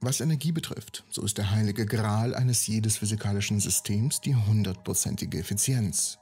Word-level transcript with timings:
Was 0.00 0.20
Energie 0.20 0.52
betrifft, 0.52 1.04
so 1.10 1.24
ist 1.24 1.38
der 1.38 1.50
heilige 1.50 1.84
Gral 1.84 2.32
eines 2.32 2.68
jedes 2.68 2.98
physikalischen 2.98 3.58
Systems 3.58 4.20
die 4.20 4.36
hundertprozentige 4.36 5.38
Effizienz. 5.40 6.18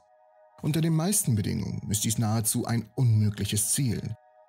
Unter 0.63 0.81
den 0.81 0.95
meisten 0.95 1.35
Bedingungen 1.35 1.87
ist 1.91 2.03
dies 2.03 2.17
nahezu 2.17 2.65
ein 2.65 2.89
unmögliches 2.95 3.73
Ziel, 3.73 4.01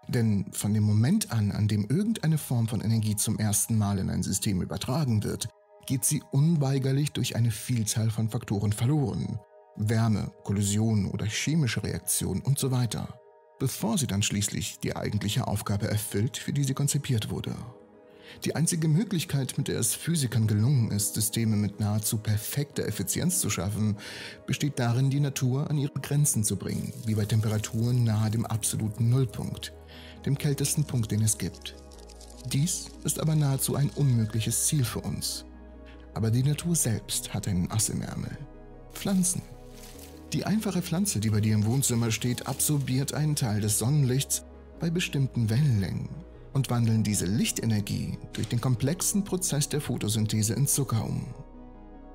denn 0.08 0.46
von 0.52 0.72
dem 0.72 0.84
Moment 0.84 1.30
an, 1.30 1.52
an 1.52 1.68
dem 1.68 1.84
irgendeine 1.90 2.38
Form 2.38 2.68
von 2.68 2.80
Energie 2.80 3.16
zum 3.16 3.38
ersten 3.38 3.76
Mal 3.76 3.98
in 3.98 4.08
ein 4.08 4.22
System 4.22 4.62
übertragen 4.62 5.22
wird, 5.22 5.48
geht 5.86 6.06
sie 6.06 6.22
unweigerlich 6.32 7.12
durch 7.12 7.36
eine 7.36 7.50
Vielzahl 7.50 8.10
von 8.10 8.30
Faktoren 8.30 8.72
verloren. 8.72 9.38
Wärme, 9.76 10.32
Kollision 10.42 11.04
oder 11.04 11.26
chemische 11.26 11.82
Reaktion 11.82 12.40
und 12.40 12.58
so 12.58 12.70
weiter, 12.70 13.20
bevor 13.58 13.98
sie 13.98 14.06
dann 14.06 14.22
schließlich 14.22 14.78
die 14.80 14.96
eigentliche 14.96 15.46
Aufgabe 15.46 15.86
erfüllt, 15.86 16.38
für 16.38 16.54
die 16.54 16.64
sie 16.64 16.74
konzipiert 16.74 17.28
wurde. 17.28 17.54
Die 18.44 18.54
einzige 18.54 18.88
Möglichkeit, 18.88 19.58
mit 19.58 19.68
der 19.68 19.78
es 19.78 19.94
Physikern 19.94 20.46
gelungen 20.46 20.90
ist, 20.90 21.14
Systeme 21.14 21.56
mit 21.56 21.80
nahezu 21.80 22.18
perfekter 22.18 22.86
Effizienz 22.86 23.40
zu 23.40 23.50
schaffen, 23.50 23.96
besteht 24.46 24.78
darin, 24.78 25.10
die 25.10 25.20
Natur 25.20 25.68
an 25.70 25.78
ihre 25.78 25.98
Grenzen 26.00 26.44
zu 26.44 26.56
bringen, 26.56 26.92
wie 27.06 27.14
bei 27.14 27.24
Temperaturen 27.24 28.04
nahe 28.04 28.30
dem 28.30 28.46
absoluten 28.46 29.08
Nullpunkt, 29.08 29.72
dem 30.24 30.38
kältesten 30.38 30.84
Punkt, 30.84 31.10
den 31.10 31.22
es 31.22 31.38
gibt. 31.38 31.74
Dies 32.52 32.86
ist 33.04 33.20
aber 33.20 33.34
nahezu 33.34 33.74
ein 33.74 33.90
unmögliches 33.90 34.66
Ziel 34.66 34.84
für 34.84 35.00
uns. 35.00 35.44
Aber 36.14 36.30
die 36.30 36.42
Natur 36.42 36.76
selbst 36.76 37.34
hat 37.34 37.48
einen 37.48 37.70
Ass 37.70 37.88
im 37.88 38.02
Ärmel. 38.02 38.36
Pflanzen. 38.92 39.42
Die 40.32 40.44
einfache 40.44 40.82
Pflanze, 40.82 41.20
die 41.20 41.30
bei 41.30 41.40
dir 41.40 41.54
im 41.54 41.66
Wohnzimmer 41.66 42.10
steht, 42.10 42.46
absorbiert 42.46 43.14
einen 43.14 43.36
Teil 43.36 43.60
des 43.60 43.78
Sonnenlichts 43.78 44.44
bei 44.78 44.90
bestimmten 44.90 45.50
Wellenlängen 45.50 46.08
und 46.58 46.70
wandeln 46.70 47.04
diese 47.04 47.24
Lichtenergie 47.24 48.18
durch 48.32 48.48
den 48.48 48.60
komplexen 48.60 49.22
Prozess 49.22 49.68
der 49.68 49.80
Photosynthese 49.80 50.54
in 50.54 50.66
Zucker 50.66 51.04
um. 51.04 51.24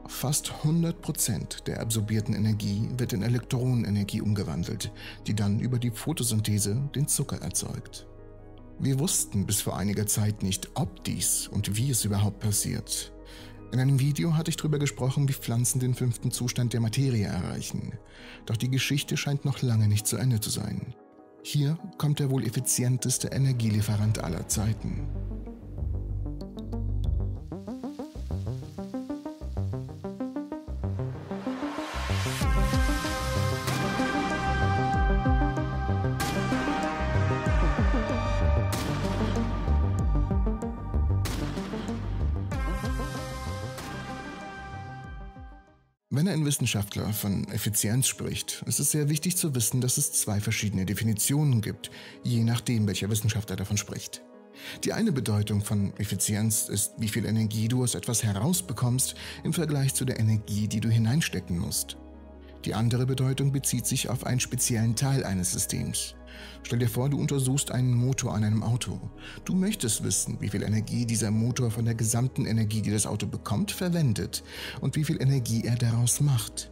Fast 0.05 0.51
100% 0.65 1.63
der 1.63 1.79
absorbierten 1.79 2.35
Energie 2.35 2.89
wird 2.97 3.13
in 3.13 3.23
Elektronenenergie 3.23 4.19
umgewandelt, 4.19 4.91
die 5.27 5.33
dann 5.33 5.61
über 5.61 5.79
die 5.79 5.91
Photosynthese 5.91 6.89
den 6.93 7.07
Zucker 7.07 7.41
erzeugt. 7.41 8.05
Wir 8.79 8.99
wussten 8.99 9.45
bis 9.45 9.61
vor 9.61 9.77
einiger 9.77 10.07
Zeit 10.07 10.43
nicht, 10.43 10.71
ob 10.73 11.05
dies 11.05 11.47
und 11.47 11.77
wie 11.77 11.89
es 11.89 12.03
überhaupt 12.03 12.41
passiert. 12.41 13.13
In 13.71 13.79
einem 13.79 14.01
Video 14.01 14.35
hatte 14.35 14.49
ich 14.49 14.57
darüber 14.57 14.77
gesprochen, 14.77 15.29
wie 15.29 15.33
Pflanzen 15.33 15.79
den 15.79 15.93
fünften 15.93 16.31
Zustand 16.31 16.73
der 16.73 16.81
Materie 16.81 17.27
erreichen. 17.27 17.93
Doch 18.45 18.57
die 18.57 18.69
Geschichte 18.69 19.15
scheint 19.15 19.45
noch 19.45 19.61
lange 19.61 19.87
nicht 19.87 20.05
zu 20.05 20.17
Ende 20.17 20.41
zu 20.41 20.49
sein. 20.49 20.93
Hier 21.45 21.77
kommt 21.97 22.19
der 22.19 22.31
wohl 22.31 22.45
effizienteste 22.45 23.27
Energielieferant 23.27 24.23
aller 24.23 24.47
Zeiten. 24.47 25.05
Ein 46.33 46.45
Wissenschaftler 46.45 47.13
von 47.13 47.47
Effizienz 47.49 48.07
spricht, 48.07 48.63
ist 48.65 48.79
es 48.79 48.91
sehr 48.91 49.07
wichtig 49.07 49.37
zu 49.37 49.53
wissen, 49.55 49.81
dass 49.81 49.97
es 49.97 50.11
zwei 50.11 50.41
verschiedene 50.41 50.85
Definitionen 50.85 51.61
gibt, 51.61 51.91
je 52.23 52.43
nachdem, 52.43 52.87
welcher 52.87 53.09
Wissenschaftler 53.09 53.55
davon 53.55 53.77
spricht. 53.77 54.21
Die 54.83 54.93
eine 54.93 55.11
Bedeutung 55.11 55.63
von 55.63 55.95
Effizienz 55.97 56.69
ist, 56.69 56.93
wie 56.97 57.07
viel 57.07 57.25
Energie 57.25 57.67
du 57.67 57.83
aus 57.83 57.95
etwas 57.95 58.23
herausbekommst 58.23 59.15
im 59.43 59.53
Vergleich 59.53 59.93
zu 59.93 60.05
der 60.05 60.19
Energie, 60.19 60.67
die 60.67 60.79
du 60.79 60.89
hineinstecken 60.89 61.57
musst. 61.57 61.97
Die 62.65 62.73
andere 62.73 63.05
Bedeutung 63.05 63.51
bezieht 63.51 63.85
sich 63.85 64.09
auf 64.09 64.25
einen 64.25 64.39
speziellen 64.39 64.95
Teil 64.95 65.25
eines 65.25 65.51
Systems. 65.51 66.15
Stell 66.63 66.79
dir 66.79 66.87
vor, 66.87 67.09
du 67.09 67.19
untersuchst 67.19 67.71
einen 67.71 67.93
Motor 67.93 68.33
an 68.33 68.43
einem 68.43 68.63
Auto. 68.63 68.99
Du 69.43 69.53
möchtest 69.53 70.03
wissen, 70.03 70.37
wie 70.39 70.47
viel 70.47 70.63
Energie 70.63 71.05
dieser 71.05 71.29
Motor 71.29 71.71
von 71.71 71.83
der 71.83 71.95
gesamten 71.95 72.45
Energie, 72.45 72.81
die 72.81 72.91
das 72.91 73.05
Auto 73.05 73.27
bekommt, 73.27 73.71
verwendet 73.71 74.43
und 74.79 74.95
wie 74.95 75.03
viel 75.03 75.21
Energie 75.21 75.63
er 75.65 75.75
daraus 75.75 76.21
macht. 76.21 76.71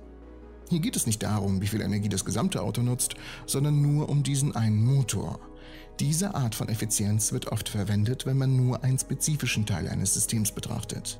Hier 0.69 0.79
geht 0.79 0.95
es 0.95 1.05
nicht 1.05 1.21
darum, 1.21 1.61
wie 1.61 1.67
viel 1.67 1.81
Energie 1.81 2.07
das 2.07 2.23
gesamte 2.23 2.61
Auto 2.61 2.81
nutzt, 2.81 3.15
sondern 3.45 3.81
nur 3.81 4.07
um 4.07 4.23
diesen 4.23 4.55
einen 4.55 4.81
Motor. 4.81 5.41
Diese 5.99 6.33
Art 6.33 6.55
von 6.55 6.69
Effizienz 6.69 7.33
wird 7.33 7.51
oft 7.51 7.67
verwendet, 7.67 8.25
wenn 8.25 8.37
man 8.37 8.55
nur 8.55 8.81
einen 8.83 8.97
spezifischen 8.97 9.65
Teil 9.65 9.89
eines 9.89 10.13
Systems 10.13 10.53
betrachtet. 10.53 11.19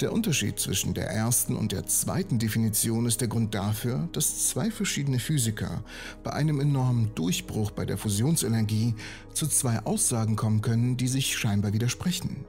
Der 0.00 0.12
Unterschied 0.12 0.58
zwischen 0.58 0.92
der 0.92 1.08
ersten 1.08 1.54
und 1.54 1.70
der 1.70 1.86
zweiten 1.86 2.40
Definition 2.40 3.06
ist 3.06 3.20
der 3.20 3.28
Grund 3.28 3.54
dafür, 3.54 4.08
dass 4.10 4.48
zwei 4.48 4.72
verschiedene 4.72 5.20
Physiker 5.20 5.84
bei 6.24 6.32
einem 6.32 6.58
enormen 6.58 7.14
Durchbruch 7.14 7.70
bei 7.70 7.84
der 7.84 7.96
Fusionsenergie 7.96 8.96
zu 9.34 9.46
zwei 9.46 9.78
Aussagen 9.86 10.34
kommen 10.34 10.62
können, 10.62 10.96
die 10.96 11.06
sich 11.06 11.36
scheinbar 11.36 11.72
widersprechen. 11.72 12.44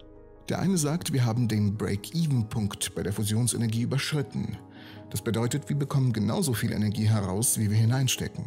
Der 0.50 0.58
eine 0.58 0.80
sagt, 0.80 1.14
wir 1.14 1.24
haben 1.24 1.48
den 1.48 1.78
Break-Even-Punkt 1.78 2.96
bei 2.96 3.04
der 3.04 3.14
Fusionsenergie 3.14 3.84
überschritten. 3.84 4.58
Das 5.12 5.22
bedeutet, 5.22 5.70
wir 5.70 5.76
bekommen 5.76 6.14
genauso 6.14 6.54
viel 6.54 6.72
Energie 6.72 7.08
heraus, 7.08 7.60
wie 7.60 7.70
wir 7.70 7.78
hineinstecken. 7.78 8.46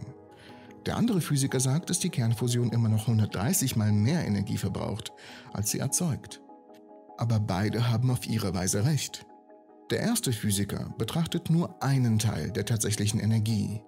Der 0.87 0.97
andere 0.97 1.21
Physiker 1.21 1.61
sagt, 1.61 1.91
dass 1.91 2.01
die 2.01 2.11
Kernfusion 2.11 2.73
immer 2.73 2.89
noch 2.89 3.03
130 3.03 3.77
mal 3.77 3.93
mehr 3.93 4.27
Energie 4.27 4.57
verbraucht, 4.57 5.13
als 5.53 5.71
sie 5.71 5.79
erzeugt 5.79 6.41
aber 7.19 7.41
beide 7.41 7.91
haben 7.91 8.11
auf 8.11 8.27
ihre 8.27 8.55
Weise 8.55 8.85
recht. 8.85 9.27
Der 9.91 10.01
erste 10.01 10.33
Physiker 10.33 10.95
betrachtet 10.99 11.49
nur 11.49 11.83
einen 11.83 12.19
Teil 12.19 12.51
der 12.51 12.67
tatsächlichen 12.67 13.21
Energie. 13.21 13.81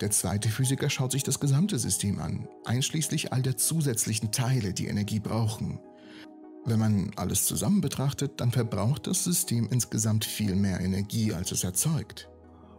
Der 0.00 0.10
zweite 0.10 0.48
Physiker 0.48 0.88
schaut 0.88 1.12
sich 1.12 1.24
das 1.24 1.40
gesamte 1.40 1.78
System 1.78 2.20
an, 2.20 2.48
einschließlich 2.64 3.32
all 3.32 3.42
der 3.42 3.56
zusätzlichen 3.56 4.30
Teile, 4.30 4.72
die 4.72 4.86
Energie 4.86 5.20
brauchen. 5.20 5.80
Wenn 6.64 6.78
man 6.78 7.10
alles 7.16 7.46
zusammen 7.46 7.80
betrachtet, 7.80 8.40
dann 8.40 8.52
verbraucht 8.52 9.08
das 9.08 9.24
System 9.24 9.68
insgesamt 9.70 10.24
viel 10.24 10.54
mehr 10.54 10.80
Energie, 10.80 11.32
als 11.32 11.50
es 11.50 11.64
erzeugt. 11.64 12.28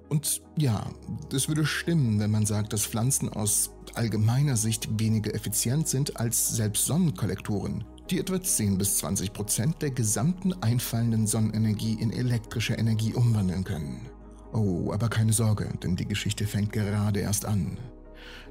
Und 0.07 0.41
ja, 0.57 0.89
das 1.29 1.49
würde 1.49 1.65
stimmen, 1.65 2.19
wenn 2.19 2.31
man 2.31 2.45
sagt, 2.45 2.71
dass 2.71 2.85
Pflanzen 2.85 3.27
aus 3.29 3.71
allgemeiner 3.95 4.55
Sicht 4.55 4.99
weniger 4.99 5.33
effizient 5.33 5.87
sind 5.89 6.17
als 6.17 6.55
selbst 6.55 6.85
Sonnenkollektoren 6.85 7.83
die 8.09 8.19
etwa 8.19 8.41
10 8.41 8.77
bis 8.77 8.97
20 8.97 9.33
Prozent 9.33 9.81
der 9.81 9.91
gesamten 9.91 10.53
einfallenden 10.61 11.27
Sonnenenergie 11.27 11.93
in 11.93 12.11
elektrische 12.11 12.73
Energie 12.73 13.13
umwandeln 13.13 13.63
können. 13.63 14.07
Oh, 14.51 14.91
aber 14.91 15.09
keine 15.09 15.33
Sorge, 15.33 15.69
denn 15.81 15.95
die 15.95 16.07
Geschichte 16.07 16.45
fängt 16.45 16.71
gerade 16.71 17.21
erst 17.21 17.45
an. 17.45 17.77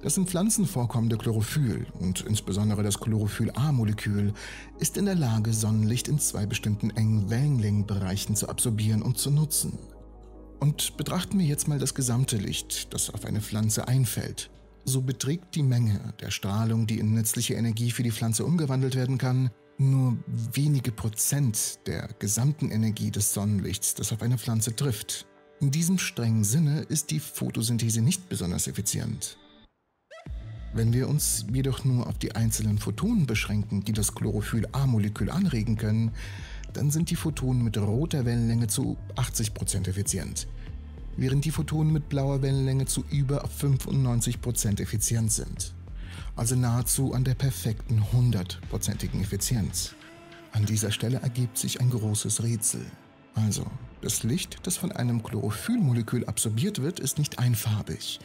Das 0.02 0.16
in 0.16 0.26
Pflanzen 0.26 0.66
vorkommende 0.66 1.16
Chlorophyll 1.16 1.86
und 1.98 2.22
insbesondere 2.22 2.82
das 2.82 2.98
Chlorophyll-A-Molekül 2.98 4.32
ist 4.80 4.96
in 4.96 5.04
der 5.04 5.14
Lage, 5.14 5.52
Sonnenlicht 5.52 6.08
in 6.08 6.19
zwei 6.19 6.44
bestimmten 6.44 6.90
engen 6.90 7.30
Wellenlängenbereichen 7.30 8.34
zu 8.34 8.48
absorbieren 8.48 9.02
und 9.02 9.19
zu 9.19 9.30
nutzen. 9.30 9.78
Und 10.58 10.96
betrachten 10.96 11.38
wir 11.38 11.46
jetzt 11.46 11.69
mal 11.69 11.78
das 11.78 11.94
gesamte 11.94 12.36
Licht, 12.36 12.92
das 12.92 13.10
auf 13.10 13.24
eine 13.24 13.40
Pflanze 13.40 13.86
einfällt 13.86 14.50
so 14.84 15.03
beträgt 15.03 15.54
die 15.54 15.62
Menge 15.62 16.15
der 16.20 16.31
Strahlung, 16.31 16.87
die 16.87 16.98
in 16.98 17.15
nützliche 17.15 17.54
Energie 17.54 17.91
für 17.91 18.03
die 18.03 18.10
Pflanze 18.10 18.44
umgewandelt 18.44 18.97
werden 18.97 19.19
kann, 19.19 19.50
nur 19.78 20.16
wenige 20.26 20.93
Prozent 20.93 21.81
der 21.87 22.09
gesamten 22.19 22.70
Energie 22.70 23.10
des 23.10 23.32
Sonnenlichts, 23.32 23.94
das 23.94 24.12
auf 24.12 24.22
eine 24.22 24.38
Pflanze 24.38 24.75
trifft. 24.75 25.26
In 25.60 25.70
diesem 25.70 25.98
strengen 25.98 26.44
Sinne 26.44 26.81
ist 26.82 27.10
die 27.10 27.20
Photosynthese 27.20 28.03
nicht 28.03 28.28
besonders 28.28 28.66
effizient. 28.66 29.38
Wenn 30.75 30.93
wir 30.93 31.09
uns 31.09 31.44
jedoch 31.53 31.84
nur 31.84 32.06
auf 32.06 32.19
die 32.19 32.34
einzelnen 32.34 32.78
Photonen 32.78 33.26
beschränken, 33.26 33.84
die 33.84 33.93
das 33.93 34.14
Chlorophyll-A-Molekül 34.14 35.31
anregen 35.31 35.76
können, 35.76 36.12
dann 36.72 36.91
sind 36.91 37.10
die 37.10 37.16
Photonen 37.16 37.62
mit 37.62 37.76
roter 37.76 38.25
Wellenlänge 38.25 38.69
zu 38.69 38.96
80% 39.17 39.87
effizient 39.88 40.49
während 41.17 41.44
die 41.44 41.50
Photonen 41.50 41.93
mit 41.93 42.09
blauer 42.09 42.43
Wellenlänge 42.43 42.87
zu 42.87 43.05
über 43.11 43.44
95% 43.44 44.81
effizient 44.81 45.32
sind. 45.32 45.75
Also 46.37 46.56
nahezu 46.56 47.12
an 47.12 47.25
der 47.25 47.35
perfekten 47.35 48.03
100%igen 48.12 49.23
Effizienz. 49.23 49.94
An 50.53 50.67
dieser 50.67 50.91
Stelle 50.91 51.20
ergibt 51.23 51.59
sich 51.59 51.81
ein 51.81 51.91
großes 51.91 52.43
Rätsel. 52.43 52.85
Also, 53.35 53.67
das 54.03 54.23
Licht, 54.25 54.59
das 54.64 54.76
von 54.76 54.93
einem 54.93 55.23
Chlorophyllmolekül 55.23 56.26
absorbiert 56.26 56.82
wird, 56.82 57.00
ist 57.00 57.19
nicht 57.19 57.38
einfarbig, 57.38 58.20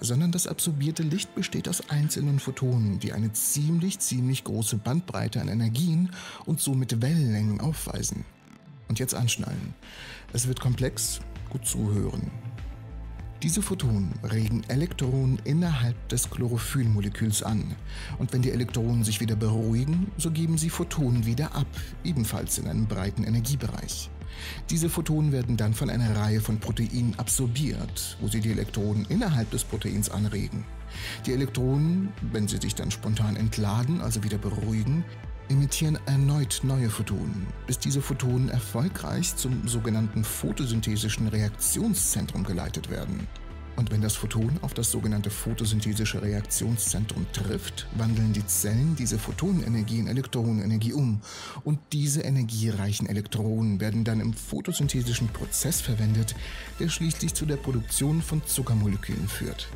sondern 0.00 0.30
das 0.30 0.46
absorbierte 0.46 1.02
Licht 1.02 1.34
besteht 1.34 1.68
aus 1.68 1.88
einzelnen 1.90 2.38
Photonen, 2.38 2.98
die 3.00 3.12
eine 3.12 3.32
ziemlich, 3.32 3.98
ziemlich 3.98 4.44
große 4.44 4.76
Bandbreite 4.76 5.40
an 5.40 5.48
Energien 5.48 6.10
und 6.44 6.60
somit 6.60 7.02
Wellenlängen 7.02 7.60
aufweisen. 7.60 8.24
Und 8.88 8.98
jetzt 8.98 9.14
anschnallen. 9.14 9.74
Es 10.32 10.46
wird 10.46 10.60
komplex, 10.60 11.20
zuhören. 11.58 12.30
Diese 13.42 13.60
Photonen 13.60 14.12
regen 14.22 14.62
Elektronen 14.68 15.40
innerhalb 15.42 16.08
des 16.08 16.30
Chlorophyllmoleküls 16.30 17.42
an. 17.42 17.74
Und 18.18 18.32
wenn 18.32 18.40
die 18.40 18.52
Elektronen 18.52 19.02
sich 19.02 19.20
wieder 19.20 19.34
beruhigen, 19.34 20.12
so 20.16 20.30
geben 20.30 20.56
sie 20.58 20.70
Photonen 20.70 21.26
wieder 21.26 21.52
ab, 21.56 21.66
ebenfalls 22.04 22.58
in 22.58 22.68
einem 22.68 22.86
breiten 22.86 23.24
Energiebereich. 23.24 24.10
Diese 24.70 24.88
Photonen 24.88 25.32
werden 25.32 25.56
dann 25.56 25.74
von 25.74 25.90
einer 25.90 26.16
Reihe 26.16 26.40
von 26.40 26.60
Proteinen 26.60 27.18
absorbiert, 27.18 28.16
wo 28.20 28.28
sie 28.28 28.40
die 28.40 28.52
Elektronen 28.52 29.06
innerhalb 29.06 29.50
des 29.50 29.64
Proteins 29.64 30.08
anregen. 30.08 30.64
Die 31.26 31.32
Elektronen, 31.32 32.10
wenn 32.30 32.46
sie 32.46 32.58
sich 32.58 32.76
dann 32.76 32.92
spontan 32.92 33.34
entladen, 33.34 34.00
also 34.00 34.22
wieder 34.22 34.38
beruhigen, 34.38 35.04
emittieren 35.52 35.98
erneut 36.06 36.60
neue 36.62 36.90
Photonen, 36.90 37.46
bis 37.66 37.78
diese 37.78 38.00
Photonen 38.00 38.48
erfolgreich 38.48 39.36
zum 39.36 39.68
sogenannten 39.68 40.24
photosynthesischen 40.24 41.28
Reaktionszentrum 41.28 42.44
geleitet 42.44 42.90
werden. 42.90 43.28
Und 43.76 43.90
wenn 43.90 44.02
das 44.02 44.16
Photon 44.16 44.58
auf 44.62 44.74
das 44.74 44.90
sogenannte 44.90 45.30
photosynthesische 45.30 46.20
Reaktionszentrum 46.20 47.26
trifft, 47.32 47.86
wandeln 47.96 48.32
die 48.32 48.46
Zellen 48.46 48.96
diese 48.96 49.18
Photonenenergie 49.18 49.98
in 49.98 50.08
Elektronenenergie 50.08 50.92
um. 50.92 51.20
Und 51.64 51.78
diese 51.92 52.20
energiereichen 52.22 53.06
Elektronen 53.06 53.80
werden 53.80 54.04
dann 54.04 54.20
im 54.20 54.34
photosynthetischen 54.34 55.28
Prozess 55.28 55.80
verwendet, 55.80 56.34
der 56.80 56.88
schließlich 56.88 57.34
zu 57.34 57.46
der 57.46 57.56
Produktion 57.56 58.20
von 58.20 58.44
Zuckermolekülen 58.44 59.28
führt. 59.28 59.68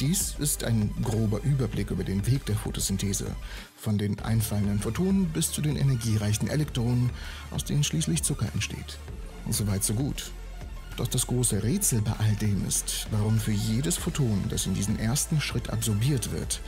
Dies 0.00 0.36
ist 0.38 0.62
ein 0.62 0.94
grober 1.02 1.40
Überblick 1.42 1.90
über 1.90 2.04
den 2.04 2.24
Weg 2.26 2.46
der 2.46 2.54
Photosynthese, 2.54 3.34
von 3.76 3.98
den 3.98 4.20
einfallenden 4.20 4.78
Photonen 4.78 5.26
bis 5.30 5.50
zu 5.50 5.60
den 5.60 5.74
energiereichen 5.74 6.48
Elektronen, 6.48 7.10
aus 7.50 7.64
denen 7.64 7.82
schließlich 7.82 8.22
Zucker 8.22 8.46
entsteht. 8.54 8.98
Soweit 9.50 9.82
so 9.82 9.94
gut. 9.94 10.30
Doch 10.96 11.08
das 11.08 11.26
große 11.26 11.64
Rätsel 11.64 12.00
bei 12.00 12.12
all 12.12 12.34
dem 12.36 12.64
ist, 12.66 13.08
warum 13.10 13.38
für 13.40 13.52
jedes 13.52 13.96
Photon, 13.96 14.44
das 14.48 14.66
in 14.66 14.74
diesen 14.74 15.00
ersten 15.00 15.40
Schritt 15.40 15.70
absorbiert 15.70 16.30
wird, 16.32 16.60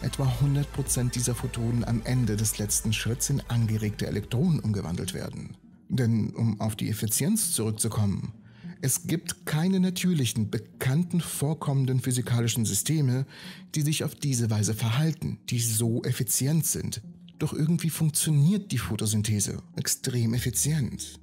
etwa 0.00 0.30
100% 0.42 1.10
dieser 1.10 1.34
Photonen 1.34 1.84
am 1.84 2.00
Ende 2.04 2.36
des 2.36 2.56
letzten 2.56 2.94
Schritts 2.94 3.28
in 3.28 3.42
angeregte 3.48 4.06
Elektronen 4.06 4.60
umgewandelt 4.60 5.12
werden. 5.12 5.56
Denn 5.90 6.30
um 6.30 6.58
auf 6.60 6.74
die 6.74 6.88
Effizienz 6.88 7.52
zurückzukommen, 7.52 8.32
es 8.80 9.06
gibt 9.06 9.46
keine 9.46 9.80
natürlichen, 9.80 10.50
bekannten, 10.50 11.20
vorkommenden 11.20 12.00
physikalischen 12.00 12.64
Systeme, 12.64 13.26
die 13.74 13.82
sich 13.82 14.04
auf 14.04 14.14
diese 14.14 14.50
Weise 14.50 14.74
verhalten, 14.74 15.38
die 15.48 15.60
so 15.60 16.02
effizient 16.04 16.66
sind. 16.66 17.02
Doch 17.38 17.52
irgendwie 17.52 17.90
funktioniert 17.90 18.72
die 18.72 18.78
Photosynthese 18.78 19.62
extrem 19.76 20.34
effizient. 20.34 21.20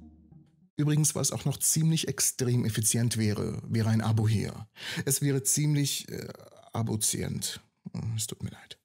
Übrigens, 0.76 1.14
was 1.14 1.32
auch 1.32 1.44
noch 1.44 1.58
ziemlich 1.58 2.08
extrem 2.08 2.64
effizient 2.64 3.16
wäre, 3.16 3.62
wäre 3.66 3.88
ein 3.88 4.02
Abo 4.02 4.28
hier. 4.28 4.66
Es 5.06 5.22
wäre 5.22 5.42
ziemlich 5.42 6.08
äh, 6.10 6.28
abozient. 6.72 7.60
Es 8.14 8.26
tut 8.26 8.42
mir 8.42 8.50
leid. 8.50 8.78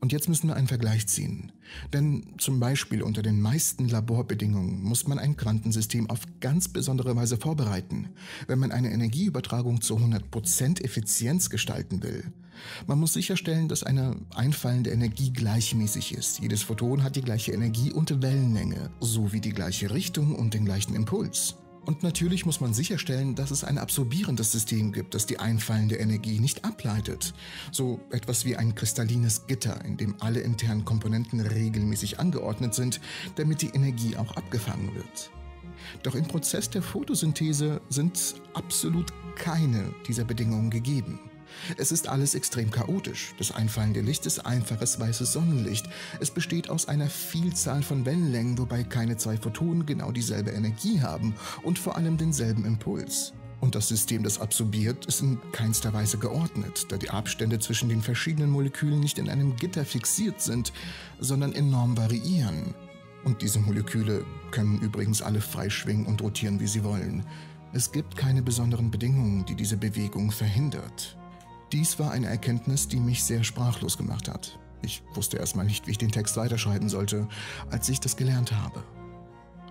Und 0.00 0.12
jetzt 0.12 0.28
müssen 0.28 0.48
wir 0.48 0.56
einen 0.56 0.66
Vergleich 0.66 1.06
ziehen. 1.06 1.52
Denn 1.92 2.34
zum 2.38 2.58
Beispiel 2.58 3.02
unter 3.02 3.20
den 3.20 3.40
meisten 3.40 3.86
Laborbedingungen 3.86 4.82
muss 4.82 5.06
man 5.06 5.18
ein 5.18 5.36
Quantensystem 5.36 6.08
auf 6.08 6.20
ganz 6.40 6.68
besondere 6.68 7.14
Weise 7.16 7.36
vorbereiten, 7.36 8.08
wenn 8.46 8.58
man 8.58 8.72
eine 8.72 8.90
Energieübertragung 8.92 9.82
zu 9.82 9.98
100% 9.98 10.82
Effizienz 10.82 11.50
gestalten 11.50 12.02
will. 12.02 12.24
Man 12.86 12.98
muss 12.98 13.12
sicherstellen, 13.12 13.68
dass 13.68 13.82
eine 13.82 14.16
einfallende 14.34 14.90
Energie 14.90 15.32
gleichmäßig 15.32 16.14
ist. 16.14 16.40
Jedes 16.40 16.62
Photon 16.62 17.02
hat 17.02 17.16
die 17.16 17.22
gleiche 17.22 17.52
Energie 17.52 17.92
und 17.92 18.22
Wellenlänge, 18.22 18.90
sowie 19.00 19.40
die 19.40 19.52
gleiche 19.52 19.90
Richtung 19.90 20.34
und 20.34 20.54
den 20.54 20.64
gleichen 20.64 20.94
Impuls. 20.94 21.56
Und 21.90 22.04
natürlich 22.04 22.46
muss 22.46 22.60
man 22.60 22.72
sicherstellen, 22.72 23.34
dass 23.34 23.50
es 23.50 23.64
ein 23.64 23.76
absorbierendes 23.76 24.52
System 24.52 24.92
gibt, 24.92 25.12
das 25.12 25.26
die 25.26 25.40
einfallende 25.40 25.96
Energie 25.96 26.38
nicht 26.38 26.64
ableitet. 26.64 27.34
So 27.72 27.98
etwas 28.12 28.44
wie 28.44 28.54
ein 28.54 28.76
kristallines 28.76 29.48
Gitter, 29.48 29.84
in 29.84 29.96
dem 29.96 30.14
alle 30.20 30.38
internen 30.38 30.84
Komponenten 30.84 31.40
regelmäßig 31.40 32.20
angeordnet 32.20 32.74
sind, 32.74 33.00
damit 33.34 33.60
die 33.60 33.70
Energie 33.70 34.16
auch 34.16 34.36
abgefangen 34.36 34.94
wird. 34.94 35.32
Doch 36.04 36.14
im 36.14 36.28
Prozess 36.28 36.70
der 36.70 36.82
Photosynthese 36.82 37.80
sind 37.88 38.36
absolut 38.54 39.12
keine 39.34 39.92
dieser 40.06 40.22
Bedingungen 40.22 40.70
gegeben. 40.70 41.18
Es 41.76 41.92
ist 41.92 42.08
alles 42.08 42.34
extrem 42.34 42.70
chaotisch. 42.70 43.34
Das 43.38 43.52
einfallende 43.52 44.00
Licht 44.00 44.26
ist 44.26 44.46
einfaches 44.46 44.98
weißes 44.98 45.32
Sonnenlicht. 45.32 45.88
Es 46.20 46.30
besteht 46.30 46.70
aus 46.70 46.88
einer 46.88 47.08
Vielzahl 47.08 47.82
von 47.82 48.04
Wellenlängen, 48.04 48.58
wobei 48.58 48.82
keine 48.84 49.16
zwei 49.16 49.36
Photonen 49.36 49.86
genau 49.86 50.12
dieselbe 50.12 50.50
Energie 50.50 51.00
haben 51.00 51.34
und 51.62 51.78
vor 51.78 51.96
allem 51.96 52.16
denselben 52.16 52.64
Impuls. 52.64 53.32
Und 53.60 53.74
das 53.74 53.88
System, 53.88 54.22
das 54.22 54.40
absorbiert, 54.40 55.04
ist 55.06 55.20
in 55.20 55.38
keinster 55.52 55.92
Weise 55.92 56.18
geordnet, 56.18 56.86
da 56.88 56.96
die 56.96 57.10
Abstände 57.10 57.58
zwischen 57.58 57.90
den 57.90 58.00
verschiedenen 58.00 58.50
Molekülen 58.50 59.00
nicht 59.00 59.18
in 59.18 59.28
einem 59.28 59.56
Gitter 59.56 59.84
fixiert 59.84 60.40
sind, 60.40 60.72
sondern 61.18 61.52
enorm 61.52 61.96
variieren. 61.96 62.74
Und 63.22 63.42
diese 63.42 63.60
Moleküle 63.60 64.24
können 64.50 64.80
übrigens 64.80 65.20
alle 65.20 65.42
frei 65.42 65.68
schwingen 65.68 66.06
und 66.06 66.22
rotieren, 66.22 66.58
wie 66.58 66.66
sie 66.66 66.84
wollen. 66.84 67.26
Es 67.72 67.92
gibt 67.92 68.16
keine 68.16 68.42
besonderen 68.42 68.90
Bedingungen, 68.90 69.44
die 69.44 69.54
diese 69.54 69.76
Bewegung 69.76 70.30
verhindert. 70.30 71.18
Dies 71.72 71.98
war 72.00 72.10
eine 72.10 72.26
Erkenntnis, 72.26 72.88
die 72.88 72.98
mich 72.98 73.22
sehr 73.22 73.44
sprachlos 73.44 73.96
gemacht 73.96 74.28
hat. 74.28 74.58
Ich 74.82 75.02
wusste 75.14 75.36
erstmal 75.36 75.66
nicht, 75.66 75.86
wie 75.86 75.92
ich 75.92 75.98
den 75.98 76.10
Text 76.10 76.36
weiterschreiben 76.36 76.88
sollte, 76.88 77.28
als 77.70 77.88
ich 77.88 78.00
das 78.00 78.16
gelernt 78.16 78.52
habe. 78.52 78.82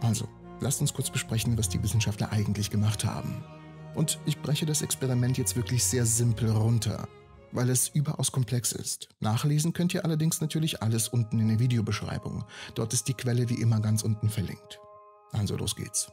Also, 0.02 0.28
lasst 0.62 0.80
uns 0.80 0.94
kurz 0.94 1.10
besprechen, 1.10 1.58
was 1.58 1.68
die 1.68 1.82
Wissenschaftler 1.84 2.32
eigentlich 2.32 2.70
gemacht 2.70 3.04
haben. 3.04 3.44
Und 3.96 4.20
ich 4.26 4.42
breche 4.42 4.66
das 4.66 4.82
Experiment 4.82 5.38
jetzt 5.38 5.58
wirklich 5.58 5.84
sehr 5.84 6.06
simpel 6.06 6.52
runter, 6.52 7.08
weil 7.52 7.70
es 7.70 7.90
überaus 7.90 8.32
komplex 8.32 8.72
ist. 8.72 9.10
Nachlesen 9.20 9.74
könnt 9.74 9.94
ihr 9.94 10.06
allerdings 10.06 10.40
natürlich 10.40 10.82
alles 10.82 11.10
unten 11.10 11.40
in 11.40 11.50
der 11.50 11.60
Videobeschreibung. 11.60 12.46
Dort 12.76 12.94
ist 12.94 13.08
die 13.10 13.14
Quelle 13.14 13.50
wie 13.50 13.60
immer 13.60 13.82
ganz 13.82 14.04
unten 14.04 14.30
verlinkt. 14.30 14.80
Also 15.32 15.58
los 15.58 15.76
geht's. 15.76 16.10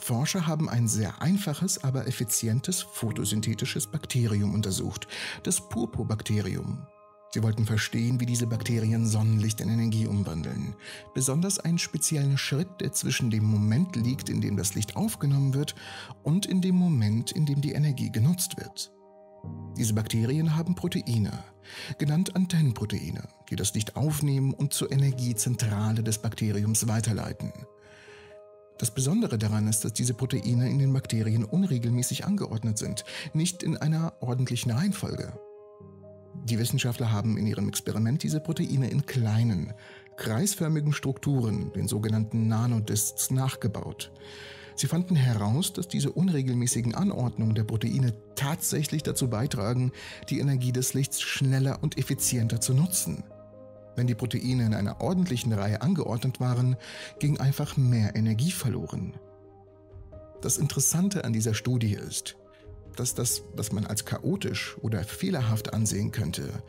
Forscher 0.00 0.46
haben 0.46 0.68
ein 0.68 0.88
sehr 0.88 1.20
einfaches, 1.22 1.84
aber 1.84 2.06
effizientes 2.06 2.82
photosynthetisches 2.82 3.86
Bakterium 3.86 4.54
untersucht, 4.54 5.06
das 5.42 5.68
Purpurbakterium. 5.68 6.86
Sie 7.32 7.44
wollten 7.44 7.64
verstehen, 7.64 8.18
wie 8.18 8.26
diese 8.26 8.48
Bakterien 8.48 9.06
Sonnenlicht 9.06 9.60
in 9.60 9.68
Energie 9.68 10.06
umwandeln. 10.08 10.74
Besonders 11.14 11.60
einen 11.60 11.78
speziellen 11.78 12.36
Schritt, 12.36 12.68
der 12.80 12.92
zwischen 12.92 13.30
dem 13.30 13.44
Moment 13.44 13.94
liegt, 13.94 14.28
in 14.28 14.40
dem 14.40 14.56
das 14.56 14.74
Licht 14.74 14.96
aufgenommen 14.96 15.54
wird, 15.54 15.76
und 16.24 16.46
in 16.46 16.60
dem 16.60 16.74
Moment, 16.74 17.30
in 17.30 17.46
dem 17.46 17.60
die 17.60 17.72
Energie 17.72 18.10
genutzt 18.10 18.56
wird. 18.56 18.90
Diese 19.76 19.94
Bakterien 19.94 20.56
haben 20.56 20.74
Proteine, 20.74 21.44
genannt 21.98 22.34
Antennenproteine, 22.34 23.28
die 23.48 23.56
das 23.56 23.74
Licht 23.74 23.94
aufnehmen 23.94 24.52
und 24.52 24.74
zur 24.74 24.90
Energiezentrale 24.90 26.02
des 26.02 26.18
Bakteriums 26.18 26.88
weiterleiten. 26.88 27.52
Das 28.80 28.90
Besondere 28.90 29.36
daran 29.36 29.68
ist, 29.68 29.84
dass 29.84 29.92
diese 29.92 30.14
Proteine 30.14 30.70
in 30.70 30.78
den 30.78 30.90
Bakterien 30.90 31.44
unregelmäßig 31.44 32.24
angeordnet 32.24 32.78
sind, 32.78 33.04
nicht 33.34 33.62
in 33.62 33.76
einer 33.76 34.14
ordentlichen 34.20 34.72
Reihenfolge. 34.72 35.34
Die 36.44 36.58
Wissenschaftler 36.58 37.12
haben 37.12 37.36
in 37.36 37.46
ihrem 37.46 37.68
Experiment 37.68 38.22
diese 38.22 38.40
Proteine 38.40 38.88
in 38.88 39.04
kleinen, 39.04 39.74
kreisförmigen 40.16 40.94
Strukturen, 40.94 41.70
den 41.74 41.88
sogenannten 41.88 42.48
Nanodiscs, 42.48 43.30
nachgebaut. 43.30 44.12
Sie 44.76 44.86
fanden 44.86 45.14
heraus, 45.14 45.74
dass 45.74 45.86
diese 45.86 46.12
unregelmäßigen 46.12 46.94
Anordnungen 46.94 47.54
der 47.54 47.64
Proteine 47.64 48.14
tatsächlich 48.34 49.02
dazu 49.02 49.28
beitragen, 49.28 49.92
die 50.30 50.40
Energie 50.40 50.72
des 50.72 50.94
Lichts 50.94 51.20
schneller 51.20 51.82
und 51.82 51.98
effizienter 51.98 52.62
zu 52.62 52.72
nutzen. 52.72 53.24
Wenn 53.96 54.06
die 54.06 54.14
Proteine 54.14 54.66
in 54.66 54.74
einer 54.74 55.00
ordentlichen 55.00 55.52
Reihe 55.52 55.82
angeordnet 55.82 56.40
waren, 56.40 56.76
ging 57.18 57.38
einfach 57.38 57.76
mehr 57.76 58.16
Energie 58.16 58.50
verloren. 58.50 59.14
Das 60.40 60.58
Interessante 60.58 61.24
an 61.24 61.32
dieser 61.32 61.54
Studie 61.54 61.94
ist, 61.94 62.36
dass 62.96 63.14
das, 63.14 63.42
was 63.54 63.72
man 63.72 63.86
als 63.86 64.04
chaotisch 64.04 64.76
oder 64.80 65.04
fehlerhaft 65.04 65.72
ansehen 65.74 66.10
könnte, 66.10 66.62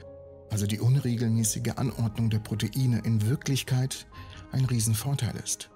also 0.51 0.67
die 0.67 0.79
unregelmäßige 0.79 1.73
Anordnung 1.77 2.29
der 2.29 2.39
Proteine 2.39 3.01
in 3.05 3.25
Wirklichkeit 3.27 4.05
ein 4.51 4.65
Riesenvorteil 4.65 5.35
ist. 5.43 5.70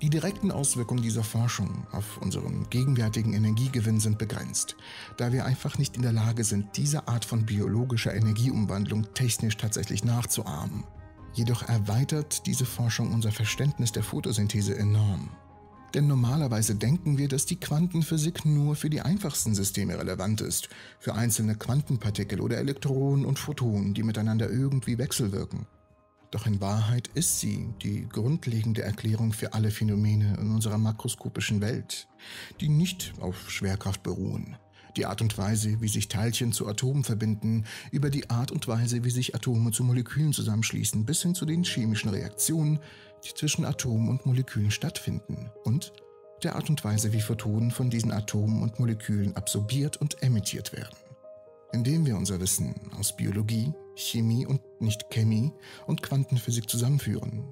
Die 0.00 0.10
direkten 0.10 0.52
Auswirkungen 0.52 1.02
dieser 1.02 1.24
Forschung 1.24 1.84
auf 1.90 2.18
unseren 2.18 2.70
gegenwärtigen 2.70 3.32
Energiegewinn 3.32 3.98
sind 3.98 4.16
begrenzt, 4.16 4.76
da 5.16 5.32
wir 5.32 5.44
einfach 5.44 5.76
nicht 5.76 5.96
in 5.96 6.02
der 6.02 6.12
Lage 6.12 6.44
sind, 6.44 6.76
diese 6.76 7.08
Art 7.08 7.24
von 7.24 7.44
biologischer 7.44 8.14
Energieumwandlung 8.14 9.12
technisch 9.14 9.56
tatsächlich 9.56 10.04
nachzuahmen. 10.04 10.84
Jedoch 11.34 11.68
erweitert 11.68 12.46
diese 12.46 12.64
Forschung 12.64 13.12
unser 13.12 13.32
Verständnis 13.32 13.90
der 13.90 14.04
Photosynthese 14.04 14.78
enorm. 14.78 15.30
Denn 15.94 16.06
normalerweise 16.06 16.76
denken 16.76 17.18
wir, 17.18 17.26
dass 17.26 17.46
die 17.46 17.58
Quantenphysik 17.58 18.44
nur 18.44 18.76
für 18.76 18.90
die 18.90 19.00
einfachsten 19.00 19.54
Systeme 19.54 19.98
relevant 19.98 20.42
ist, 20.42 20.68
für 21.00 21.14
einzelne 21.14 21.56
Quantenpartikel 21.56 22.40
oder 22.40 22.58
Elektronen 22.58 23.24
und 23.24 23.38
Photonen, 23.38 23.94
die 23.94 24.04
miteinander 24.04 24.48
irgendwie 24.48 24.98
wechselwirken. 24.98 25.66
Doch 26.30 26.46
in 26.46 26.60
Wahrheit 26.60 27.08
ist 27.14 27.40
sie 27.40 27.72
die 27.82 28.06
grundlegende 28.06 28.82
Erklärung 28.82 29.32
für 29.32 29.54
alle 29.54 29.70
Phänomene 29.70 30.36
in 30.38 30.50
unserer 30.50 30.76
makroskopischen 30.76 31.60
Welt, 31.62 32.06
die 32.60 32.68
nicht 32.68 33.14
auf 33.20 33.50
Schwerkraft 33.50 34.02
beruhen. 34.02 34.56
Die 34.96 35.06
Art 35.06 35.22
und 35.22 35.38
Weise, 35.38 35.80
wie 35.80 35.88
sich 35.88 36.08
Teilchen 36.08 36.52
zu 36.52 36.66
Atomen 36.66 37.04
verbinden, 37.04 37.64
über 37.92 38.10
die 38.10 38.28
Art 38.30 38.50
und 38.50 38.66
Weise, 38.68 39.04
wie 39.04 39.10
sich 39.10 39.34
Atome 39.34 39.70
zu 39.70 39.84
Molekülen 39.84 40.32
zusammenschließen, 40.32 41.04
bis 41.04 41.22
hin 41.22 41.34
zu 41.34 41.46
den 41.46 41.62
chemischen 41.62 42.10
Reaktionen, 42.10 42.80
die 43.24 43.34
zwischen 43.34 43.64
Atomen 43.64 44.08
und 44.08 44.26
Molekülen 44.26 44.70
stattfinden 44.70 45.50
und 45.64 45.92
der 46.42 46.56
Art 46.56 46.70
und 46.70 46.84
Weise, 46.84 47.12
wie 47.12 47.20
Photonen 47.20 47.70
von 47.70 47.90
diesen 47.90 48.12
Atomen 48.12 48.62
und 48.62 48.78
Molekülen 48.78 49.36
absorbiert 49.36 49.96
und 49.96 50.22
emittiert 50.22 50.72
werden. 50.72 50.96
Indem 51.72 52.06
wir 52.06 52.16
unser 52.16 52.40
Wissen 52.40 52.74
aus 52.98 53.16
Biologie, 53.16 53.72
Chemie 53.98 54.46
und 54.46 54.60
nicht 54.80 55.10
Chemie 55.10 55.52
und 55.86 56.02
Quantenphysik 56.02 56.70
zusammenführen, 56.70 57.44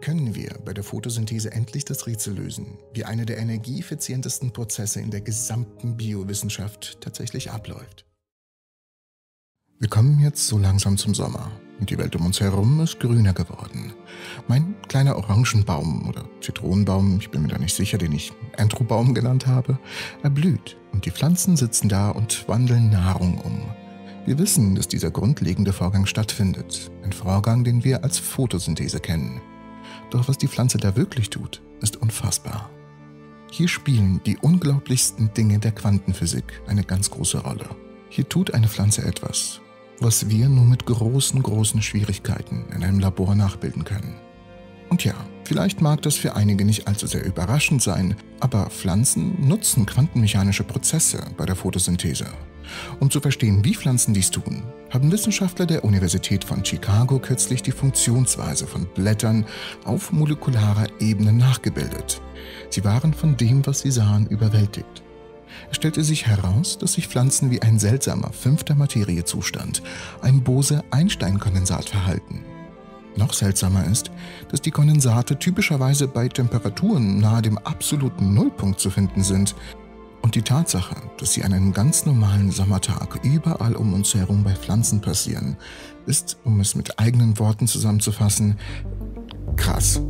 können 0.00 0.34
wir 0.34 0.58
bei 0.64 0.72
der 0.72 0.84
Photosynthese 0.84 1.52
endlich 1.52 1.84
das 1.84 2.06
Rätsel 2.06 2.34
lösen, 2.34 2.78
wie 2.92 3.04
einer 3.04 3.24
der 3.24 3.38
energieeffizientesten 3.38 4.52
Prozesse 4.52 5.00
in 5.00 5.10
der 5.10 5.20
gesamten 5.20 5.96
Biowissenschaft 5.96 7.00
tatsächlich 7.00 7.50
abläuft. 7.50 8.04
Wir 9.80 9.88
kommen 9.88 10.18
jetzt 10.20 10.48
so 10.48 10.58
langsam 10.58 10.96
zum 10.96 11.14
Sommer 11.14 11.52
und 11.78 11.90
die 11.90 11.98
Welt 11.98 12.16
um 12.16 12.26
uns 12.26 12.40
herum 12.40 12.80
ist 12.80 12.98
grüner 12.98 13.32
geworden. 13.32 13.94
Mein 14.48 14.74
kleiner 14.88 15.16
Orangenbaum 15.16 16.08
oder 16.08 16.24
Zitronenbaum, 16.40 17.18
ich 17.20 17.30
bin 17.30 17.42
mir 17.42 17.48
da 17.48 17.58
nicht 17.58 17.76
sicher, 17.76 17.98
den 17.98 18.10
ich 18.10 18.32
Andrewbaum 18.56 19.14
genannt 19.14 19.46
habe, 19.46 19.78
erblüht 20.24 20.76
und 20.92 21.06
die 21.06 21.12
Pflanzen 21.12 21.56
sitzen 21.56 21.88
da 21.88 22.10
und 22.10 22.48
wandeln 22.48 22.90
Nahrung 22.90 23.38
um. 23.38 23.87
Wir 24.28 24.38
wissen, 24.38 24.74
dass 24.74 24.86
dieser 24.86 25.10
grundlegende 25.10 25.72
Vorgang 25.72 26.04
stattfindet, 26.04 26.90
ein 27.02 27.14
Vorgang, 27.14 27.64
den 27.64 27.82
wir 27.82 28.04
als 28.04 28.18
Photosynthese 28.18 29.00
kennen. 29.00 29.40
Doch 30.10 30.28
was 30.28 30.36
die 30.36 30.48
Pflanze 30.48 30.76
da 30.76 30.96
wirklich 30.96 31.30
tut, 31.30 31.62
ist 31.80 31.96
unfassbar. 31.96 32.68
Hier 33.50 33.68
spielen 33.68 34.20
die 34.26 34.36
unglaublichsten 34.36 35.32
Dinge 35.32 35.58
der 35.60 35.72
Quantenphysik 35.72 36.60
eine 36.66 36.84
ganz 36.84 37.10
große 37.10 37.38
Rolle. 37.38 37.70
Hier 38.10 38.28
tut 38.28 38.52
eine 38.52 38.68
Pflanze 38.68 39.02
etwas, 39.02 39.62
was 39.98 40.28
wir 40.28 40.50
nur 40.50 40.66
mit 40.66 40.84
großen, 40.84 41.42
großen 41.42 41.80
Schwierigkeiten 41.80 42.66
in 42.76 42.84
einem 42.84 42.98
Labor 42.98 43.34
nachbilden 43.34 43.84
können. 43.84 44.20
Und 44.90 45.04
ja, 45.04 45.14
vielleicht 45.48 45.80
mag 45.80 46.02
das 46.02 46.16
für 46.16 46.36
einige 46.36 46.64
nicht 46.64 46.86
allzu 46.86 47.06
sehr 47.06 47.24
überraschend 47.24 47.82
sein, 47.82 48.14
aber 48.40 48.70
Pflanzen 48.70 49.34
nutzen 49.48 49.86
quantenmechanische 49.86 50.64
Prozesse 50.64 51.18
bei 51.36 51.46
der 51.46 51.56
Photosynthese 51.56 52.26
um 53.00 53.10
zu 53.10 53.20
verstehen, 53.20 53.64
wie 53.64 53.74
Pflanzen 53.74 54.14
dies 54.14 54.30
tun, 54.30 54.62
haben 54.90 55.12
Wissenschaftler 55.12 55.66
der 55.66 55.84
Universität 55.84 56.44
von 56.44 56.64
Chicago 56.64 57.18
kürzlich 57.18 57.62
die 57.62 57.72
Funktionsweise 57.72 58.66
von 58.66 58.86
Blättern 58.94 59.46
auf 59.84 60.12
molekularer 60.12 60.86
Ebene 61.00 61.32
nachgebildet. 61.32 62.20
Sie 62.70 62.84
waren 62.84 63.14
von 63.14 63.36
dem, 63.36 63.66
was 63.66 63.80
sie 63.80 63.90
sahen, 63.90 64.26
überwältigt. 64.26 65.02
Es 65.70 65.76
stellte 65.76 66.04
sich 66.04 66.26
heraus, 66.26 66.78
dass 66.78 66.94
sich 66.94 67.08
Pflanzen 67.08 67.50
wie 67.50 67.62
ein 67.62 67.78
seltsamer 67.78 68.32
fünfter 68.32 68.74
Materiezustand, 68.74 69.82
ein 70.20 70.42
Bose-Einstein-Kondensat 70.42 71.88
verhalten. 71.88 72.44
Noch 73.16 73.32
seltsamer 73.32 73.84
ist, 73.86 74.10
dass 74.50 74.60
die 74.60 74.70
Kondensate 74.70 75.38
typischerweise 75.38 76.08
bei 76.08 76.28
Temperaturen 76.28 77.18
nahe 77.18 77.42
dem 77.42 77.58
absoluten 77.58 78.34
Nullpunkt 78.34 78.80
zu 78.80 78.90
finden 78.90 79.22
sind, 79.22 79.54
und 80.22 80.34
die 80.34 80.42
Tatsache, 80.42 80.96
dass 81.16 81.32
sie 81.32 81.44
an 81.44 81.52
einem 81.52 81.72
ganz 81.72 82.04
normalen 82.04 82.50
Sommertag 82.50 83.20
überall 83.22 83.74
um 83.74 83.94
uns 83.94 84.14
herum 84.14 84.44
bei 84.44 84.54
Pflanzen 84.54 85.00
passieren, 85.00 85.56
ist, 86.06 86.38
um 86.44 86.60
es 86.60 86.74
mit 86.74 86.98
eigenen 86.98 87.38
Worten 87.38 87.66
zusammenzufassen, 87.66 88.58
krass. 89.56 90.02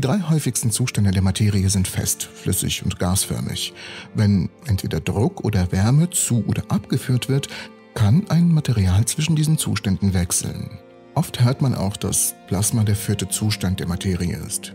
Drei 0.00 0.20
häufigsten 0.20 0.70
Zustände 0.70 1.10
der 1.10 1.22
Materie 1.22 1.68
sind 1.70 1.88
fest, 1.88 2.24
flüssig 2.34 2.84
und 2.84 2.98
gasförmig. 2.98 3.74
Wenn 4.14 4.50
entweder 4.66 5.00
Druck 5.00 5.44
oder 5.44 5.70
Wärme 5.72 6.10
zu 6.10 6.44
oder 6.46 6.64
abgeführt 6.68 7.28
wird, 7.28 7.48
kann 7.94 8.28
ein 8.28 8.52
Material 8.52 9.04
zwischen 9.04 9.36
diesen 9.36 9.56
Zuständen 9.56 10.14
wechseln. 10.14 10.78
Oft 11.14 11.44
hört 11.44 11.62
man 11.62 11.74
auch, 11.74 11.96
dass 11.96 12.34
Plasma 12.48 12.82
der 12.82 12.96
vierte 12.96 13.28
Zustand 13.28 13.78
der 13.78 13.86
Materie 13.86 14.36
ist. 14.36 14.74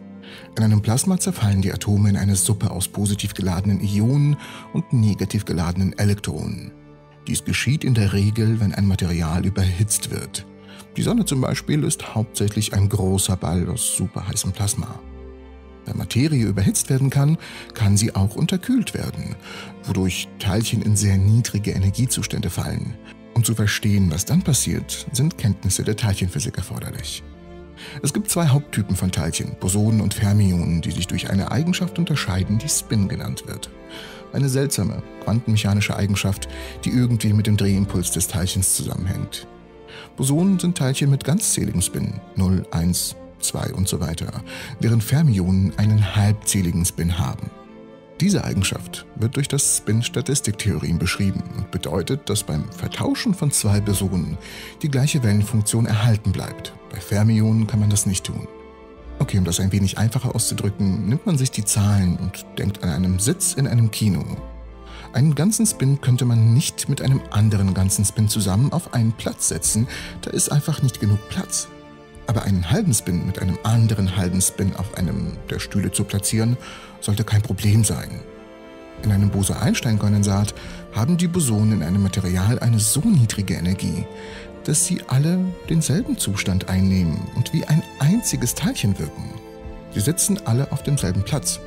In 0.57 0.63
einem 0.63 0.81
Plasma 0.81 1.17
zerfallen 1.17 1.61
die 1.61 1.73
Atome 1.73 2.09
in 2.09 2.17
eine 2.17 2.35
Suppe 2.35 2.71
aus 2.71 2.87
positiv 2.87 3.33
geladenen 3.33 3.81
Ionen 3.81 4.37
und 4.73 4.93
negativ 4.93 5.43
geladenen 5.43 5.97
Elektronen. 5.97 6.71
Dies 7.27 7.43
geschieht 7.43 7.83
in 7.83 7.93
der 7.93 8.13
Regel, 8.13 8.59
wenn 8.59 8.73
ein 8.73 8.87
Material 8.87 9.45
überhitzt 9.45 10.11
wird. 10.11 10.45
Die 10.95 11.01
Sonne 11.01 11.25
zum 11.25 11.41
Beispiel 11.41 11.83
ist 11.83 12.15
hauptsächlich 12.15 12.73
ein 12.73 12.89
großer 12.89 13.35
Ball 13.35 13.69
aus 13.69 13.95
superheißem 13.95 14.51
Plasma. 14.51 14.99
Wenn 15.89 15.97
Materie 15.97 16.45
überhitzt 16.45 16.89
werden 16.89 17.09
kann, 17.09 17.37
kann 17.73 17.97
sie 17.97 18.13
auch 18.15 18.35
unterkühlt 18.35 18.93
werden, 18.93 19.35
wodurch 19.83 20.27
Teilchen 20.37 20.83
in 20.83 20.95
sehr 20.95 21.17
niedrige 21.17 21.71
Energiezustände 21.71 22.51
fallen. 22.51 22.93
Um 23.33 23.43
zu 23.43 23.55
verstehen, 23.55 24.11
was 24.11 24.25
dann 24.25 24.43
passiert, 24.43 25.07
sind 25.11 25.37
Kenntnisse 25.37 25.83
der 25.83 25.95
Teilchenphysik 25.95 26.57
erforderlich. 26.57 27.23
Es 28.03 28.13
gibt 28.13 28.29
zwei 28.29 28.47
Haupttypen 28.47 28.95
von 28.95 29.11
Teilchen, 29.11 29.55
Bosonen 29.59 30.01
und 30.01 30.13
Fermionen, 30.13 30.81
die 30.81 30.91
sich 30.91 31.07
durch 31.07 31.29
eine 31.29 31.49
Eigenschaft 31.51 31.97
unterscheiden, 31.97 32.59
die 32.59 32.69
Spin 32.69 33.07
genannt 33.07 33.47
wird. 33.47 33.69
Eine 34.31 34.49
seltsame, 34.49 35.01
quantenmechanische 35.23 35.95
Eigenschaft, 35.95 36.49
die 36.85 36.91
irgendwie 36.91 37.33
mit 37.33 37.47
dem 37.47 37.57
Drehimpuls 37.57 38.11
des 38.11 38.27
Teilchens 38.27 38.75
zusammenhängt. 38.75 39.47
Bosonen 40.17 40.59
sind 40.59 40.77
Teilchen 40.77 41.09
mit 41.09 41.23
ganzzähligem 41.23 41.81
Spin, 41.81 42.19
0, 42.35 42.67
1, 42.69 43.15
2 43.39 43.73
und 43.73 43.87
so 43.87 43.99
weiter, 43.99 44.43
während 44.79 45.03
Fermionen 45.03 45.73
einen 45.77 46.15
halbzähligen 46.15 46.85
Spin 46.85 47.17
haben. 47.17 47.49
Diese 48.19 48.43
Eigenschaft 48.43 49.05
wird 49.15 49.37
durch 49.37 49.47
das 49.47 49.77
Spin-Statistiktheorem 49.77 50.99
beschrieben 50.99 51.41
und 51.55 51.71
bedeutet, 51.71 52.29
dass 52.29 52.43
beim 52.43 52.69
Vertauschen 52.69 53.33
von 53.33 53.49
zwei 53.49 53.79
Bosonen 53.79 54.37
die 54.81 54.89
gleiche 54.89 55.23
Wellenfunktion 55.23 55.85
erhalten 55.85 56.33
bleibt. 56.33 56.73
Bei 56.91 56.99
Fermionen 56.99 57.65
kann 57.65 57.79
man 57.79 57.89
das 57.89 58.05
nicht 58.05 58.25
tun. 58.25 58.45
Okay, 59.19 59.37
um 59.37 59.45
das 59.45 59.61
ein 59.61 59.71
wenig 59.71 59.97
einfacher 59.97 60.35
auszudrücken, 60.35 61.07
nimmt 61.07 61.25
man 61.25 61.37
sich 61.37 61.51
die 61.51 61.63
Zahlen 61.63 62.17
und 62.17 62.45
denkt 62.57 62.83
an 62.83 62.89
einen 62.89 63.19
Sitz 63.19 63.53
in 63.53 63.67
einem 63.67 63.89
Kino. 63.89 64.23
Einen 65.13 65.33
ganzen 65.33 65.65
Spin 65.65 66.01
könnte 66.01 66.25
man 66.25 66.53
nicht 66.53 66.89
mit 66.89 67.01
einem 67.01 67.21
anderen 67.31 67.73
ganzen 67.73 68.03
Spin 68.03 68.27
zusammen 68.27 68.73
auf 68.73 68.93
einen 68.93 69.13
Platz 69.13 69.47
setzen, 69.47 69.87
da 70.21 70.31
ist 70.31 70.51
einfach 70.51 70.81
nicht 70.81 70.99
genug 70.99 71.19
Platz. 71.29 71.69
Aber 72.29 72.43
einen 72.43 72.69
halben 72.69 72.93
Spin 72.93 73.25
mit 73.25 73.41
einem 73.41 73.57
anderen 73.63 74.15
halben 74.15 74.39
Spin 74.39 74.75
auf 74.75 74.93
einem 74.93 75.35
der 75.49 75.57
Stühle 75.57 75.91
zu 75.91 76.03
platzieren, 76.03 76.57
sollte 77.01 77.23
kein 77.23 77.41
Problem 77.41 77.83
sein. 77.83 78.19
In 79.01 79.11
einem 79.11 79.31
Bose-Einstein-Kondensat 79.31 80.53
haben 80.93 81.17
die 81.17 81.27
Bosonen 81.27 81.81
in 81.81 81.83
einem 81.83 82.03
Material 82.03 82.59
eine 82.59 82.77
so 82.77 82.99
niedrige 82.99 83.55
Energie, 83.55 84.05
dass 84.63 84.85
sie 84.85 85.01
alle 85.07 85.39
denselben 85.71 86.19
Zustand 86.19 86.69
einnehmen 86.69 87.19
und 87.35 87.51
wie 87.51 87.65
ein 87.65 87.81
einziges 87.97 88.53
Teilchen 88.53 88.99
wirken. 88.99 89.33
Sie 89.95 89.99
sitzen 89.99 90.39
alle 90.45 90.71
auf 90.71 90.83
demselben 90.83 91.23
Platz. 91.23 91.59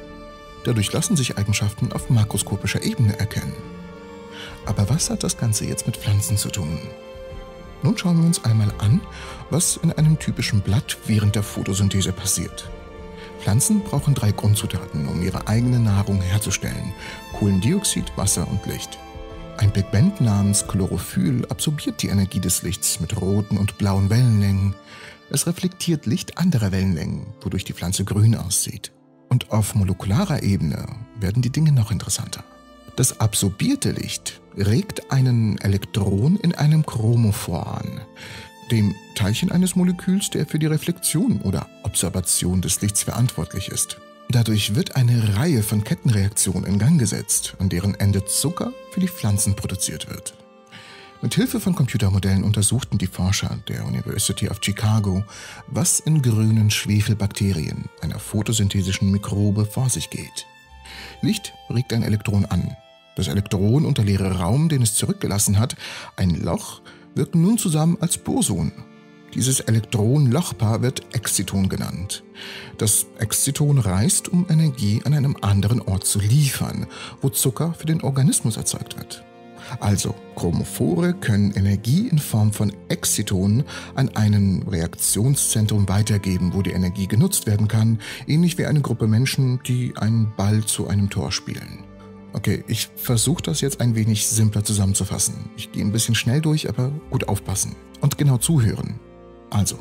Dadurch 0.64 0.92
lassen 0.92 1.16
sich 1.16 1.38
Eigenschaften 1.38 1.92
auf 1.92 2.08
makroskopischer 2.08 2.84
Ebene 2.84 3.18
erkennen. 3.18 3.56
Aber 4.64 4.88
was 4.88 5.10
hat 5.10 5.24
das 5.24 5.36
Ganze 5.36 5.64
jetzt 5.64 5.88
mit 5.88 5.96
Pflanzen 5.96 6.36
zu 6.36 6.50
tun? 6.50 6.78
Nun 7.82 7.98
schauen 7.98 8.18
wir 8.18 8.26
uns 8.26 8.44
einmal 8.44 8.72
an, 8.78 9.00
was 9.50 9.76
in 9.76 9.92
einem 9.92 10.18
typischen 10.18 10.60
Blatt 10.60 10.98
während 11.06 11.34
der 11.34 11.42
Photosynthese 11.42 12.12
passiert. 12.12 12.70
Pflanzen 13.40 13.80
brauchen 13.80 14.14
drei 14.14 14.30
Grundzutaten, 14.30 15.08
um 15.08 15.20
ihre 15.20 15.48
eigene 15.48 15.80
Nahrung 15.80 16.20
herzustellen. 16.20 16.92
Kohlendioxid, 17.32 18.12
Wasser 18.16 18.46
und 18.48 18.64
Licht. 18.66 18.98
Ein 19.58 19.72
Pigment 19.72 20.20
namens 20.20 20.66
Chlorophyll 20.66 21.44
absorbiert 21.48 22.02
die 22.02 22.08
Energie 22.08 22.40
des 22.40 22.62
Lichts 22.62 23.00
mit 23.00 23.20
roten 23.20 23.58
und 23.58 23.78
blauen 23.78 24.10
Wellenlängen. 24.10 24.74
Es 25.30 25.46
reflektiert 25.46 26.06
Licht 26.06 26.38
anderer 26.38 26.72
Wellenlängen, 26.72 27.26
wodurch 27.40 27.64
die 27.64 27.72
Pflanze 27.72 28.04
grün 28.04 28.36
aussieht. 28.36 28.92
Und 29.28 29.50
auf 29.50 29.74
molekularer 29.74 30.42
Ebene 30.42 30.86
werden 31.18 31.42
die 31.42 31.50
Dinge 31.50 31.72
noch 31.72 31.90
interessanter. 31.90 32.44
Das 32.96 33.20
absorbierte 33.20 33.92
Licht 33.92 34.41
regt 34.56 35.10
einen 35.10 35.58
Elektron 35.58 36.36
in 36.36 36.54
einem 36.54 36.84
Chromophor 36.84 37.78
an, 37.78 38.00
dem 38.70 38.94
Teilchen 39.14 39.50
eines 39.50 39.76
Moleküls, 39.76 40.30
der 40.30 40.46
für 40.46 40.58
die 40.58 40.66
Reflexion 40.66 41.40
oder 41.42 41.68
Observation 41.82 42.62
des 42.62 42.80
Lichts 42.80 43.02
verantwortlich 43.02 43.68
ist. 43.68 43.98
Dadurch 44.30 44.74
wird 44.74 44.96
eine 44.96 45.36
Reihe 45.36 45.62
von 45.62 45.84
Kettenreaktionen 45.84 46.64
in 46.64 46.78
Gang 46.78 46.98
gesetzt, 46.98 47.54
an 47.58 47.68
deren 47.68 47.94
Ende 47.94 48.24
Zucker 48.24 48.72
für 48.90 49.00
die 49.00 49.08
Pflanzen 49.08 49.54
produziert 49.54 50.08
wird. 50.08 50.34
Mit 51.20 51.34
Hilfe 51.34 51.60
von 51.60 51.76
Computermodellen 51.76 52.42
untersuchten 52.42 52.98
die 52.98 53.06
Forscher 53.06 53.58
der 53.68 53.86
University 53.86 54.48
of 54.48 54.58
Chicago, 54.60 55.22
was 55.68 56.00
in 56.00 56.20
grünen 56.20 56.70
Schwefelbakterien, 56.70 57.84
einer 58.00 58.18
photosynthesischen 58.18 59.10
Mikrobe, 59.10 59.64
vor 59.64 59.88
sich 59.88 60.10
geht. 60.10 60.46
Licht 61.20 61.52
regt 61.70 61.92
ein 61.92 62.02
Elektron 62.02 62.44
an. 62.46 62.76
Das 63.16 63.28
Elektron 63.28 63.84
und 63.84 63.98
der 63.98 64.04
leere 64.04 64.38
Raum, 64.38 64.68
den 64.68 64.82
es 64.82 64.94
zurückgelassen 64.94 65.58
hat, 65.58 65.76
ein 66.16 66.30
Loch, 66.30 66.80
wirken 67.14 67.42
nun 67.42 67.58
zusammen 67.58 67.98
als 68.00 68.16
Boson. 68.18 68.72
Dieses 69.34 69.60
Elektron-Lochpaar 69.60 70.82
wird 70.82 71.14
Exciton 71.14 71.68
genannt. 71.68 72.22
Das 72.76 73.06
Exciton 73.18 73.78
reist, 73.78 74.28
um 74.28 74.46
Energie 74.50 75.00
an 75.04 75.14
einem 75.14 75.36
anderen 75.40 75.80
Ort 75.80 76.04
zu 76.04 76.20
liefern, 76.20 76.86
wo 77.22 77.30
Zucker 77.30 77.72
für 77.72 77.86
den 77.86 78.02
Organismus 78.02 78.56
erzeugt 78.56 78.98
wird. 78.98 79.24
Also, 79.80 80.14
Chromophore 80.36 81.14
können 81.14 81.52
Energie 81.52 82.08
in 82.08 82.18
Form 82.18 82.52
von 82.52 82.72
Exciton 82.88 83.64
an 83.94 84.10
ein 84.10 84.64
Reaktionszentrum 84.68 85.88
weitergeben, 85.88 86.52
wo 86.52 86.62
die 86.62 86.72
Energie 86.72 87.06
genutzt 87.06 87.46
werden 87.46 87.68
kann, 87.68 88.00
ähnlich 88.26 88.58
wie 88.58 88.66
eine 88.66 88.80
Gruppe 88.80 89.06
Menschen, 89.06 89.60
die 89.66 89.94
einen 89.96 90.32
Ball 90.36 90.64
zu 90.64 90.88
einem 90.88 91.08
Tor 91.08 91.32
spielen. 91.32 91.84
Okay, 92.34 92.64
ich 92.66 92.88
versuche 92.96 93.42
das 93.42 93.60
jetzt 93.60 93.80
ein 93.80 93.94
wenig 93.94 94.26
simpler 94.26 94.64
zusammenzufassen. 94.64 95.34
Ich 95.56 95.70
gehe 95.70 95.84
ein 95.84 95.92
bisschen 95.92 96.14
schnell 96.14 96.40
durch, 96.40 96.68
aber 96.68 96.90
gut 97.10 97.28
aufpassen 97.28 97.76
und 98.00 98.16
genau 98.16 98.38
zuhören. 98.38 98.98
Also, 99.50 99.76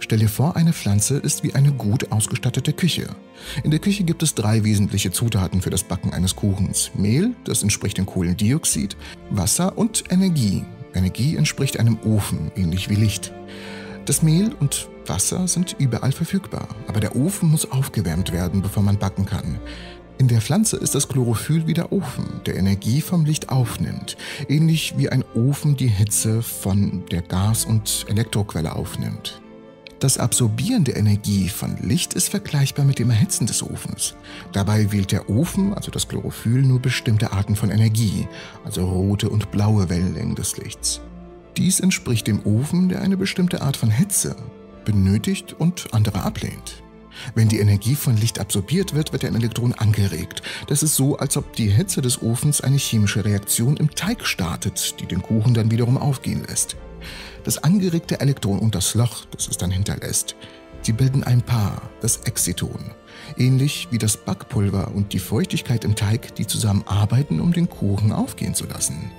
stell 0.00 0.18
dir 0.18 0.28
vor, 0.28 0.54
eine 0.54 0.74
Pflanze 0.74 1.16
ist 1.16 1.42
wie 1.42 1.54
eine 1.54 1.72
gut 1.72 2.12
ausgestattete 2.12 2.74
Küche. 2.74 3.08
In 3.62 3.70
der 3.70 3.80
Küche 3.80 4.04
gibt 4.04 4.22
es 4.22 4.34
drei 4.34 4.64
wesentliche 4.64 5.12
Zutaten 5.12 5.62
für 5.62 5.70
das 5.70 5.82
Backen 5.82 6.12
eines 6.12 6.36
Kuchens. 6.36 6.90
Mehl, 6.94 7.34
das 7.44 7.62
entspricht 7.62 7.96
dem 7.96 8.04
Kohlendioxid, 8.04 8.98
Wasser 9.30 9.78
und 9.78 10.04
Energie. 10.10 10.62
Energie 10.92 11.36
entspricht 11.36 11.80
einem 11.80 11.98
Ofen, 12.04 12.52
ähnlich 12.54 12.90
wie 12.90 12.96
Licht. 12.96 13.32
Das 14.04 14.20
Mehl 14.22 14.52
und 14.60 14.90
Wasser 15.06 15.48
sind 15.48 15.74
überall 15.78 16.12
verfügbar, 16.12 16.68
aber 16.86 17.00
der 17.00 17.16
Ofen 17.16 17.50
muss 17.50 17.70
aufgewärmt 17.70 18.32
werden, 18.32 18.60
bevor 18.60 18.82
man 18.82 18.98
backen 18.98 19.24
kann. 19.24 19.58
In 20.16 20.28
der 20.28 20.40
Pflanze 20.40 20.76
ist 20.76 20.94
das 20.94 21.08
Chlorophyll 21.08 21.66
wie 21.66 21.74
der 21.74 21.90
Ofen, 21.90 22.40
der 22.46 22.56
Energie 22.56 23.00
vom 23.00 23.24
Licht 23.24 23.48
aufnimmt, 23.48 24.16
ähnlich 24.48 24.94
wie 24.96 25.08
ein 25.08 25.24
Ofen 25.34 25.76
die 25.76 25.88
Hitze 25.88 26.40
von 26.40 27.04
der 27.10 27.20
Gas- 27.22 27.64
und 27.64 28.06
Elektroquelle 28.08 28.76
aufnimmt. 28.76 29.40
Das 29.98 30.18
Absorbieren 30.18 30.84
der 30.84 30.96
Energie 30.96 31.48
von 31.48 31.76
Licht 31.80 32.14
ist 32.14 32.28
vergleichbar 32.28 32.84
mit 32.84 33.00
dem 33.00 33.10
Erhitzen 33.10 33.46
des 33.46 33.62
Ofens. 33.62 34.14
Dabei 34.52 34.92
wählt 34.92 35.10
der 35.10 35.28
Ofen, 35.28 35.74
also 35.74 35.90
das 35.90 36.06
Chlorophyll, 36.06 36.62
nur 36.62 36.78
bestimmte 36.78 37.32
Arten 37.32 37.56
von 37.56 37.70
Energie, 37.70 38.28
also 38.64 38.86
rote 38.86 39.28
und 39.28 39.50
blaue 39.50 39.88
Wellenlängen 39.88 40.36
des 40.36 40.56
Lichts. 40.58 41.00
Dies 41.56 41.80
entspricht 41.80 42.28
dem 42.28 42.44
Ofen, 42.46 42.88
der 42.88 43.02
eine 43.02 43.16
bestimmte 43.16 43.62
Art 43.62 43.76
von 43.76 43.90
Hitze 43.90 44.36
benötigt 44.84 45.56
und 45.58 45.92
andere 45.92 46.22
ablehnt. 46.22 46.83
Wenn 47.34 47.48
die 47.48 47.58
Energie 47.58 47.94
von 47.94 48.16
Licht 48.16 48.38
absorbiert 48.38 48.94
wird, 48.94 49.12
wird 49.12 49.24
ein 49.24 49.34
Elektron 49.34 49.72
angeregt. 49.72 50.42
Das 50.68 50.82
ist 50.82 50.96
so, 50.96 51.16
als 51.16 51.36
ob 51.36 51.54
die 51.54 51.68
Hitze 51.68 52.02
des 52.02 52.22
Ofens 52.22 52.60
eine 52.60 52.76
chemische 52.76 53.24
Reaktion 53.24 53.76
im 53.76 53.94
Teig 53.94 54.26
startet, 54.26 55.00
die 55.00 55.06
den 55.06 55.22
Kuchen 55.22 55.54
dann 55.54 55.70
wiederum 55.70 55.96
aufgehen 55.96 56.44
lässt. 56.46 56.76
Das 57.44 57.58
angeregte 57.58 58.20
Elektron 58.20 58.58
und 58.58 58.74
das 58.74 58.94
Loch, 58.94 59.26
das 59.26 59.48
es 59.48 59.56
dann 59.56 59.70
hinterlässt, 59.70 60.36
sie 60.82 60.92
bilden 60.92 61.24
ein 61.24 61.42
Paar, 61.42 61.82
das 62.00 62.18
Exciton. 62.18 62.92
Ähnlich 63.36 63.88
wie 63.90 63.98
das 63.98 64.16
Backpulver 64.16 64.92
und 64.94 65.12
die 65.12 65.18
Feuchtigkeit 65.18 65.84
im 65.84 65.94
Teig, 65.94 66.34
die 66.36 66.46
zusammenarbeiten, 66.46 67.40
um 67.40 67.52
den 67.52 67.68
Kuchen 67.68 68.12
aufgehen 68.12 68.54
zu 68.54 68.66
lassen. 68.66 69.10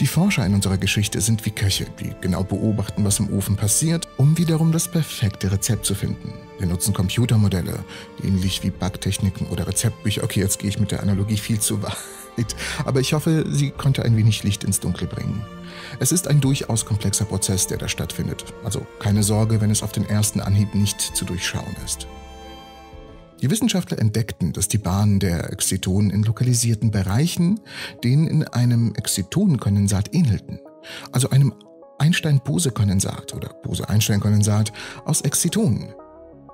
Die 0.00 0.06
Forscher 0.06 0.46
in 0.46 0.54
unserer 0.54 0.78
Geschichte 0.78 1.20
sind 1.20 1.44
wie 1.44 1.50
Köche, 1.50 1.84
die 2.00 2.14
genau 2.22 2.42
beobachten, 2.42 3.04
was 3.04 3.18
im 3.18 3.30
Ofen 3.34 3.56
passiert, 3.56 4.08
um 4.16 4.38
wiederum 4.38 4.72
das 4.72 4.88
perfekte 4.88 5.52
Rezept 5.52 5.84
zu 5.84 5.94
finden. 5.94 6.32
Wir 6.58 6.66
nutzen 6.66 6.94
Computermodelle, 6.94 7.84
ähnlich 8.24 8.62
wie 8.62 8.70
Backtechniken 8.70 9.48
oder 9.48 9.66
Rezeptbücher. 9.66 10.24
Okay, 10.24 10.40
jetzt 10.40 10.58
gehe 10.58 10.70
ich 10.70 10.80
mit 10.80 10.90
der 10.90 11.02
Analogie 11.02 11.36
viel 11.36 11.60
zu 11.60 11.82
weit, 11.82 12.56
aber 12.86 13.00
ich 13.00 13.12
hoffe, 13.12 13.44
sie 13.50 13.72
konnte 13.72 14.02
ein 14.02 14.16
wenig 14.16 14.42
Licht 14.42 14.64
ins 14.64 14.80
Dunkle 14.80 15.06
bringen. 15.06 15.44
Es 15.98 16.12
ist 16.12 16.28
ein 16.28 16.40
durchaus 16.40 16.86
komplexer 16.86 17.26
Prozess, 17.26 17.66
der 17.66 17.76
da 17.76 17.86
stattfindet. 17.86 18.46
Also 18.64 18.86
keine 19.00 19.22
Sorge, 19.22 19.60
wenn 19.60 19.70
es 19.70 19.82
auf 19.82 19.92
den 19.92 20.08
ersten 20.08 20.40
Anhieb 20.40 20.74
nicht 20.74 20.98
zu 20.98 21.26
durchschauen 21.26 21.76
ist. 21.84 22.06
Die 23.42 23.50
Wissenschaftler 23.50 23.98
entdeckten, 23.98 24.52
dass 24.52 24.68
die 24.68 24.78
Bahnen 24.78 25.18
der 25.18 25.50
Exzitonen 25.52 26.10
in 26.10 26.22
lokalisierten 26.22 26.90
Bereichen 26.90 27.60
denen 28.04 28.26
in 28.26 28.44
einem 28.44 28.94
Exzitonenkondensat 28.94 30.14
ähnelten, 30.14 30.60
also 31.12 31.30
einem 31.30 31.54
Einstein-Bose-Kondensat 31.98 33.34
oder 33.34 33.54
Bose-Einstein-Kondensat 33.62 34.72
aus 35.04 35.22
Exzitonen. 35.22 35.94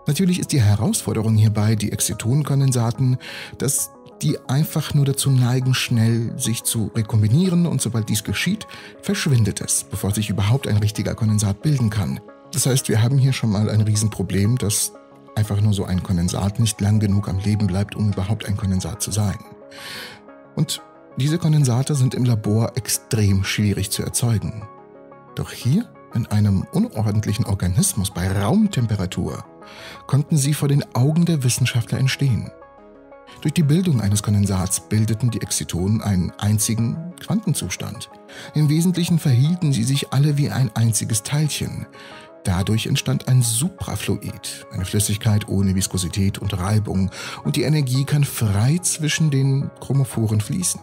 Natürlich 0.07 0.39
ist 0.39 0.53
die 0.53 0.61
Herausforderung 0.61 1.37
hierbei, 1.37 1.75
die 1.75 1.91
Exzitonenkondensaten, 1.91 3.19
dass 3.59 3.91
die 4.23 4.39
einfach 4.49 4.95
nur 4.95 5.05
dazu 5.05 5.31
neigen, 5.31 5.75
schnell 5.75 6.33
sich 6.39 6.63
zu 6.63 6.91
rekombinieren 6.95 7.67
und 7.67 7.83
sobald 7.83 8.09
dies 8.09 8.25
geschieht, 8.25 8.67
verschwindet 9.03 9.61
es, 9.61 9.85
bevor 9.85 10.15
sich 10.15 10.31
überhaupt 10.31 10.69
ein 10.69 10.79
richtiger 10.79 11.15
Kondensat 11.15 11.63
bilden 11.63 11.91
kann. 11.91 12.21
Das 12.53 12.67
heißt, 12.67 12.89
wir 12.89 13.03
haben 13.03 13.19
hier 13.19 13.33
schon 13.33 13.51
mal 13.51 13.69
ein 13.69 13.83
Riesenproblem, 13.83 14.57
dass 14.57 14.93
einfach 15.37 15.61
nur 15.61 15.75
so 15.75 15.85
ein 15.85 16.03
Kondensat 16.03 16.59
nicht 16.59 16.81
lang 16.81 16.99
genug 16.99 17.29
am 17.29 17.39
Leben 17.39 17.67
bleibt, 17.67 17.95
um 17.95 18.13
überhaupt 18.13 18.47
ein 18.47 18.57
Kondensat 18.57 19.03
zu 19.03 19.11
sein. 19.11 19.39
Und 20.55 20.83
diese 21.19 21.39
Kondensate 21.39 21.95
sind 21.95 22.15
im 22.15 22.25
Labor 22.25 22.73
extrem 22.77 23.45
schwierig 23.45 23.91
zu 23.91 24.03
erzeugen. 24.03 24.67
Doch 25.35 25.51
hier, 25.51 25.89
in 26.15 26.27
einem 26.27 26.67
unordentlichen 26.73 27.47
Organismus 27.47 28.11
bei 28.11 28.31
Raumtemperatur, 28.31 29.45
konnten 30.07 30.37
sie 30.37 30.55
vor 30.55 30.69
den 30.69 30.85
Augen 30.95 31.25
der 31.27 31.43
Wissenschaftler 31.45 31.99
entstehen. 31.99 32.51
Durch 33.43 33.55
die 33.55 33.63
Bildung 33.63 34.01
eines 34.01 34.23
Kondensats 34.23 34.81
bildeten 34.81 35.31
die 35.31 35.43
Exzitonen 35.43 36.01
einen 36.01 36.33
einzigen 36.39 37.13
Quantenzustand. 37.21 38.09
Im 38.55 38.69
Wesentlichen 38.69 39.19
verhielten 39.19 39.73
sie 39.73 39.85
sich 39.85 40.13
alle 40.13 40.39
wie 40.39 40.51
ein 40.51 40.71
einziges 40.75 41.23
Teilchen, 41.23 41.87
Dadurch 42.47 42.87
entstand 42.87 43.27
ein 43.27 43.43
Suprafluid, 43.43 44.69
eine 44.71 44.85
Flüssigkeit 44.85 45.49
ohne 45.49 45.75
Viskosität 45.75 46.39
und 46.39 46.57
Reibung, 46.57 47.11
und 47.43 47.57
die 47.57 47.65
Energie 47.65 48.05
kann 48.05 48.23
frei 48.23 48.79
zwischen 48.83 49.33
den 49.33 49.69
Chromophoren 49.81 50.41
fließen. 50.41 50.81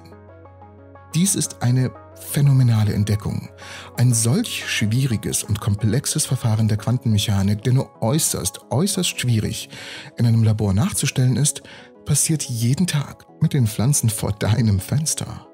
Dies 1.16 1.36
ist 1.36 1.62
eine 1.62 1.90
phänomenale 2.16 2.94
Entdeckung. 2.94 3.48
Ein 3.96 4.14
solch 4.14 4.70
schwieriges 4.70 5.42
und 5.42 5.62
komplexes 5.62 6.26
Verfahren 6.26 6.68
der 6.68 6.76
Quantenmechanik, 6.76 7.62
der 7.62 7.72
nur 7.72 8.02
äußerst, 8.02 8.70
äußerst 8.70 9.18
schwierig 9.18 9.70
in 10.18 10.26
einem 10.26 10.44
Labor 10.44 10.74
nachzustellen 10.74 11.38
ist, 11.38 11.64
passiert 12.04 12.44
jeden 12.44 12.88
Tag 12.88 13.26
mit 13.42 13.54
den 13.54 13.68
Pflanzen 13.68 14.10
vor 14.10 14.34
deinem 14.34 14.82
Fenster. 14.82 15.48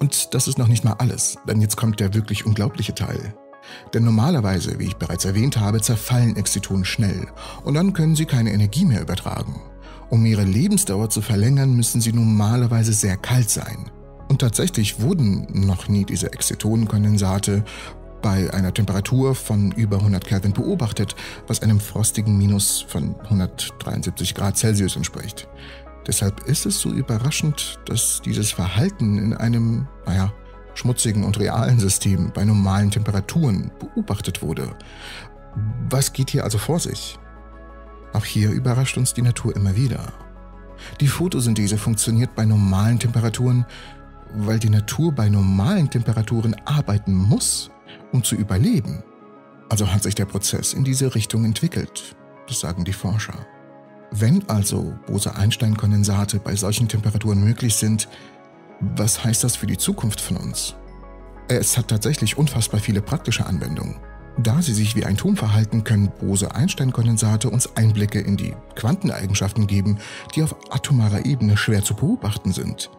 Und 0.00 0.34
das 0.34 0.48
ist 0.48 0.58
noch 0.58 0.66
nicht 0.66 0.82
mal 0.82 0.94
alles, 0.94 1.38
denn 1.46 1.60
jetzt 1.60 1.76
kommt 1.76 2.00
der 2.00 2.12
wirklich 2.12 2.44
unglaubliche 2.44 2.96
Teil. 2.96 3.36
Denn 3.92 4.04
normalerweise, 4.04 4.78
wie 4.78 4.86
ich 4.86 4.96
bereits 4.96 5.24
erwähnt 5.24 5.58
habe, 5.58 5.80
zerfallen 5.80 6.36
Exzitonen 6.36 6.84
schnell 6.84 7.26
und 7.64 7.74
dann 7.74 7.92
können 7.92 8.16
sie 8.16 8.26
keine 8.26 8.52
Energie 8.52 8.84
mehr 8.84 9.02
übertragen. 9.02 9.60
Um 10.10 10.26
ihre 10.26 10.44
Lebensdauer 10.44 11.10
zu 11.10 11.22
verlängern, 11.22 11.74
müssen 11.74 12.00
sie 12.00 12.12
normalerweise 12.12 12.92
sehr 12.92 13.16
kalt 13.16 13.50
sein. 13.50 13.90
Und 14.28 14.40
tatsächlich 14.40 15.00
wurden 15.00 15.66
noch 15.66 15.88
nie 15.88 16.04
diese 16.04 16.32
Exzitonenkondensate 16.32 17.64
bei 18.22 18.52
einer 18.54 18.72
Temperatur 18.72 19.34
von 19.34 19.70
über 19.72 19.98
100 19.98 20.24
Kelvin 20.24 20.52
beobachtet, 20.52 21.14
was 21.46 21.60
einem 21.60 21.78
frostigen 21.78 22.38
Minus 22.38 22.84
von 22.88 23.14
173 23.20 24.34
Grad 24.34 24.56
Celsius 24.56 24.96
entspricht. 24.96 25.46
Deshalb 26.06 26.44
ist 26.44 26.64
es 26.66 26.80
so 26.80 26.90
überraschend, 26.90 27.78
dass 27.86 28.22
dieses 28.24 28.50
Verhalten 28.50 29.18
in 29.18 29.34
einem, 29.34 29.88
naja, 30.06 30.32
schmutzigen 30.74 31.24
und 31.24 31.38
realen 31.38 31.78
System 31.78 32.30
bei 32.32 32.44
normalen 32.44 32.90
Temperaturen 32.90 33.70
beobachtet 33.78 34.42
wurde. 34.42 34.76
Was 35.88 36.12
geht 36.12 36.30
hier 36.30 36.44
also 36.44 36.58
vor 36.58 36.80
sich? 36.80 37.18
Auch 38.12 38.24
hier 38.24 38.50
überrascht 38.50 38.96
uns 38.96 39.14
die 39.14 39.22
Natur 39.22 39.54
immer 39.56 39.76
wieder. 39.76 40.12
Die 41.00 41.08
Photosynthese 41.08 41.78
funktioniert 41.78 42.34
bei 42.34 42.44
normalen 42.44 42.98
Temperaturen, 42.98 43.64
weil 44.34 44.58
die 44.58 44.70
Natur 44.70 45.12
bei 45.12 45.28
normalen 45.28 45.88
Temperaturen 45.88 46.56
arbeiten 46.64 47.14
muss, 47.14 47.70
um 48.12 48.22
zu 48.22 48.34
überleben. 48.34 49.02
Also 49.68 49.92
hat 49.92 50.02
sich 50.02 50.14
der 50.14 50.26
Prozess 50.26 50.74
in 50.74 50.84
diese 50.84 51.14
Richtung 51.14 51.44
entwickelt, 51.44 52.16
das 52.48 52.60
sagen 52.60 52.84
die 52.84 52.92
Forscher. 52.92 53.34
Wenn 54.10 54.48
also 54.48 54.94
Bose-Einstein-Kondensate 55.06 56.38
bei 56.38 56.54
solchen 56.54 56.86
Temperaturen 56.86 57.42
möglich 57.42 57.74
sind, 57.74 58.08
was 58.80 59.24
heißt 59.24 59.44
das 59.44 59.56
für 59.56 59.66
die 59.66 59.78
Zukunft 59.78 60.20
von 60.20 60.36
uns? 60.36 60.74
Es 61.48 61.76
hat 61.76 61.88
tatsächlich 61.88 62.38
unfassbar 62.38 62.80
viele 62.80 63.02
praktische 63.02 63.46
Anwendungen. 63.46 63.96
Da 64.38 64.60
sie 64.62 64.74
sich 64.74 64.96
wie 64.96 65.04
ein 65.04 65.16
Turm 65.16 65.36
verhalten, 65.36 65.84
können 65.84 66.10
Bose-Einstein-Kondensate 66.20 67.48
uns 67.50 67.76
Einblicke 67.76 68.20
in 68.20 68.36
die 68.36 68.54
Quanteneigenschaften 68.74 69.66
geben, 69.66 69.98
die 70.34 70.42
auf 70.42 70.56
atomarer 70.70 71.24
Ebene 71.24 71.56
schwer 71.56 71.84
zu 71.84 71.94
beobachten 71.94 72.52
sind. 72.52 72.90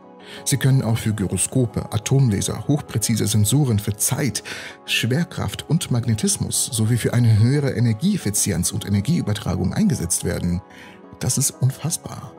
Sie 0.43 0.57
können 0.57 0.81
auch 0.81 0.97
für 0.97 1.13
Gyroskope, 1.13 1.91
Atomlaser, 1.91 2.67
hochpräzise 2.67 3.27
Sensoren 3.27 3.79
für 3.79 3.95
Zeit, 3.95 4.43
Schwerkraft 4.85 5.69
und 5.69 5.91
Magnetismus 5.91 6.65
sowie 6.71 6.97
für 6.97 7.13
eine 7.13 7.39
höhere 7.39 7.71
Energieeffizienz 7.71 8.71
und 8.71 8.85
Energieübertragung 8.85 9.73
eingesetzt 9.73 10.23
werden. 10.23 10.61
Das 11.19 11.38
ist 11.38 11.51
unfassbar. 11.51 12.35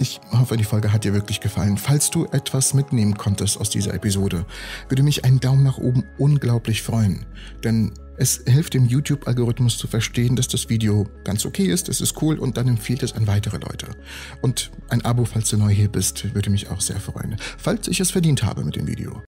Ich 0.00 0.18
hoffe, 0.32 0.56
die 0.56 0.64
Folge 0.64 0.94
hat 0.94 1.04
dir 1.04 1.12
wirklich 1.12 1.40
gefallen. 1.40 1.76
Falls 1.76 2.08
du 2.08 2.24
etwas 2.24 2.72
mitnehmen 2.72 3.18
konntest 3.18 3.60
aus 3.60 3.68
dieser 3.68 3.92
Episode, 3.92 4.46
würde 4.88 5.02
mich 5.02 5.26
ein 5.26 5.40
Daumen 5.40 5.62
nach 5.62 5.76
oben 5.76 6.04
unglaublich 6.16 6.80
freuen. 6.80 7.26
Denn 7.64 7.92
es 8.16 8.42
hilft 8.46 8.72
dem 8.72 8.86
YouTube-Algorithmus 8.86 9.76
zu 9.76 9.88
verstehen, 9.88 10.36
dass 10.36 10.48
das 10.48 10.70
Video 10.70 11.06
ganz 11.22 11.44
okay 11.44 11.66
ist, 11.66 11.90
es 11.90 12.00
ist 12.00 12.20
cool 12.22 12.38
und 12.38 12.56
dann 12.56 12.68
empfiehlt 12.68 13.02
es 13.02 13.12
an 13.12 13.26
weitere 13.26 13.58
Leute. 13.58 13.88
Und 14.40 14.70
ein 14.88 15.04
Abo, 15.04 15.26
falls 15.26 15.50
du 15.50 15.58
neu 15.58 15.68
hier 15.68 15.88
bist, 15.88 16.34
würde 16.34 16.48
mich 16.48 16.70
auch 16.70 16.80
sehr 16.80 16.98
freuen. 16.98 17.36
Falls 17.58 17.86
ich 17.86 18.00
es 18.00 18.10
verdient 18.10 18.42
habe 18.42 18.64
mit 18.64 18.76
dem 18.76 18.86
Video. 18.86 19.22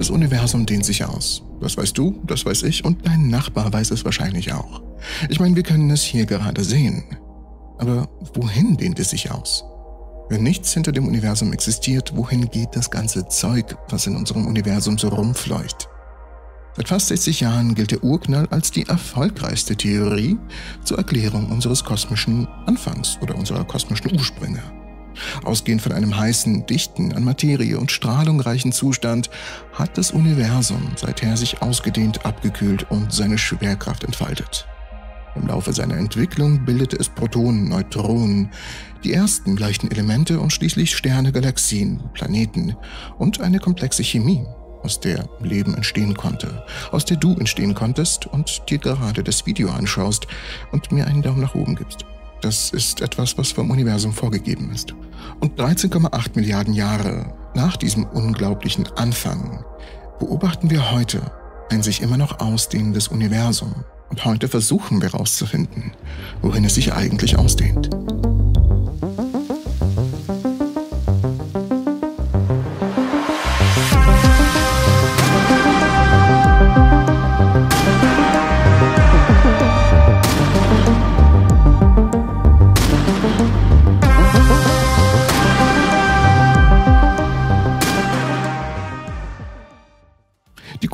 Das 0.00 0.08
Universum 0.08 0.64
dehnt 0.64 0.86
sich 0.86 1.04
aus. 1.04 1.42
Das 1.60 1.76
weißt 1.76 1.98
du, 1.98 2.22
das 2.26 2.46
weiß 2.46 2.62
ich 2.62 2.86
und 2.86 3.06
dein 3.06 3.28
Nachbar 3.28 3.70
weiß 3.70 3.90
es 3.90 4.02
wahrscheinlich 4.02 4.50
auch. 4.50 4.80
Ich 5.28 5.40
meine, 5.40 5.54
wir 5.56 5.62
können 5.62 5.90
es 5.90 6.02
hier 6.02 6.24
gerade 6.24 6.64
sehen. 6.64 7.04
Aber 7.76 8.08
wohin 8.32 8.78
dehnt 8.78 8.98
es 8.98 9.10
sich 9.10 9.30
aus? 9.30 9.62
Wenn 10.30 10.42
nichts 10.42 10.72
hinter 10.72 10.92
dem 10.92 11.06
Universum 11.06 11.52
existiert, 11.52 12.16
wohin 12.16 12.48
geht 12.48 12.74
das 12.76 12.90
ganze 12.90 13.28
Zeug, 13.28 13.76
was 13.90 14.06
in 14.06 14.16
unserem 14.16 14.46
Universum 14.46 14.96
so 14.96 15.08
rumfleucht? 15.08 15.86
Seit 16.76 16.88
fast 16.88 17.08
60 17.08 17.40
Jahren 17.40 17.74
gilt 17.74 17.90
der 17.90 18.02
Urknall 18.02 18.46
als 18.46 18.70
die 18.70 18.88
erfolgreichste 18.88 19.76
Theorie 19.76 20.38
zur 20.82 20.96
Erklärung 20.96 21.50
unseres 21.50 21.84
kosmischen 21.84 22.48
Anfangs 22.64 23.18
oder 23.20 23.36
unserer 23.36 23.66
kosmischen 23.66 24.14
Ursprünge. 24.14 24.62
Ausgehend 25.44 25.82
von 25.82 25.92
einem 25.92 26.16
heißen, 26.16 26.66
dichten, 26.66 27.12
an 27.12 27.24
Materie 27.24 27.78
und 27.78 27.90
Strahlung 27.90 28.40
reichen 28.40 28.72
Zustand 28.72 29.30
hat 29.72 29.96
das 29.98 30.10
Universum 30.10 30.92
seither 30.96 31.36
sich 31.36 31.62
ausgedehnt, 31.62 32.24
abgekühlt 32.24 32.90
und 32.90 33.12
seine 33.12 33.38
Schwerkraft 33.38 34.04
entfaltet. 34.04 34.66
Im 35.36 35.46
Laufe 35.46 35.72
seiner 35.72 35.96
Entwicklung 35.96 36.64
bildete 36.64 36.96
es 36.96 37.08
Protonen, 37.08 37.68
Neutronen, 37.68 38.50
die 39.04 39.12
ersten 39.12 39.56
leichten 39.56 39.90
Elemente 39.90 40.40
und 40.40 40.52
schließlich 40.52 40.96
Sterne, 40.96 41.32
Galaxien, 41.32 42.02
Planeten 42.14 42.76
und 43.18 43.40
eine 43.40 43.58
komplexe 43.58 44.02
Chemie, 44.02 44.44
aus 44.82 44.98
der 44.98 45.28
Leben 45.40 45.74
entstehen 45.74 46.14
konnte, 46.14 46.64
aus 46.90 47.04
der 47.04 47.16
du 47.16 47.34
entstehen 47.34 47.74
konntest 47.74 48.26
und 48.26 48.62
dir 48.68 48.78
gerade 48.78 49.22
das 49.22 49.46
Video 49.46 49.70
anschaust 49.70 50.26
und 50.72 50.90
mir 50.90 51.06
einen 51.06 51.22
Daumen 51.22 51.40
nach 51.40 51.54
oben 51.54 51.76
gibst. 51.76 52.04
Das 52.40 52.70
ist 52.70 53.02
etwas, 53.02 53.36
was 53.36 53.52
vom 53.52 53.70
Universum 53.70 54.12
vorgegeben 54.12 54.70
ist. 54.72 54.94
Und 55.40 55.60
13,8 55.60 56.30
Milliarden 56.34 56.72
Jahre 56.72 57.34
nach 57.54 57.76
diesem 57.76 58.04
unglaublichen 58.04 58.86
Anfang 58.96 59.64
beobachten 60.18 60.70
wir 60.70 60.90
heute 60.90 61.30
ein 61.70 61.82
sich 61.82 62.02
immer 62.02 62.16
noch 62.16 62.40
ausdehnendes 62.40 63.08
Universum. 63.08 63.84
Und 64.08 64.24
heute 64.24 64.48
versuchen 64.48 65.00
wir 65.00 65.12
herauszufinden, 65.12 65.92
wohin 66.42 66.64
es 66.64 66.74
sich 66.74 66.92
eigentlich 66.92 67.38
ausdehnt. 67.38 67.90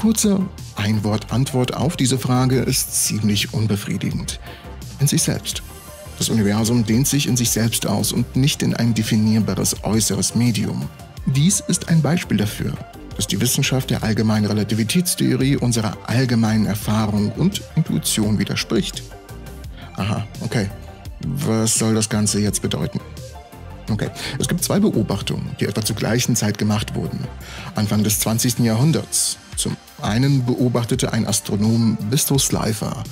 Kurze 0.07 0.39
Ein-Wort-Antwort 0.77 1.75
auf 1.75 1.97
diese 1.97 2.17
Frage 2.17 2.61
ist 2.61 3.07
ziemlich 3.07 3.53
unbefriedigend. 3.53 4.39
In 5.01 5.09
sich 5.09 5.21
selbst. 5.21 5.65
Das 6.17 6.29
Universum 6.29 6.87
dehnt 6.87 7.09
sich 7.09 7.27
in 7.27 7.37
sich 7.37 7.51
selbst 7.51 7.89
aus 7.89 8.13
und 8.13 8.37
nicht 8.37 8.63
in 8.63 8.73
ein 8.77 8.95
definierbares 8.95 9.83
äußeres 9.83 10.37
Medium. 10.37 10.89
Dies 11.27 11.59
ist 11.59 11.89
ein 11.89 12.03
Beispiel 12.03 12.37
dafür, 12.37 12.75
dass 13.17 13.27
die 13.27 13.41
Wissenschaft 13.41 13.91
der 13.91 14.05
allgemeinen 14.05 14.47
Relativitätstheorie 14.47 15.57
unserer 15.57 15.99
allgemeinen 16.07 16.67
Erfahrung 16.67 17.33
und 17.33 17.63
Intuition 17.75 18.39
widerspricht. 18.39 19.03
Aha, 19.97 20.25
okay. 20.43 20.71
Was 21.19 21.75
soll 21.75 21.97
das 21.97 22.09
Ganze 22.09 22.39
jetzt 22.39 22.63
bedeuten? 22.63 23.01
Okay, 23.91 24.11
es 24.39 24.47
gibt 24.47 24.63
zwei 24.63 24.79
Beobachtungen, 24.79 25.57
die 25.59 25.65
etwa 25.65 25.85
zur 25.85 25.97
gleichen 25.97 26.37
Zeit 26.37 26.59
gemacht 26.59 26.95
wurden. 26.95 27.27
Anfang 27.75 28.05
des 28.05 28.21
20. 28.21 28.61
Jahrhunderts. 28.61 29.39
Zum 29.57 29.77
einen 30.03 30.45
beobachtete 30.45 31.13
ein 31.13 31.27
Astronom 31.27 31.99
Visto 32.11 32.39
Slifer 32.39 33.03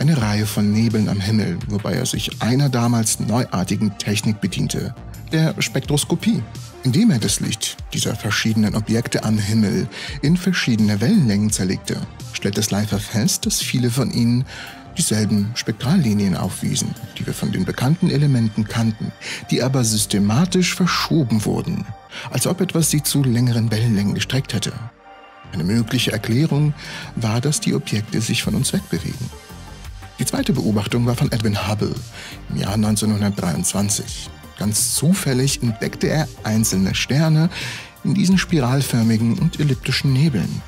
eine 0.00 0.20
Reihe 0.20 0.46
von 0.46 0.72
Nebeln 0.72 1.10
am 1.10 1.20
Himmel, 1.20 1.58
wobei 1.68 1.92
er 1.92 2.06
sich 2.06 2.40
einer 2.40 2.70
damals 2.70 3.20
neuartigen 3.20 3.98
Technik 3.98 4.40
bediente, 4.40 4.94
der 5.30 5.54
Spektroskopie. 5.60 6.42
Indem 6.82 7.10
er 7.10 7.18
das 7.18 7.40
Licht 7.40 7.76
dieser 7.92 8.16
verschiedenen 8.16 8.74
Objekte 8.74 9.24
am 9.24 9.36
Himmel 9.36 9.86
in 10.22 10.38
verschiedene 10.38 11.02
Wellenlängen 11.02 11.50
zerlegte, 11.50 11.98
stellte 12.32 12.62
Slifer 12.62 12.98
fest, 12.98 13.44
dass 13.44 13.60
viele 13.60 13.90
von 13.90 14.10
ihnen 14.10 14.46
dieselben 14.96 15.50
Spektrallinien 15.54 16.34
aufwiesen, 16.34 16.94
die 17.18 17.26
wir 17.26 17.34
von 17.34 17.52
den 17.52 17.66
bekannten 17.66 18.08
Elementen 18.08 18.64
kannten, 18.64 19.12
die 19.50 19.62
aber 19.62 19.84
systematisch 19.84 20.74
verschoben 20.74 21.44
wurden, 21.44 21.84
als 22.30 22.46
ob 22.46 22.62
etwas 22.62 22.88
sie 22.88 23.02
zu 23.02 23.22
längeren 23.22 23.70
Wellenlängen 23.70 24.14
gestreckt 24.14 24.54
hätte. 24.54 24.72
Eine 25.52 25.64
mögliche 25.64 26.12
Erklärung 26.12 26.74
war, 27.16 27.40
dass 27.40 27.60
die 27.60 27.74
Objekte 27.74 28.20
sich 28.20 28.42
von 28.42 28.54
uns 28.54 28.72
wegbewegen. 28.72 29.30
Die 30.18 30.24
zweite 30.24 30.52
Beobachtung 30.52 31.06
war 31.06 31.16
von 31.16 31.32
Edwin 31.32 31.66
Hubble 31.66 31.94
im 32.50 32.56
Jahr 32.56 32.74
1923. 32.74 34.28
Ganz 34.58 34.94
zufällig 34.94 35.62
entdeckte 35.62 36.08
er 36.08 36.28
einzelne 36.44 36.94
Sterne 36.94 37.48
in 38.04 38.12
diesen 38.14 38.36
spiralförmigen 38.36 39.38
und 39.38 39.58
elliptischen 39.58 40.12
Nebeln. 40.12 40.62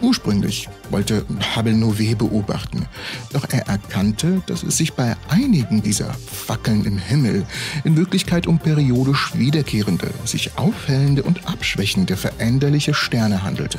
Ursprünglich 0.00 0.68
wollte 0.90 1.24
Hubble 1.56 1.98
W 1.98 2.14
beobachten, 2.14 2.86
doch 3.32 3.46
er 3.50 3.68
erkannte, 3.68 4.42
dass 4.46 4.62
es 4.62 4.76
sich 4.76 4.92
bei 4.92 5.16
einigen 5.28 5.82
dieser 5.82 6.12
Fackeln 6.12 6.84
im 6.84 6.98
Himmel 6.98 7.46
in 7.84 7.96
Wirklichkeit 7.96 8.46
um 8.46 8.58
periodisch 8.58 9.32
wiederkehrende, 9.34 10.10
sich 10.26 10.58
aufhellende 10.58 11.22
und 11.22 11.46
abschwächende 11.46 12.16
veränderliche 12.16 12.92
Sterne 12.92 13.44
handelte. 13.44 13.78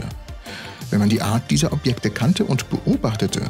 Wenn 0.90 1.00
man 1.00 1.10
die 1.10 1.22
Art 1.22 1.50
dieser 1.52 1.74
Objekte 1.74 2.10
kannte 2.10 2.46
und 2.46 2.70
beobachtete, 2.70 3.42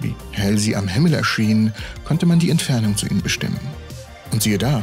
wie 0.00 0.14
hell 0.32 0.58
sie 0.58 0.76
am 0.76 0.88
Himmel 0.88 1.14
erschienen, 1.14 1.72
konnte 2.04 2.26
man 2.26 2.38
die 2.38 2.50
Entfernung 2.50 2.96
zu 2.96 3.06
ihnen 3.06 3.22
bestimmen. 3.22 3.60
Und 4.32 4.42
siehe 4.42 4.58
da, 4.58 4.82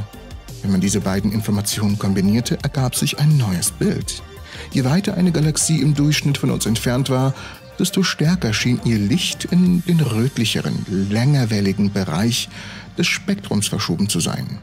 wenn 0.61 0.71
man 0.71 0.81
diese 0.81 1.01
beiden 1.01 1.31
Informationen 1.31 1.99
kombinierte, 1.99 2.57
ergab 2.63 2.95
sich 2.95 3.19
ein 3.19 3.37
neues 3.37 3.71
Bild. 3.71 4.23
Je 4.71 4.83
weiter 4.83 5.15
eine 5.15 5.31
Galaxie 5.31 5.81
im 5.81 5.93
Durchschnitt 5.93 6.37
von 6.37 6.51
uns 6.51 6.65
entfernt 6.65 7.09
war, 7.09 7.33
desto 7.77 8.03
stärker 8.03 8.53
schien 8.53 8.79
ihr 8.85 8.97
Licht 8.97 9.45
in 9.45 9.83
den 9.85 9.99
rötlicheren, 9.99 10.85
längerwelligen 10.87 11.91
Bereich 11.91 12.49
des 12.97 13.07
Spektrums 13.07 13.67
verschoben 13.67 14.09
zu 14.09 14.19
sein. 14.19 14.59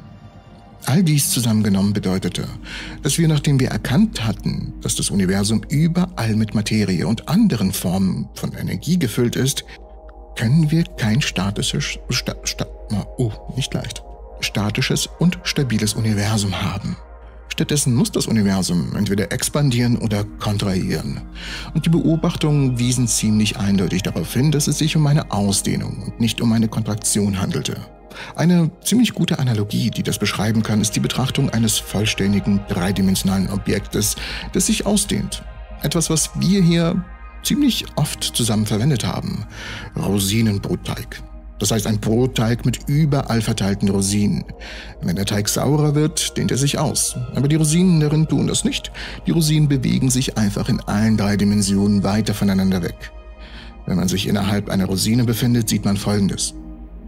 All 0.86 1.02
dies 1.02 1.30
zusammengenommen 1.30 1.92
bedeutete, 1.92 2.48
dass 3.02 3.18
wir, 3.18 3.28
nachdem 3.28 3.60
wir 3.60 3.68
erkannt 3.68 4.24
hatten, 4.24 4.74
dass 4.80 4.96
das 4.96 5.10
Universum 5.10 5.62
überall 5.68 6.34
mit 6.34 6.54
Materie 6.54 7.06
und 7.06 7.28
anderen 7.28 7.72
Formen 7.72 8.28
von 8.34 8.52
Energie 8.52 8.98
gefüllt 8.98 9.36
ist, 9.36 9.64
können 10.36 10.70
wir 10.70 10.84
kein 10.84 11.20
statisches, 11.20 11.98
sta, 12.10 12.34
sta, 12.44 12.66
oh, 13.18 13.32
nicht 13.56 13.72
leicht, 13.74 14.02
statisches 14.40 15.08
und 15.18 15.38
stabiles 15.44 15.94
Universum 15.94 16.60
haben. 16.62 16.96
Stattdessen 17.52 17.94
muss 17.94 18.10
das 18.10 18.28
Universum 18.28 18.96
entweder 18.96 19.30
expandieren 19.30 19.98
oder 19.98 20.24
kontrahieren. 20.24 21.20
Und 21.74 21.84
die 21.84 21.90
Beobachtungen 21.90 22.78
wiesen 22.78 23.06
ziemlich 23.06 23.58
eindeutig 23.58 24.02
darauf 24.02 24.32
hin, 24.32 24.50
dass 24.50 24.68
es 24.68 24.78
sich 24.78 24.96
um 24.96 25.06
eine 25.06 25.30
Ausdehnung 25.30 26.02
und 26.02 26.18
nicht 26.18 26.40
um 26.40 26.50
eine 26.54 26.68
Kontraktion 26.68 27.38
handelte. 27.42 27.76
Eine 28.36 28.70
ziemlich 28.82 29.12
gute 29.12 29.38
Analogie, 29.38 29.90
die 29.90 30.02
das 30.02 30.18
beschreiben 30.18 30.62
kann, 30.62 30.80
ist 30.80 30.96
die 30.96 31.00
Betrachtung 31.00 31.50
eines 31.50 31.78
vollständigen 31.78 32.62
dreidimensionalen 32.70 33.50
Objektes, 33.50 34.16
das 34.54 34.64
sich 34.64 34.86
ausdehnt. 34.86 35.42
Etwas, 35.82 36.08
was 36.08 36.30
wir 36.36 36.62
hier 36.62 37.04
ziemlich 37.42 37.84
oft 37.96 38.24
zusammen 38.24 38.64
verwendet 38.64 39.04
haben. 39.04 39.46
Rosinenbrotteig. 39.94 41.22
Das 41.62 41.70
heißt 41.70 41.87
ein 41.87 42.01
Brotteig 42.01 42.66
mit 42.66 42.88
überall 42.88 43.40
verteilten 43.40 43.88
Rosinen. 43.88 44.42
Wenn 45.01 45.14
der 45.14 45.27
Teig 45.27 45.48
saurer 45.48 45.94
wird, 45.94 46.37
dehnt 46.37 46.51
er 46.51 46.57
sich 46.57 46.77
aus. 46.77 47.16
Aber 47.37 47.46
die 47.46 47.55
Rosinen 47.55 48.01
darin 48.01 48.27
tun 48.27 48.48
das 48.48 48.64
nicht. 48.64 48.90
Die 49.29 49.31
Rosinen 49.31 49.68
bewegen 49.68 50.11
sich 50.11 50.37
einfach 50.37 50.68
in 50.68 50.81
allen 50.81 51.16
drei 51.16 51.37
Dimensionen 51.37 52.03
weiter 52.03 52.35
voneinander 52.35 52.83
weg. 52.83 53.12
Wenn 53.87 53.96
man 53.96 54.09
sich 54.09 54.27
innerhalb 54.27 54.70
einer 54.70 54.87
Rosine 54.87 55.22
befindet, 55.22 55.68
sieht 55.68 55.85
man 55.85 55.96
Folgendes. 55.96 56.53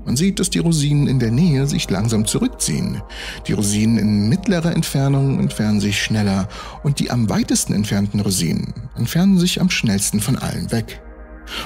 Man 0.05 0.17
sieht, 0.17 0.38
dass 0.38 0.51
die 0.51 0.61
Rosinen 0.61 1.09
in 1.09 1.19
der 1.19 1.33
Nähe 1.33 1.67
sich 1.67 1.90
langsam 1.90 2.25
zurückziehen. 2.25 3.03
Die 3.49 3.55
Rosinen 3.55 3.99
in 3.99 4.29
mittlerer 4.29 4.73
Entfernung 4.73 5.40
entfernen 5.40 5.81
sich 5.81 6.01
schneller 6.01 6.49
und 6.85 7.01
die 7.01 7.11
am 7.11 7.29
weitesten 7.29 7.75
entfernten 7.75 8.21
Rosinen 8.21 8.73
entfernen 8.95 9.37
sich 9.37 9.61
am 9.61 9.69
schnellsten 9.69 10.21
von 10.21 10.37
allen 10.37 10.71
weg. 10.71 11.01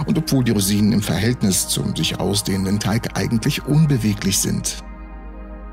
Und 0.06 0.18
obwohl 0.18 0.44
die 0.44 0.52
Rosinen 0.52 0.92
im 0.92 1.02
Verhältnis 1.02 1.68
zum 1.68 1.94
sich 1.94 2.18
ausdehnenden 2.18 2.80
Teig 2.80 3.16
eigentlich 3.18 3.66
unbeweglich 3.66 4.38
sind. 4.38 4.82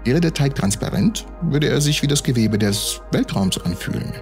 Wäre 0.05 0.21
der 0.21 0.35
Teig 0.35 0.53
transparent, 0.53 1.25
würde 1.41 1.67
er 1.67 1.81
sich 1.81 2.03
wie 2.03 2.07
das 2.07 2.21
Gewebe 2.21 2.59
des 2.59 3.01
Weltraums 3.11 3.57
anfühlen, 3.57 4.13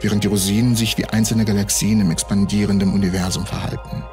während 0.00 0.22
die 0.22 0.28
Rosinen 0.28 0.76
sich 0.76 0.96
wie 0.96 1.06
einzelne 1.06 1.44
Galaxien 1.44 2.00
im 2.00 2.12
expandierenden 2.12 2.92
Universum 2.92 3.44
verhalten. 3.44 4.04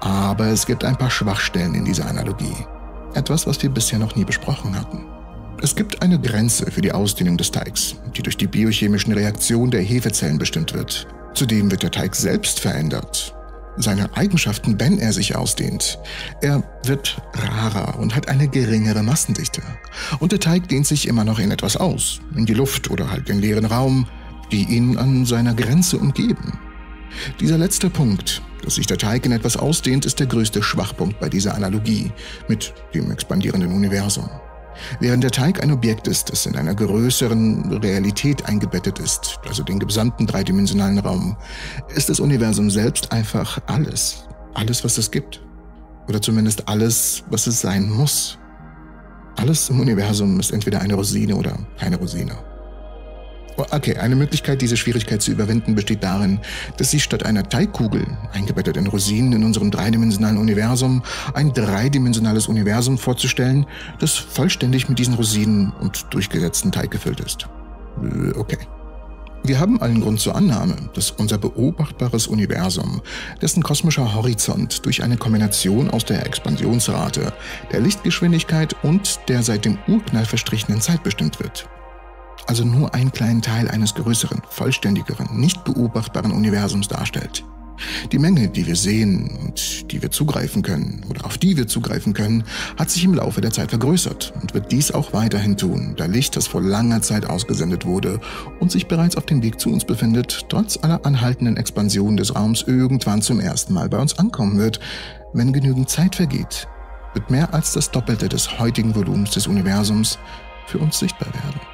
Aber 0.00 0.46
es 0.46 0.64
gibt 0.64 0.84
ein 0.84 0.96
paar 0.96 1.10
Schwachstellen 1.10 1.74
in 1.74 1.84
dieser 1.84 2.06
Analogie. 2.06 2.54
Etwas, 3.14 3.46
was 3.48 3.60
wir 3.60 3.70
bisher 3.70 3.98
noch 3.98 4.14
nie 4.14 4.24
besprochen 4.24 4.78
hatten. 4.78 5.04
Es 5.60 5.74
gibt 5.74 6.00
eine 6.00 6.20
Grenze 6.20 6.70
für 6.70 6.80
die 6.80 6.92
Ausdehnung 6.92 7.36
des 7.36 7.50
Teigs, 7.50 7.96
die 8.16 8.22
durch 8.22 8.36
die 8.36 8.46
biochemischen 8.46 9.12
Reaktionen 9.12 9.72
der 9.72 9.82
Hefezellen 9.82 10.38
bestimmt 10.38 10.74
wird. 10.74 11.08
Zudem 11.34 11.72
wird 11.72 11.82
der 11.82 11.90
Teig 11.90 12.14
selbst 12.14 12.60
verändert 12.60 13.34
seine 13.76 14.16
Eigenschaften, 14.16 14.78
wenn 14.78 14.98
er 14.98 15.12
sich 15.12 15.36
ausdehnt. 15.36 15.98
Er 16.40 16.62
wird 16.84 17.20
rarer 17.34 17.98
und 17.98 18.14
hat 18.14 18.28
eine 18.28 18.48
geringere 18.48 19.02
Massendichte. 19.02 19.62
Und 20.18 20.32
der 20.32 20.40
Teig 20.40 20.68
dehnt 20.68 20.86
sich 20.86 21.08
immer 21.08 21.24
noch 21.24 21.38
in 21.38 21.50
etwas 21.50 21.76
aus, 21.76 22.20
in 22.36 22.46
die 22.46 22.54
Luft 22.54 22.90
oder 22.90 23.10
halt 23.10 23.28
den 23.28 23.40
leeren 23.40 23.64
Raum, 23.64 24.06
die 24.50 24.64
ihn 24.64 24.98
an 24.98 25.24
seiner 25.24 25.54
Grenze 25.54 25.98
umgeben. 25.98 26.58
Dieser 27.40 27.58
letzte 27.58 27.90
Punkt, 27.90 28.42
dass 28.62 28.76
sich 28.76 28.86
der 28.86 28.98
Teig 28.98 29.26
in 29.26 29.32
etwas 29.32 29.56
ausdehnt, 29.56 30.04
ist 30.04 30.20
der 30.20 30.26
größte 30.26 30.62
Schwachpunkt 30.62 31.18
bei 31.20 31.28
dieser 31.28 31.54
Analogie 31.54 32.10
mit 32.48 32.72
dem 32.94 33.10
expandierenden 33.10 33.72
Universum. 33.72 34.28
Während 35.00 35.24
der 35.24 35.30
Teig 35.30 35.62
ein 35.62 35.72
Objekt 35.72 36.08
ist, 36.08 36.30
das 36.30 36.46
in 36.46 36.56
einer 36.56 36.74
größeren 36.74 37.78
Realität 37.78 38.46
eingebettet 38.46 38.98
ist, 38.98 39.38
also 39.46 39.62
den 39.62 39.78
gesamten 39.78 40.26
dreidimensionalen 40.26 40.98
Raum, 40.98 41.36
ist 41.94 42.08
das 42.08 42.20
Universum 42.20 42.70
selbst 42.70 43.12
einfach 43.12 43.60
alles. 43.66 44.24
Alles, 44.54 44.84
was 44.84 44.98
es 44.98 45.10
gibt. 45.10 45.42
Oder 46.08 46.20
zumindest 46.20 46.68
alles, 46.68 47.24
was 47.30 47.46
es 47.46 47.60
sein 47.60 47.88
muss. 47.88 48.38
Alles 49.36 49.70
im 49.70 49.80
Universum 49.80 50.38
ist 50.40 50.50
entweder 50.50 50.80
eine 50.80 50.94
Rosine 50.94 51.36
oder 51.36 51.56
keine 51.78 51.96
Rosine. 51.96 52.36
Okay, 53.56 53.96
eine 53.96 54.16
Möglichkeit, 54.16 54.62
diese 54.62 54.76
Schwierigkeit 54.76 55.20
zu 55.20 55.30
überwinden, 55.30 55.74
besteht 55.74 56.02
darin, 56.02 56.40
dass 56.78 56.90
Sie 56.90 57.00
statt 57.00 57.24
einer 57.26 57.48
Teigkugel, 57.48 58.06
eingebettet 58.32 58.76
in 58.76 58.86
Rosinen 58.86 59.32
in 59.32 59.44
unserem 59.44 59.70
dreidimensionalen 59.70 60.38
Universum, 60.38 61.02
ein 61.34 61.52
dreidimensionales 61.52 62.48
Universum 62.48 62.96
vorzustellen, 62.96 63.66
das 63.98 64.14
vollständig 64.16 64.88
mit 64.88 64.98
diesen 64.98 65.14
Rosinen 65.14 65.72
und 65.80 66.06
durchgesetzten 66.10 66.72
Teig 66.72 66.90
gefüllt 66.90 67.20
ist. 67.20 67.46
Äh, 68.02 68.36
okay. 68.38 68.58
Wir 69.44 69.58
haben 69.58 69.82
allen 69.82 70.00
Grund 70.00 70.20
zur 70.20 70.36
Annahme, 70.36 70.76
dass 70.94 71.10
unser 71.10 71.36
beobachtbares 71.36 72.28
Universum, 72.28 73.02
dessen 73.42 73.62
kosmischer 73.62 74.14
Horizont 74.14 74.86
durch 74.86 75.02
eine 75.02 75.16
Kombination 75.16 75.90
aus 75.90 76.04
der 76.04 76.24
Expansionsrate, 76.24 77.32
der 77.72 77.80
Lichtgeschwindigkeit 77.80 78.76
und 78.84 79.18
der 79.28 79.42
seit 79.42 79.64
dem 79.64 79.78
Urknall 79.88 80.26
verstrichenen 80.26 80.80
Zeit 80.80 81.02
bestimmt 81.02 81.40
wird 81.40 81.68
also 82.46 82.64
nur 82.64 82.94
einen 82.94 83.12
kleinen 83.12 83.42
Teil 83.42 83.68
eines 83.68 83.94
größeren, 83.94 84.42
vollständigeren, 84.48 85.38
nicht 85.38 85.64
beobachtbaren 85.64 86.32
Universums 86.32 86.88
darstellt. 86.88 87.44
Die 88.12 88.18
Menge, 88.18 88.48
die 88.48 88.66
wir 88.66 88.76
sehen 88.76 89.38
und 89.42 89.90
die 89.90 90.02
wir 90.02 90.10
zugreifen 90.10 90.62
können 90.62 91.04
oder 91.08 91.24
auf 91.24 91.38
die 91.38 91.56
wir 91.56 91.66
zugreifen 91.66 92.12
können, 92.14 92.44
hat 92.78 92.90
sich 92.90 93.04
im 93.04 93.14
Laufe 93.14 93.40
der 93.40 93.50
Zeit 93.50 93.70
vergrößert 93.70 94.32
und 94.40 94.54
wird 94.54 94.70
dies 94.72 94.92
auch 94.92 95.12
weiterhin 95.12 95.56
tun, 95.56 95.94
da 95.96 96.06
Licht, 96.06 96.36
das 96.36 96.46
vor 96.46 96.62
langer 96.62 97.02
Zeit 97.02 97.26
ausgesendet 97.26 97.84
wurde 97.84 98.20
und 98.60 98.70
sich 98.70 98.86
bereits 98.86 99.16
auf 99.16 99.26
dem 99.26 99.42
Weg 99.42 99.58
zu 99.60 99.70
uns 99.70 99.84
befindet, 99.84 100.46
trotz 100.48 100.78
aller 100.82 101.04
anhaltenden 101.04 101.56
Expansion 101.56 102.16
des 102.16 102.34
Raums 102.34 102.62
irgendwann 102.66 103.22
zum 103.22 103.40
ersten 103.40 103.72
Mal 103.72 103.88
bei 103.88 103.98
uns 103.98 104.18
ankommen 104.18 104.58
wird, 104.58 104.80
wenn 105.32 105.52
genügend 105.52 105.88
Zeit 105.88 106.14
vergeht, 106.14 106.68
wird 107.14 107.30
mehr 107.30 107.52
als 107.54 107.72
das 107.72 107.90
Doppelte 107.90 108.28
des 108.28 108.58
heutigen 108.58 108.94
Volumens 108.94 109.32
des 109.32 109.46
Universums 109.46 110.18
für 110.66 110.78
uns 110.78 110.98
sichtbar 110.98 111.32
werden. 111.34 111.71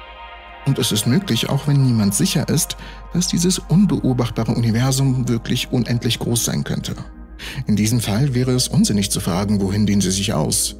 Und 0.65 0.77
es 0.77 0.91
ist 0.91 1.07
möglich, 1.07 1.49
auch 1.49 1.67
wenn 1.67 1.83
niemand 1.83 2.13
sicher 2.13 2.47
ist, 2.49 2.77
dass 3.13 3.27
dieses 3.27 3.59
unbeobachtbare 3.59 4.53
Universum 4.53 5.27
wirklich 5.27 5.71
unendlich 5.71 6.19
groß 6.19 6.45
sein 6.45 6.63
könnte. 6.63 6.95
In 7.67 7.75
diesem 7.75 7.99
Fall 7.99 8.33
wäre 8.33 8.51
es 8.51 8.67
unsinnig 8.67 9.11
zu 9.11 9.19
fragen, 9.19 9.61
wohin 9.61 9.85
dehnen 9.85 10.01
sie 10.01 10.11
sich 10.11 10.33
aus. 10.33 10.75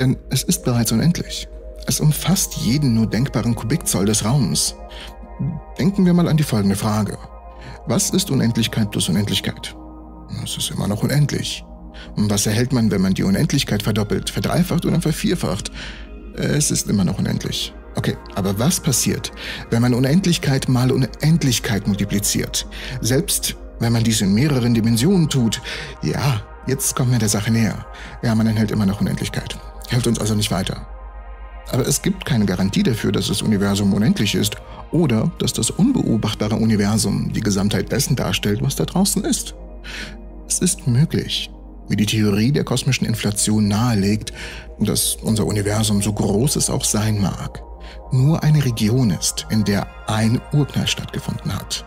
Denn 0.00 0.16
es 0.30 0.42
ist 0.42 0.64
bereits 0.64 0.92
unendlich. 0.92 1.48
Es 1.86 2.00
umfasst 2.00 2.56
jeden 2.56 2.94
nur 2.94 3.06
denkbaren 3.06 3.54
Kubikzoll 3.54 4.06
des 4.06 4.24
Raums. 4.24 4.74
Denken 5.78 6.04
wir 6.04 6.12
mal 6.12 6.28
an 6.28 6.36
die 6.36 6.42
folgende 6.42 6.76
Frage. 6.76 7.16
Was 7.86 8.10
ist 8.10 8.30
Unendlichkeit 8.30 8.90
plus 8.90 9.08
Unendlichkeit? 9.08 9.76
Es 10.42 10.56
ist 10.56 10.70
immer 10.70 10.88
noch 10.88 11.02
unendlich. 11.02 11.64
Und 12.16 12.28
was 12.28 12.46
erhält 12.46 12.72
man, 12.72 12.90
wenn 12.90 13.00
man 13.00 13.14
die 13.14 13.22
Unendlichkeit 13.22 13.82
verdoppelt, 13.82 14.30
verdreifacht 14.30 14.84
oder 14.84 15.00
vervierfacht? 15.00 15.70
Es 16.34 16.70
ist 16.70 16.90
immer 16.90 17.04
noch 17.04 17.18
unendlich. 17.18 17.72
Okay, 17.96 18.16
aber 18.34 18.58
was 18.58 18.78
passiert, 18.78 19.32
wenn 19.70 19.82
man 19.82 19.94
Unendlichkeit 19.94 20.68
mal 20.68 20.92
Unendlichkeit 20.92 21.86
multipliziert? 21.86 22.66
Selbst 23.00 23.56
wenn 23.80 23.92
man 23.92 24.04
dies 24.04 24.20
in 24.20 24.32
mehreren 24.34 24.74
Dimensionen 24.74 25.28
tut, 25.28 25.60
ja, 26.02 26.42
jetzt 26.66 26.94
kommen 26.94 27.12
wir 27.12 27.18
der 27.18 27.28
Sache 27.28 27.50
näher. 27.50 27.86
Ja, 28.22 28.34
man 28.34 28.46
enthält 28.46 28.70
immer 28.70 28.86
noch 28.86 29.00
Unendlichkeit. 29.00 29.58
Hilft 29.88 30.06
uns 30.06 30.18
also 30.18 30.34
nicht 30.34 30.50
weiter. 30.50 30.86
Aber 31.70 31.86
es 31.86 32.02
gibt 32.02 32.24
keine 32.24 32.46
Garantie 32.46 32.82
dafür, 32.82 33.12
dass 33.12 33.28
das 33.28 33.42
Universum 33.42 33.92
unendlich 33.92 34.34
ist 34.34 34.56
oder 34.92 35.32
dass 35.38 35.52
das 35.52 35.70
unbeobachtbare 35.70 36.54
Universum 36.54 37.32
die 37.32 37.40
Gesamtheit 37.40 37.90
dessen 37.90 38.14
darstellt, 38.14 38.62
was 38.62 38.76
da 38.76 38.84
draußen 38.84 39.24
ist. 39.24 39.54
Es 40.46 40.60
ist 40.60 40.86
möglich, 40.86 41.50
wie 41.88 41.96
die 41.96 42.06
Theorie 42.06 42.52
der 42.52 42.64
kosmischen 42.64 43.06
Inflation 43.06 43.68
nahelegt, 43.68 44.32
dass 44.78 45.16
unser 45.16 45.46
Universum 45.46 46.02
so 46.02 46.12
groß 46.12 46.56
es 46.56 46.70
auch 46.70 46.84
sein 46.84 47.20
mag, 47.20 47.62
nur 48.12 48.42
eine 48.42 48.64
Region 48.64 49.10
ist, 49.10 49.46
in 49.50 49.64
der 49.64 49.86
ein 50.06 50.40
Urknall 50.52 50.86
stattgefunden 50.86 51.54
hat. 51.54 51.84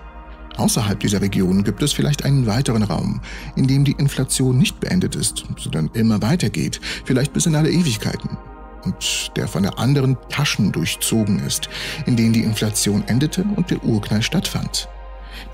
Außerhalb 0.57 0.99
dieser 0.99 1.21
Region 1.21 1.63
gibt 1.63 1.81
es 1.81 1.93
vielleicht 1.93 2.25
einen 2.25 2.45
weiteren 2.45 2.83
Raum, 2.83 3.21
in 3.55 3.67
dem 3.67 3.85
die 3.85 3.93
Inflation 3.93 4.57
nicht 4.57 4.79
beendet 4.81 5.15
ist, 5.15 5.45
sondern 5.57 5.89
immer 5.93 6.21
weitergeht, 6.21 6.81
vielleicht 7.05 7.31
bis 7.31 7.45
in 7.45 7.55
alle 7.55 7.71
Ewigkeiten. 7.71 8.38
Und 8.83 9.31
der 9.35 9.47
von 9.47 9.63
der 9.63 9.79
anderen 9.79 10.17
Taschen 10.29 10.71
durchzogen 10.71 11.39
ist, 11.39 11.69
in 12.05 12.15
denen 12.15 12.33
die 12.33 12.43
Inflation 12.43 13.03
endete 13.07 13.45
und 13.55 13.71
der 13.71 13.83
Urknall 13.83 14.21
stattfand. 14.21 14.89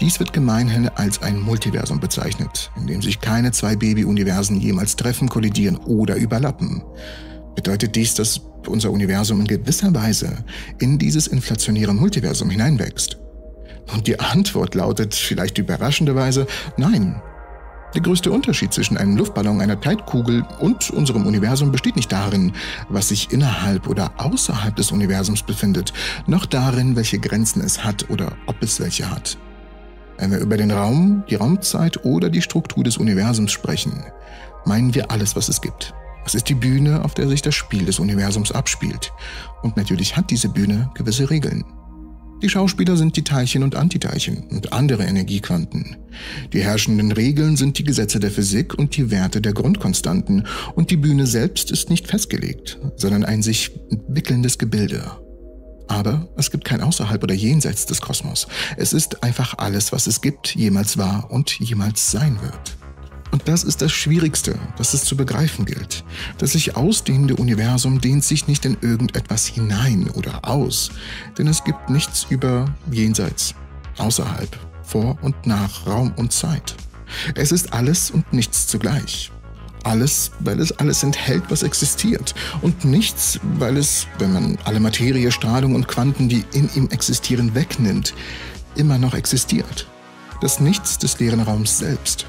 Dies 0.02 0.20
wird 0.20 0.34
gemeinhin 0.34 0.90
als 0.90 1.22
ein 1.22 1.40
Multiversum 1.40 2.00
bezeichnet, 2.00 2.72
in 2.76 2.88
dem 2.88 3.02
sich 3.02 3.22
keine 3.22 3.52
zwei 3.52 3.76
Baby-Universen 3.76 4.60
jemals 4.60 4.96
treffen, 4.96 5.30
kollidieren 5.30 5.78
oder 5.78 6.16
überlappen. 6.16 6.84
Bedeutet 7.56 7.96
dies, 7.96 8.16
dass 8.16 8.42
unser 8.68 8.92
Universum 8.92 9.42
in 9.42 9.48
gewisser 9.48 9.94
Weise 9.94 10.44
in 10.80 10.98
dieses 10.98 11.28
inflationäre 11.28 11.94
Multiversum 11.94 12.50
hineinwächst? 12.50 13.18
Und 13.94 14.08
die 14.08 14.20
Antwort 14.20 14.76
lautet 14.76 15.14
vielleicht 15.14 15.58
überraschenderweise 15.58 16.48
nein. 16.78 17.22
Der 17.94 18.02
größte 18.02 18.30
Unterschied 18.30 18.74
zwischen 18.74 18.98
einem 18.98 19.16
Luftballon, 19.16 19.62
einer 19.62 19.80
Zeitkugel 19.80 20.44
und 20.60 20.90
unserem 20.90 21.26
Universum 21.26 21.72
besteht 21.72 21.96
nicht 21.96 22.12
darin, 22.12 22.52
was 22.90 23.08
sich 23.08 23.32
innerhalb 23.32 23.88
oder 23.88 24.12
außerhalb 24.18 24.76
des 24.76 24.92
Universums 24.92 25.44
befindet, 25.44 25.94
noch 26.28 26.46
darin, 26.46 26.98
welche 26.98 27.20
Grenzen 27.20 27.62
es 27.62 27.86
hat 27.86 28.10
oder 28.10 28.36
ob 28.48 28.62
es 28.62 28.82
welche 28.82 29.10
hat. 29.10 29.38
Wenn 30.18 30.32
wir 30.32 30.40
über 30.40 30.58
den 30.58 30.72
Raum, 30.72 31.24
die 31.30 31.36
Raumzeit 31.36 32.04
oder 32.04 32.30
die 32.30 32.42
Struktur 32.42 32.84
des 32.84 32.98
Universums 32.98 33.54
sprechen, 33.54 34.04
meinen 34.66 34.94
wir 34.94 35.10
alles, 35.10 35.36
was 35.38 35.48
es 35.48 35.62
gibt. 35.62 35.94
Es 36.26 36.36
ist 36.36 36.50
die 36.50 36.56
Bühne, 36.56 37.06
auf 37.06 37.14
der 37.14 37.28
sich 37.28 37.42
das 37.42 37.56
Spiel 37.56 37.86
des 37.86 38.00
Universums 38.00 38.52
abspielt. 38.52 39.14
Und 39.62 39.78
natürlich 39.78 40.18
hat 40.18 40.32
diese 40.32 40.50
Bühne 40.50 40.90
gewisse 40.96 41.30
Regeln. 41.30 41.64
Die 42.42 42.50
Schauspieler 42.50 42.98
sind 42.98 43.16
die 43.16 43.24
Teilchen 43.24 43.64
und 43.64 43.76
Antiteilchen 43.76 44.48
und 44.50 44.74
andere 44.74 45.06
Energiequanten. 45.06 45.96
Die 46.52 46.62
herrschenden 46.62 47.12
Regeln 47.12 47.56
sind 47.56 47.78
die 47.78 47.84
Gesetze 47.84 48.20
der 48.20 48.30
Physik 48.30 48.74
und 48.78 48.98
die 48.98 49.10
Werte 49.10 49.40
der 49.40 49.54
Grundkonstanten 49.54 50.46
und 50.76 50.92
die 50.92 50.98
Bühne 50.98 51.28
selbst 51.28 51.72
ist 51.72 51.90
nicht 51.90 52.08
festgelegt, 52.08 52.80
sondern 52.98 53.24
ein 53.24 53.42
sich 53.42 53.72
entwickelndes 53.90 54.58
Gebilde. 54.58 55.12
Aber 55.88 56.28
es 56.36 56.52
gibt 56.52 56.66
kein 56.66 56.82
Außerhalb 56.82 57.24
oder 57.24 57.34
Jenseits 57.36 57.86
des 57.86 58.02
Kosmos. 58.02 58.48
Es 58.76 58.92
ist 58.92 59.24
einfach 59.24 59.58
alles, 59.58 59.92
was 59.92 60.08
es 60.08 60.22
gibt, 60.22 60.56
jemals 60.56 60.98
war 60.98 61.32
und 61.32 61.60
jemals 61.60 62.12
sein 62.12 62.40
wird. 62.42 62.78
Und 63.32 63.48
das 63.48 63.64
ist 63.64 63.82
das 63.82 63.92
Schwierigste, 63.92 64.58
das 64.78 64.94
es 64.94 65.04
zu 65.04 65.18
begreifen 65.18 65.66
gilt. 65.66 66.04
Das 66.38 66.54
sich 66.54 66.76
ausdehnende 66.76 67.36
Universum 67.36 68.00
dehnt 68.00 68.24
sich 68.24 68.48
nicht 68.48 68.66
in 68.66 68.78
irgendetwas 68.82 69.46
hinein 69.46 70.10
oder 70.12 70.48
aus, 70.48 70.92
denn 71.38 71.48
es 71.48 71.64
gibt 71.64 71.90
nichts 71.90 72.28
über 72.30 72.66
jenseits, 72.92 73.56
außerhalb, 73.98 74.58
vor 74.84 75.18
und 75.22 75.48
nach 75.48 75.86
Raum 75.86 76.14
und 76.16 76.32
Zeit. 76.32 76.76
Es 77.36 77.52
ist 77.52 77.74
alles 77.74 78.12
und 78.12 78.32
nichts 78.34 78.68
zugleich. 78.68 79.32
Alles, 79.84 80.32
weil 80.40 80.60
es 80.60 80.72
alles 80.72 81.04
enthält, 81.04 81.44
was 81.50 81.62
existiert. 81.62 82.34
Und 82.62 82.86
nichts, 82.86 83.40
weil 83.60 83.78
es, 83.78 84.08
wenn 84.18 84.34
man 84.34 84.58
alle 84.64 84.80
Materie, 84.80 85.32
Strahlung 85.32 85.76
und 85.76 85.88
Quanten, 85.88 86.28
die 86.28 86.44
in 86.54 86.70
ihm 86.74 86.90
existieren, 86.90 87.54
wegnimmt, 87.54 88.14
immer 88.76 88.98
noch 88.98 89.14
existiert. 89.14 89.88
Das 90.42 90.60
Nichts 90.60 90.98
des 90.98 91.20
leeren 91.20 91.42
Raums 91.42 91.78
selbst. 91.78 92.26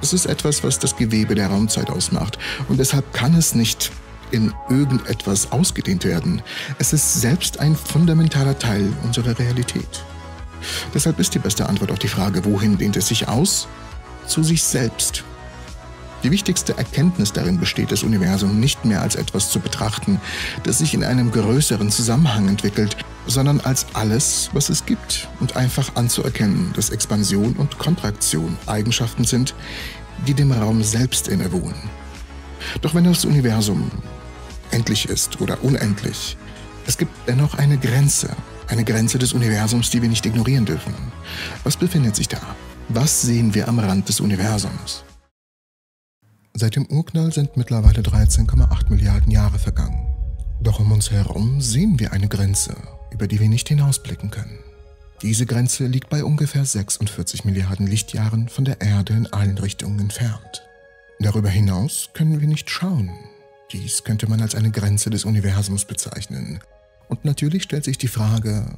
Es 0.00 0.12
ist 0.12 0.26
etwas, 0.26 0.62
was 0.62 0.78
das 0.78 0.96
Gewebe 0.96 1.34
der 1.34 1.48
Raumzeit 1.48 1.90
ausmacht. 1.90 2.38
Und 2.68 2.78
deshalb 2.78 3.12
kann 3.12 3.34
es 3.34 3.54
nicht 3.54 3.90
in 4.30 4.52
irgendetwas 4.68 5.52
ausgedehnt 5.52 6.04
werden. 6.04 6.42
Es 6.78 6.92
ist 6.92 7.20
selbst 7.20 7.60
ein 7.60 7.74
fundamentaler 7.74 8.58
Teil 8.58 8.92
unserer 9.02 9.38
Realität. 9.38 10.04
Deshalb 10.92 11.18
ist 11.18 11.34
die 11.34 11.38
beste 11.38 11.68
Antwort 11.68 11.90
auf 11.90 11.98
die 11.98 12.08
Frage, 12.08 12.44
wohin 12.44 12.78
dehnt 12.78 12.96
es 12.96 13.08
sich 13.08 13.28
aus? 13.28 13.68
Zu 14.26 14.42
sich 14.42 14.62
selbst. 14.62 15.24
Die 16.24 16.30
wichtigste 16.32 16.76
Erkenntnis 16.76 17.32
darin 17.32 17.58
besteht, 17.58 17.92
das 17.92 18.02
Universum 18.02 18.58
nicht 18.58 18.84
mehr 18.84 19.02
als 19.02 19.14
etwas 19.14 19.50
zu 19.50 19.60
betrachten, 19.60 20.20
das 20.64 20.78
sich 20.78 20.94
in 20.94 21.04
einem 21.04 21.30
größeren 21.30 21.90
Zusammenhang 21.90 22.48
entwickelt, 22.48 22.96
sondern 23.26 23.60
als 23.60 23.86
alles, 23.92 24.50
was 24.52 24.68
es 24.68 24.84
gibt 24.84 25.28
und 25.38 25.56
einfach 25.56 25.94
anzuerkennen, 25.94 26.72
dass 26.74 26.90
Expansion 26.90 27.54
und 27.54 27.78
Kontraktion 27.78 28.56
Eigenschaften 28.66 29.24
sind, 29.24 29.54
die 30.26 30.34
dem 30.34 30.50
Raum 30.50 30.82
selbst 30.82 31.28
innewohnen. 31.28 31.88
Doch 32.80 32.94
wenn 32.94 33.04
das 33.04 33.24
Universum 33.24 33.90
endlich 34.72 35.08
ist 35.08 35.40
oder 35.40 35.62
unendlich, 35.62 36.36
es 36.86 36.98
gibt 36.98 37.12
dennoch 37.28 37.54
eine 37.54 37.78
Grenze, 37.78 38.30
eine 38.66 38.82
Grenze 38.82 39.18
des 39.18 39.34
Universums, 39.34 39.90
die 39.90 40.02
wir 40.02 40.08
nicht 40.08 40.26
ignorieren 40.26 40.64
dürfen. 40.64 40.94
Was 41.62 41.76
befindet 41.76 42.16
sich 42.16 42.28
da? 42.28 42.40
Was 42.88 43.22
sehen 43.22 43.54
wir 43.54 43.68
am 43.68 43.78
Rand 43.78 44.08
des 44.08 44.20
Universums? 44.20 45.04
Seit 46.60 46.74
dem 46.74 46.86
Urknall 46.86 47.32
sind 47.32 47.56
mittlerweile 47.56 48.02
13,8 48.02 48.90
Milliarden 48.90 49.30
Jahre 49.30 49.60
vergangen. 49.60 50.12
Doch 50.60 50.80
um 50.80 50.90
uns 50.90 51.12
herum 51.12 51.60
sehen 51.60 52.00
wir 52.00 52.12
eine 52.12 52.26
Grenze, 52.26 52.74
über 53.12 53.28
die 53.28 53.38
wir 53.38 53.48
nicht 53.48 53.68
hinausblicken 53.68 54.32
können. 54.32 54.58
Diese 55.22 55.46
Grenze 55.46 55.86
liegt 55.86 56.08
bei 56.10 56.24
ungefähr 56.24 56.64
46 56.64 57.44
Milliarden 57.44 57.86
Lichtjahren 57.86 58.48
von 58.48 58.64
der 58.64 58.80
Erde 58.80 59.12
in 59.12 59.32
allen 59.32 59.56
Richtungen 59.56 60.00
entfernt. 60.00 60.64
Darüber 61.20 61.48
hinaus 61.48 62.08
können 62.12 62.40
wir 62.40 62.48
nicht 62.48 62.68
schauen. 62.68 63.12
Dies 63.70 64.02
könnte 64.02 64.28
man 64.28 64.40
als 64.40 64.56
eine 64.56 64.72
Grenze 64.72 65.10
des 65.10 65.24
Universums 65.24 65.84
bezeichnen. 65.84 66.58
Und 67.08 67.24
natürlich 67.24 67.62
stellt 67.62 67.84
sich 67.84 67.98
die 67.98 68.08
Frage, 68.08 68.76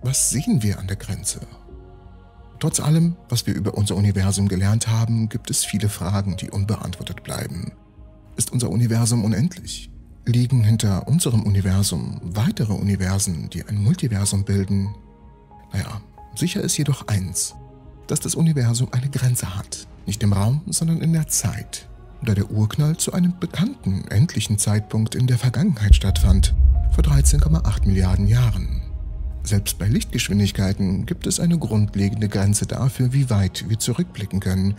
was 0.00 0.30
sehen 0.30 0.62
wir 0.62 0.78
an 0.78 0.86
der 0.86 0.96
Grenze? 0.96 1.40
Trotz 2.58 2.80
allem, 2.80 3.16
was 3.28 3.46
wir 3.46 3.54
über 3.54 3.74
unser 3.74 3.94
Universum 3.94 4.48
gelernt 4.48 4.88
haben, 4.88 5.28
gibt 5.28 5.50
es 5.50 5.64
viele 5.64 5.88
Fragen, 5.88 6.36
die 6.36 6.50
unbeantwortet 6.50 7.22
bleiben. 7.22 7.72
Ist 8.36 8.52
unser 8.52 8.70
Universum 8.70 9.24
unendlich? 9.24 9.90
Liegen 10.26 10.64
hinter 10.64 11.06
unserem 11.06 11.42
Universum 11.42 12.20
weitere 12.22 12.72
Universen, 12.72 13.48
die 13.50 13.64
ein 13.64 13.82
Multiversum 13.82 14.44
bilden? 14.44 14.94
Naja, 15.72 16.00
sicher 16.34 16.60
ist 16.60 16.76
jedoch 16.76 17.06
eins, 17.06 17.54
dass 18.08 18.20
das 18.20 18.34
Universum 18.34 18.88
eine 18.92 19.08
Grenze 19.08 19.56
hat, 19.56 19.86
nicht 20.06 20.22
im 20.22 20.32
Raum, 20.32 20.62
sondern 20.66 21.00
in 21.00 21.12
der 21.12 21.28
Zeit, 21.28 21.88
da 22.22 22.34
der 22.34 22.50
Urknall 22.50 22.96
zu 22.96 23.12
einem 23.12 23.38
bekannten, 23.38 24.04
endlichen 24.08 24.58
Zeitpunkt 24.58 25.14
in 25.14 25.26
der 25.28 25.38
Vergangenheit 25.38 25.94
stattfand, 25.94 26.54
vor 26.90 27.04
13,8 27.04 27.86
Milliarden 27.86 28.26
Jahren. 28.26 28.77
Selbst 29.48 29.78
bei 29.78 29.88
Lichtgeschwindigkeiten 29.88 31.06
gibt 31.06 31.26
es 31.26 31.40
eine 31.40 31.58
grundlegende 31.58 32.28
Grenze 32.28 32.66
dafür, 32.66 33.14
wie 33.14 33.30
weit 33.30 33.64
wir 33.66 33.78
zurückblicken 33.78 34.40
können. 34.40 34.76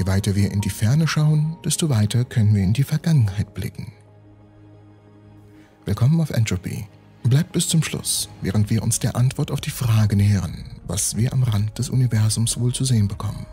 Je 0.00 0.06
weiter 0.08 0.34
wir 0.34 0.50
in 0.50 0.60
die 0.60 0.68
Ferne 0.68 1.06
schauen, 1.06 1.56
desto 1.64 1.90
weiter 1.90 2.24
können 2.24 2.52
wir 2.52 2.64
in 2.64 2.72
die 2.72 2.82
Vergangenheit 2.82 3.54
blicken. 3.54 3.92
Willkommen 5.84 6.20
auf 6.20 6.30
Entropy. 6.30 6.88
Bleibt 7.22 7.52
bis 7.52 7.68
zum 7.68 7.84
Schluss, 7.84 8.28
während 8.42 8.68
wir 8.68 8.82
uns 8.82 8.98
der 8.98 9.14
Antwort 9.14 9.52
auf 9.52 9.60
die 9.60 9.70
Frage 9.70 10.16
nähern, 10.16 10.64
was 10.88 11.16
wir 11.16 11.32
am 11.32 11.44
Rand 11.44 11.78
des 11.78 11.88
Universums 11.88 12.58
wohl 12.58 12.74
zu 12.74 12.84
sehen 12.84 13.06
bekommen. 13.06 13.46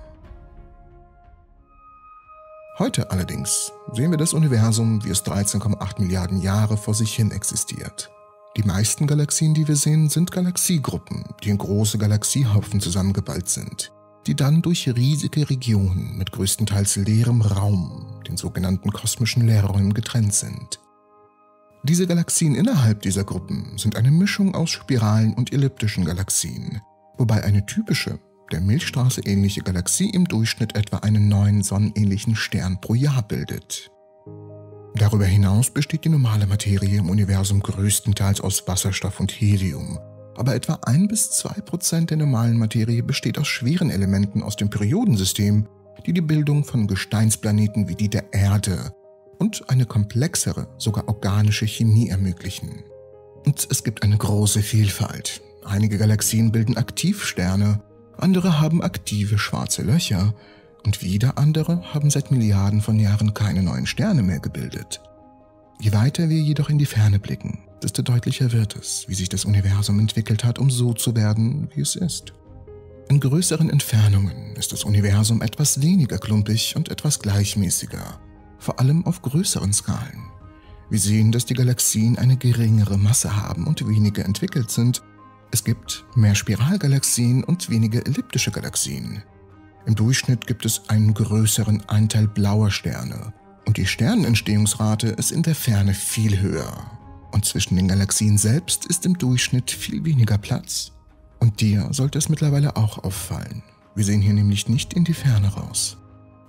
Heute 2.79 3.11
allerdings 3.11 3.71
sehen 3.93 4.09
wir 4.09 4.17
das 4.17 4.33
Universum, 4.33 5.05
wie 5.05 5.11
es 5.11 5.23
13,8 5.23 6.01
Milliarden 6.01 6.41
Jahre 6.41 6.77
vor 6.77 6.95
sich 6.95 7.13
hin 7.13 7.29
existiert. 7.29 8.09
Die 8.57 8.63
meisten 8.63 9.05
Galaxien, 9.05 9.53
die 9.53 9.67
wir 9.67 9.75
sehen, 9.75 10.09
sind 10.09 10.31
Galaxiegruppen, 10.31 11.23
die 11.43 11.49
in 11.49 11.59
große 11.59 11.99
Galaxiehaufen 11.99 12.79
zusammengeballt 12.81 13.47
sind, 13.47 13.91
die 14.25 14.35
dann 14.35 14.63
durch 14.63 14.89
riesige 14.89 15.47
Regionen 15.47 16.17
mit 16.17 16.31
größtenteils 16.31 16.95
leerem 16.95 17.41
Raum, 17.41 18.19
den 18.27 18.35
sogenannten 18.35 18.91
kosmischen 18.91 19.45
Leerräumen, 19.45 19.93
getrennt 19.93 20.33
sind. 20.33 20.79
Diese 21.83 22.07
Galaxien 22.07 22.55
innerhalb 22.55 23.03
dieser 23.03 23.23
Gruppen 23.23 23.77
sind 23.77 23.95
eine 23.95 24.09
Mischung 24.09 24.55
aus 24.55 24.71
Spiralen 24.71 25.35
und 25.35 25.53
elliptischen 25.53 26.03
Galaxien, 26.03 26.81
wobei 27.15 27.43
eine 27.43 27.63
typische, 27.67 28.17
der 28.51 28.61
Milchstraße 28.61 29.21
ähnliche 29.21 29.61
Galaxie 29.61 30.09
im 30.09 30.25
Durchschnitt 30.25 30.75
etwa 30.75 30.97
einen 30.97 31.27
neuen 31.27 31.61
sonnenähnlichen 31.61 32.35
Stern 32.35 32.81
pro 32.81 32.95
Jahr 32.95 33.21
bildet. 33.21 33.91
Darüber 34.97 35.25
hinaus 35.25 35.69
besteht 35.69 36.05
die 36.05 36.09
normale 36.09 36.47
Materie 36.47 36.97
im 36.97 37.09
Universum 37.09 37.61
größtenteils 37.61 38.41
aus 38.41 38.67
Wasserstoff 38.67 39.19
und 39.19 39.31
Helium, 39.31 39.99
aber 40.35 40.55
etwa 40.55 40.79
1 40.83 41.07
bis 41.07 41.31
2 41.31 41.61
Prozent 41.61 42.09
der 42.09 42.17
normalen 42.17 42.57
Materie 42.57 43.03
besteht 43.03 43.37
aus 43.37 43.47
schweren 43.47 43.91
Elementen 43.91 44.41
aus 44.41 44.55
dem 44.55 44.69
Periodensystem, 44.69 45.67
die 46.05 46.13
die 46.13 46.21
Bildung 46.21 46.63
von 46.63 46.87
Gesteinsplaneten 46.87 47.87
wie 47.87 47.95
die 47.95 48.09
der 48.09 48.33
Erde 48.33 48.91
und 49.37 49.69
eine 49.69 49.85
komplexere, 49.85 50.67
sogar 50.79 51.07
organische 51.07 51.67
Chemie 51.67 52.09
ermöglichen. 52.09 52.83
Und 53.45 53.67
es 53.69 53.83
gibt 53.83 54.01
eine 54.01 54.17
große 54.17 54.63
Vielfalt. 54.63 55.41
Einige 55.63 55.97
Galaxien 55.99 56.51
bilden 56.51 56.75
Aktivsterne, 56.75 57.81
andere 58.17 58.59
haben 58.59 58.81
aktive 58.81 59.37
schwarze 59.37 59.83
Löcher 59.83 60.33
und 60.85 61.01
wieder 61.01 61.37
andere 61.37 61.93
haben 61.93 62.09
seit 62.09 62.31
Milliarden 62.31 62.81
von 62.81 62.99
Jahren 62.99 63.33
keine 63.33 63.63
neuen 63.63 63.85
Sterne 63.85 64.23
mehr 64.23 64.39
gebildet. 64.39 65.01
Je 65.79 65.93
weiter 65.93 66.29
wir 66.29 66.39
jedoch 66.39 66.69
in 66.69 66.77
die 66.77 66.85
Ferne 66.85 67.19
blicken, 67.19 67.59
desto 67.83 68.01
deutlicher 68.01 68.51
wird 68.51 68.75
es, 68.75 69.05
wie 69.07 69.13
sich 69.13 69.29
das 69.29 69.45
Universum 69.45 69.99
entwickelt 69.99 70.43
hat, 70.43 70.57
um 70.57 70.71
so 70.71 70.93
zu 70.93 71.15
werden, 71.15 71.69
wie 71.75 71.81
es 71.81 71.95
ist. 71.95 72.33
In 73.09 73.19
größeren 73.19 73.69
Entfernungen 73.69 74.55
ist 74.55 74.73
das 74.73 74.83
Universum 74.83 75.41
etwas 75.41 75.81
weniger 75.81 76.17
klumpig 76.17 76.75
und 76.75 76.89
etwas 76.89 77.19
gleichmäßiger, 77.19 78.19
vor 78.57 78.79
allem 78.79 79.05
auf 79.05 79.21
größeren 79.21 79.71
Skalen. 79.71 80.31
Wir 80.89 80.99
sehen, 80.99 81.31
dass 81.31 81.45
die 81.45 81.53
Galaxien 81.53 82.17
eine 82.17 82.37
geringere 82.37 82.97
Masse 82.97 83.35
haben 83.35 83.67
und 83.67 83.87
weniger 83.87 84.25
entwickelt 84.25 84.71
sind. 84.71 85.03
Es 85.51 85.63
gibt 85.63 86.05
mehr 86.15 86.35
Spiralgalaxien 86.35 87.43
und 87.43 87.69
weniger 87.69 88.05
elliptische 88.05 88.51
Galaxien. 88.51 89.23
Im 89.87 89.95
Durchschnitt 89.95 90.45
gibt 90.47 90.65
es 90.65 90.89
einen 90.89 91.13
größeren 91.13 91.81
Anteil 91.87 92.27
blauer 92.27 92.71
Sterne 92.71 93.31
und 93.65 93.77
die 93.77 93.85
Sternentstehungsrate 93.85 95.07
ist 95.07 95.31
in 95.31 95.43
der 95.43 95.55
Ferne 95.55 95.93
viel 95.93 96.41
höher. 96.41 96.91
Und 97.31 97.45
zwischen 97.45 97.77
den 97.77 97.87
Galaxien 97.87 98.37
selbst 98.37 98.85
ist 98.85 99.05
im 99.05 99.17
Durchschnitt 99.17 99.71
viel 99.71 100.03
weniger 100.03 100.37
Platz. 100.37 100.91
Und 101.39 101.61
dir 101.61 101.87
sollte 101.91 102.17
es 102.17 102.27
mittlerweile 102.27 102.75
auch 102.75 103.01
auffallen. 103.05 103.63
Wir 103.95 104.03
sehen 104.03 104.21
hier 104.21 104.33
nämlich 104.33 104.67
nicht 104.67 104.93
in 104.93 105.05
die 105.05 105.13
Ferne 105.13 105.47
raus. 105.47 105.95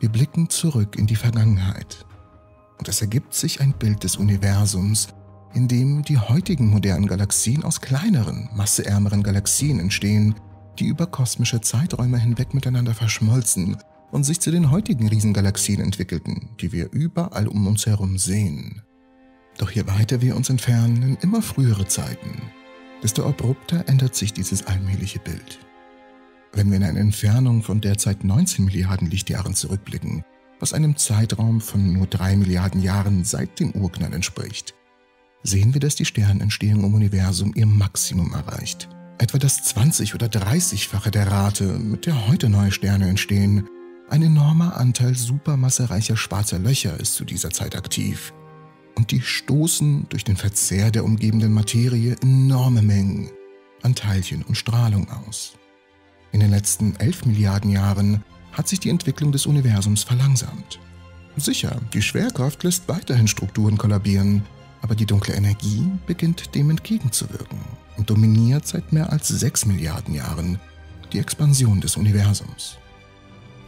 Wir 0.00 0.08
blicken 0.08 0.50
zurück 0.50 0.96
in 0.96 1.06
die 1.06 1.16
Vergangenheit. 1.16 2.04
Und 2.78 2.88
es 2.88 3.00
ergibt 3.00 3.34
sich 3.34 3.60
ein 3.60 3.72
Bild 3.72 4.02
des 4.02 4.16
Universums, 4.16 5.08
in 5.54 5.68
dem 5.68 6.02
die 6.02 6.18
heutigen 6.18 6.66
modernen 6.66 7.06
Galaxien 7.06 7.62
aus 7.62 7.80
kleineren, 7.80 8.48
masseärmeren 8.54 9.22
Galaxien 9.22 9.78
entstehen, 9.78 10.34
die 10.78 10.86
über 10.86 11.06
kosmische 11.06 11.60
Zeiträume 11.60 12.18
hinweg 12.18 12.54
miteinander 12.54 12.94
verschmolzen 12.94 13.76
und 14.10 14.24
sich 14.24 14.40
zu 14.40 14.50
den 14.50 14.70
heutigen 14.70 15.08
Riesengalaxien 15.08 15.80
entwickelten, 15.80 16.50
die 16.60 16.72
wir 16.72 16.90
überall 16.92 17.48
um 17.48 17.66
uns 17.66 17.86
herum 17.86 18.18
sehen. 18.18 18.82
Doch 19.58 19.70
je 19.70 19.86
weiter 19.86 20.22
wir 20.22 20.36
uns 20.36 20.50
entfernen 20.50 21.02
in 21.02 21.16
immer 21.16 21.42
frühere 21.42 21.86
Zeiten, 21.86 22.42
desto 23.02 23.26
abrupter 23.26 23.84
ändert 23.88 24.14
sich 24.14 24.32
dieses 24.32 24.66
allmähliche 24.66 25.18
Bild. 25.18 25.58
Wenn 26.52 26.70
wir 26.70 26.78
in 26.78 26.84
eine 26.84 27.00
Entfernung 27.00 27.62
von 27.62 27.80
derzeit 27.80 28.24
19 28.24 28.64
Milliarden 28.64 29.10
Lichtjahren 29.10 29.54
zurückblicken, 29.54 30.24
was 30.60 30.72
einem 30.72 30.96
Zeitraum 30.96 31.60
von 31.60 31.92
nur 31.92 32.06
3 32.06 32.36
Milliarden 32.36 32.82
Jahren 32.82 33.24
seit 33.24 33.60
dem 33.60 33.72
Urknall 33.72 34.14
entspricht, 34.14 34.74
sehen 35.42 35.74
wir, 35.74 35.80
dass 35.80 35.94
die 35.94 36.04
Sternentstehung 36.04 36.84
im 36.84 36.94
Universum 36.94 37.52
ihr 37.54 37.66
Maximum 37.66 38.32
erreicht 38.32 38.88
etwa 39.18 39.38
das 39.38 39.74
20- 39.74 40.14
oder 40.14 40.28
30-fache 40.28 41.10
der 41.10 41.30
Rate, 41.30 41.64
mit 41.64 42.06
der 42.06 42.28
heute 42.28 42.48
neue 42.48 42.72
Sterne 42.72 43.08
entstehen, 43.08 43.68
Ein 44.10 44.22
enormer 44.22 44.78
Anteil 44.78 45.14
supermassereicher 45.14 46.16
schwarzer 46.16 46.58
Löcher 46.58 46.98
ist 46.98 47.14
zu 47.14 47.26
dieser 47.26 47.50
Zeit 47.50 47.76
aktiv. 47.76 48.32
Und 48.94 49.10
die 49.10 49.20
stoßen 49.20 50.06
durch 50.08 50.24
den 50.24 50.36
Verzehr 50.36 50.90
der 50.90 51.04
umgebenden 51.04 51.52
Materie 51.52 52.16
enorme 52.22 52.80
Mengen 52.80 53.28
an 53.82 53.94
Teilchen 53.94 54.44
und 54.44 54.54
Strahlung 54.54 55.10
aus. 55.10 55.58
In 56.32 56.40
den 56.40 56.50
letzten 56.50 56.96
11 56.96 57.26
Milliarden 57.26 57.70
Jahren 57.70 58.24
hat 58.52 58.66
sich 58.66 58.80
die 58.80 58.88
Entwicklung 58.88 59.30
des 59.30 59.44
Universums 59.44 60.04
verlangsamt. 60.04 60.80
Sicher, 61.36 61.78
die 61.92 62.00
Schwerkraft 62.00 62.64
lässt 62.64 62.88
weiterhin 62.88 63.28
Strukturen 63.28 63.76
kollabieren, 63.76 64.42
aber 64.80 64.94
die 64.94 65.06
dunkle 65.06 65.34
Energie 65.34 65.86
beginnt 66.06 66.54
dem 66.54 66.70
entgegenzuwirken 66.70 67.58
dominiert 68.06 68.66
seit 68.66 68.92
mehr 68.92 69.12
als 69.12 69.28
6 69.28 69.66
Milliarden 69.66 70.14
Jahren 70.14 70.58
die 71.12 71.18
Expansion 71.18 71.80
des 71.80 71.96
Universums. 71.96 72.78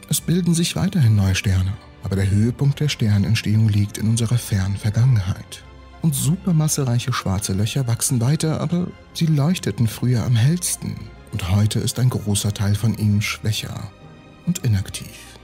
Es 0.09 0.21
bilden 0.21 0.55
sich 0.55 0.77
weiterhin 0.77 1.17
neue 1.17 1.35
Sterne, 1.35 1.73
aber 2.03 2.17
der 2.17 2.31
Höhepunkt 2.31 2.81
der 2.81 2.89
Sternentstehung 2.89 3.69
liegt 3.69 3.99
in 3.99 4.09
unserer 4.09 4.39
fernen 4.39 4.77
Vergangenheit. 4.77 5.65
Und 6.03 6.15
supermassereiche 6.15 7.13
schwarze 7.13 7.53
Löcher 7.53 7.87
wachsen 7.87 8.21
weiter, 8.21 8.61
aber 8.61 8.89
sie 9.13 9.27
leuchteten 9.27 9.87
früher 9.87 10.25
am 10.25 10.35
hellsten 10.35 10.97
und 11.33 11.51
heute 11.51 11.79
ist 11.79 11.99
ein 11.99 12.11
großer 12.11 12.53
Teil 12.53 12.75
von 12.75 12.97
ihnen 12.97 13.23
schwächer 13.23 13.91
und 14.47 14.59
inaktiv. 14.65 15.39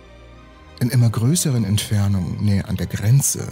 In 0.80 0.91
immer 0.91 1.11
größeren 1.11 1.64
Entfernungen, 1.64 2.45
näher 2.45 2.68
an 2.68 2.76
der 2.76 2.87
Grenze, 2.87 3.47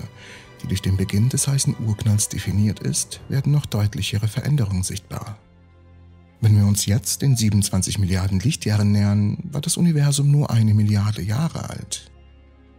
die 0.64 0.68
durch 0.68 0.80
den 0.80 0.96
Beginn 0.96 1.28
des 1.28 1.46
heißen 1.46 1.76
Urknalls 1.86 2.30
definiert 2.30 2.80
ist, 2.80 3.20
werden 3.28 3.52
noch 3.52 3.66
deutlichere 3.66 4.28
Veränderungen 4.28 4.82
sichtbar. 4.82 5.38
Wenn 6.40 6.56
wir 6.56 6.66
uns 6.66 6.86
jetzt 6.86 7.20
den 7.20 7.36
27 7.36 7.98
Milliarden 7.98 8.40
Lichtjahren 8.40 8.90
nähern, 8.90 9.38
war 9.44 9.60
das 9.60 9.76
Universum 9.76 10.30
nur 10.30 10.50
eine 10.50 10.72
Milliarde 10.72 11.20
Jahre 11.20 11.68
alt. 11.68 12.10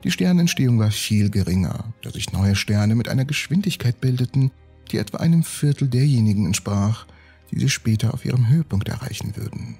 Die 0.03 0.09
Sternentstehung 0.09 0.79
war 0.79 0.89
viel 0.89 1.29
geringer, 1.29 1.93
da 2.01 2.11
sich 2.11 2.33
neue 2.33 2.55
Sterne 2.55 2.95
mit 2.95 3.07
einer 3.07 3.25
Geschwindigkeit 3.25 4.01
bildeten, 4.01 4.51
die 4.91 4.97
etwa 4.97 5.17
einem 5.17 5.43
Viertel 5.43 5.88
derjenigen 5.88 6.47
entsprach, 6.47 7.05
die 7.51 7.59
sie 7.59 7.69
später 7.69 8.15
auf 8.15 8.25
ihrem 8.25 8.49
Höhepunkt 8.49 8.89
erreichen 8.89 9.36
würden. 9.36 9.77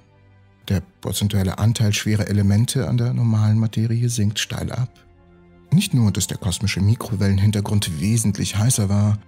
Der 0.68 0.82
prozentuelle 1.02 1.58
Anteil 1.58 1.94
schwerer 1.94 2.28
Elemente 2.28 2.88
an 2.88 2.98
der 2.98 3.14
normalen 3.14 3.58
Materie 3.60 4.10
sinkt 4.10 4.40
steil 4.40 4.72
ab. 4.72 4.90
Nicht 5.76 5.94
nur, 5.94 6.10
dass 6.10 6.28
der 6.28 6.38
kosmische 6.38 6.80
Mikrowellenhintergrund 6.80 8.00
wesentlich 8.00 8.56
heißer 8.56 8.88
war, 8.88 9.20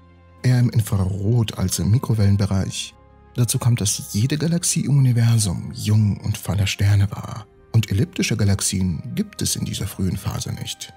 eher 0.44 0.60
im 0.60 0.70
Infrarot 0.70 1.58
als 1.58 1.78
im 1.80 1.92
Mikrowellenbereich. 1.92 2.96
Dazu 3.36 3.60
kommt, 3.60 3.82
dass 3.82 4.14
jede 4.14 4.38
Galaxie 4.38 4.86
im 4.86 4.98
Universum 4.98 5.74
jung 5.74 6.16
und 6.22 6.38
voller 6.38 6.66
Sterne 6.66 7.12
war. 7.12 7.48
Und 7.74 7.92
elliptische 7.92 8.38
Galaxien 8.38 9.04
gibt 9.14 9.42
es 9.42 9.58
in 9.58 9.66
dieser 9.66 9.88
frühen 9.88 10.16
Phase 10.16 10.54
nicht. 10.54 10.94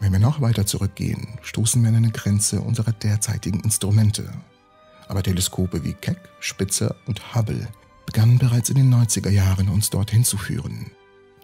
Wenn 0.00 0.12
wir 0.12 0.18
noch 0.18 0.42
weiter 0.42 0.66
zurückgehen, 0.66 1.28
stoßen 1.40 1.80
wir 1.80 1.88
an 1.88 1.96
eine 1.96 2.10
Grenze 2.10 2.60
unserer 2.60 2.92
derzeitigen 2.92 3.60
Instrumente. 3.60 4.30
Aber 5.08 5.22
Teleskope 5.22 5.82
wie 5.82 5.94
Keck, 5.94 6.18
Spitzer 6.40 6.94
und 7.06 7.34
Hubble 7.34 7.68
begannen 8.04 8.36
bereits 8.36 8.68
in 8.68 8.76
den 8.76 8.92
90er 8.92 9.30
Jahren 9.30 9.70
uns 9.70 9.88
dorthin 9.88 10.24
zu 10.24 10.36
führen. 10.36 10.90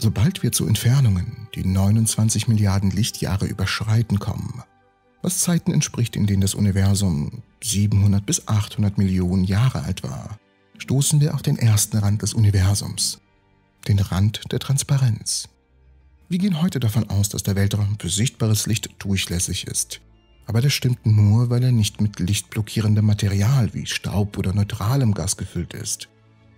Sobald 0.02 0.42
wir 0.42 0.50
zu 0.50 0.66
Entfernungen, 0.66 1.46
die 1.54 1.62
29 1.62 2.48
Milliarden 2.48 2.90
Lichtjahre 2.90 3.44
überschreiten 3.44 4.18
kommen, 4.18 4.62
was 5.20 5.40
Zeiten 5.40 5.74
entspricht, 5.74 6.16
in 6.16 6.26
denen 6.26 6.40
das 6.40 6.54
Universum 6.54 7.42
700 7.62 8.24
bis 8.24 8.48
800 8.48 8.96
Millionen 8.96 9.44
Jahre 9.44 9.82
alt 9.82 10.02
war, 10.02 10.38
stoßen 10.78 11.20
wir 11.20 11.34
auf 11.34 11.42
den 11.42 11.58
ersten 11.58 11.98
Rand 11.98 12.22
des 12.22 12.32
Universums, 12.32 13.20
den 13.88 13.98
Rand 13.98 14.40
der 14.50 14.58
Transparenz. 14.58 15.50
Wir 16.30 16.38
gehen 16.38 16.62
heute 16.62 16.80
davon 16.80 17.10
aus, 17.10 17.28
dass 17.28 17.42
der 17.42 17.56
Weltraum 17.56 17.98
für 17.98 18.08
sichtbares 18.08 18.66
Licht 18.66 18.88
durchlässig 19.00 19.66
ist. 19.66 20.00
Aber 20.46 20.62
das 20.62 20.72
stimmt 20.72 21.04
nur, 21.04 21.50
weil 21.50 21.62
er 21.62 21.72
nicht 21.72 22.00
mit 22.00 22.20
lichtblockierendem 22.20 23.04
Material 23.04 23.74
wie 23.74 23.84
Staub 23.84 24.38
oder 24.38 24.54
neutralem 24.54 25.12
Gas 25.12 25.36
gefüllt 25.36 25.74
ist. 25.74 26.08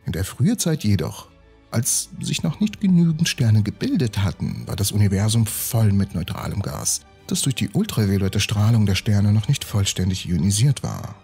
In 0.07 0.13
der 0.13 0.25
Frühzeit 0.25 0.85
jedoch, 0.85 1.32
als 1.73 2.11
sich 2.21 2.43
noch 2.43 2.61
nicht 2.61 2.81
genügend 2.81 3.29
Sterne 3.29 3.63
gebildet 3.63 4.19
hatten, 4.19 4.67
war 4.67 4.77
das 4.77 4.93
Universum 4.93 5.47
voll 5.47 5.93
mit 5.93 6.15
neutralem 6.15 6.63
Gas, 6.63 7.01
das 7.27 7.43
durch 7.43 7.55
die 7.55 7.71
ultraviolette 7.71 8.41
Strahlung 8.41 8.87
der 8.87 8.95
Sterne 8.95 9.33
noch 9.33 9.49
nicht 9.49 9.65
vollständig 9.65 10.29
ionisiert 10.29 10.83
war. 10.83 11.15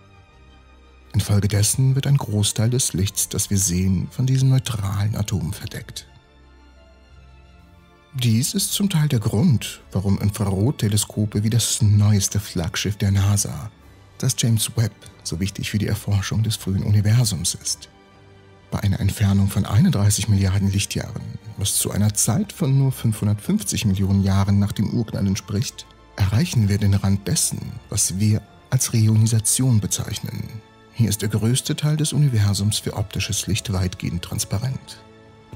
Infolgedessen 1.12 1.94
wird 1.94 2.06
ein 2.06 2.16
Großteil 2.16 2.70
des 2.70 2.92
Lichts, 2.92 3.28
das 3.28 3.50
wir 3.50 3.58
sehen, 3.58 4.08
von 4.10 4.26
diesen 4.26 4.50
neutralen 4.50 5.16
Atomen 5.16 5.52
verdeckt. 5.52 6.06
Dies 8.14 8.54
ist 8.54 8.72
zum 8.72 8.88
Teil 8.88 9.08
der 9.08 9.20
Grund, 9.20 9.80
warum 9.92 10.18
Infrarotteleskope 10.18 11.44
wie 11.44 11.50
das 11.50 11.82
neueste 11.82 12.40
Flaggschiff 12.40 12.96
der 12.96 13.10
NASA, 13.10 13.70
das 14.18 14.34
James 14.38 14.76
Webb, 14.76 14.94
so 15.22 15.40
wichtig 15.40 15.70
für 15.70 15.78
die 15.78 15.86
Erforschung 15.86 16.42
des 16.42 16.56
frühen 16.56 16.82
Universums 16.82 17.54
ist. 17.54 17.88
Bei 18.70 18.80
einer 18.80 19.00
Entfernung 19.00 19.48
von 19.48 19.64
31 19.64 20.28
Milliarden 20.28 20.70
Lichtjahren, 20.70 21.22
was 21.56 21.76
zu 21.76 21.90
einer 21.90 22.12
Zeit 22.14 22.52
von 22.52 22.78
nur 22.78 22.92
550 22.92 23.86
Millionen 23.86 24.22
Jahren 24.22 24.58
nach 24.58 24.72
dem 24.72 24.90
Urknall 24.90 25.26
entspricht, 25.26 25.86
erreichen 26.16 26.68
wir 26.68 26.78
den 26.78 26.94
Rand 26.94 27.26
dessen, 27.26 27.60
was 27.88 28.18
wir 28.18 28.42
als 28.70 28.92
Reionisation 28.92 29.80
bezeichnen. 29.80 30.42
Hier 30.92 31.08
ist 31.08 31.22
der 31.22 31.28
größte 31.28 31.76
Teil 31.76 31.96
des 31.96 32.12
Universums 32.12 32.78
für 32.78 32.96
optisches 32.96 33.46
Licht 33.46 33.72
weitgehend 33.72 34.22
transparent. 34.22 35.02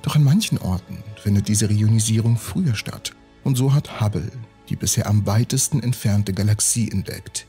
Doch 0.03 0.17
an 0.17 0.25
manchen 0.25 0.59
Orten 0.59 0.99
findet 1.23 1.49
diese 1.49 1.69
Reionisierung 1.69 2.37
früher 2.37 2.75
statt 2.75 3.13
und 3.45 3.57
so 3.57 3.75
hat 3.75 4.01
Hubble 4.01 4.31
die 4.69 4.77
bisher 4.77 5.07
am 5.07 5.27
weitesten 5.27 5.83
entfernte 5.83 6.33
Galaxie 6.33 6.91
entdeckt. 6.91 7.47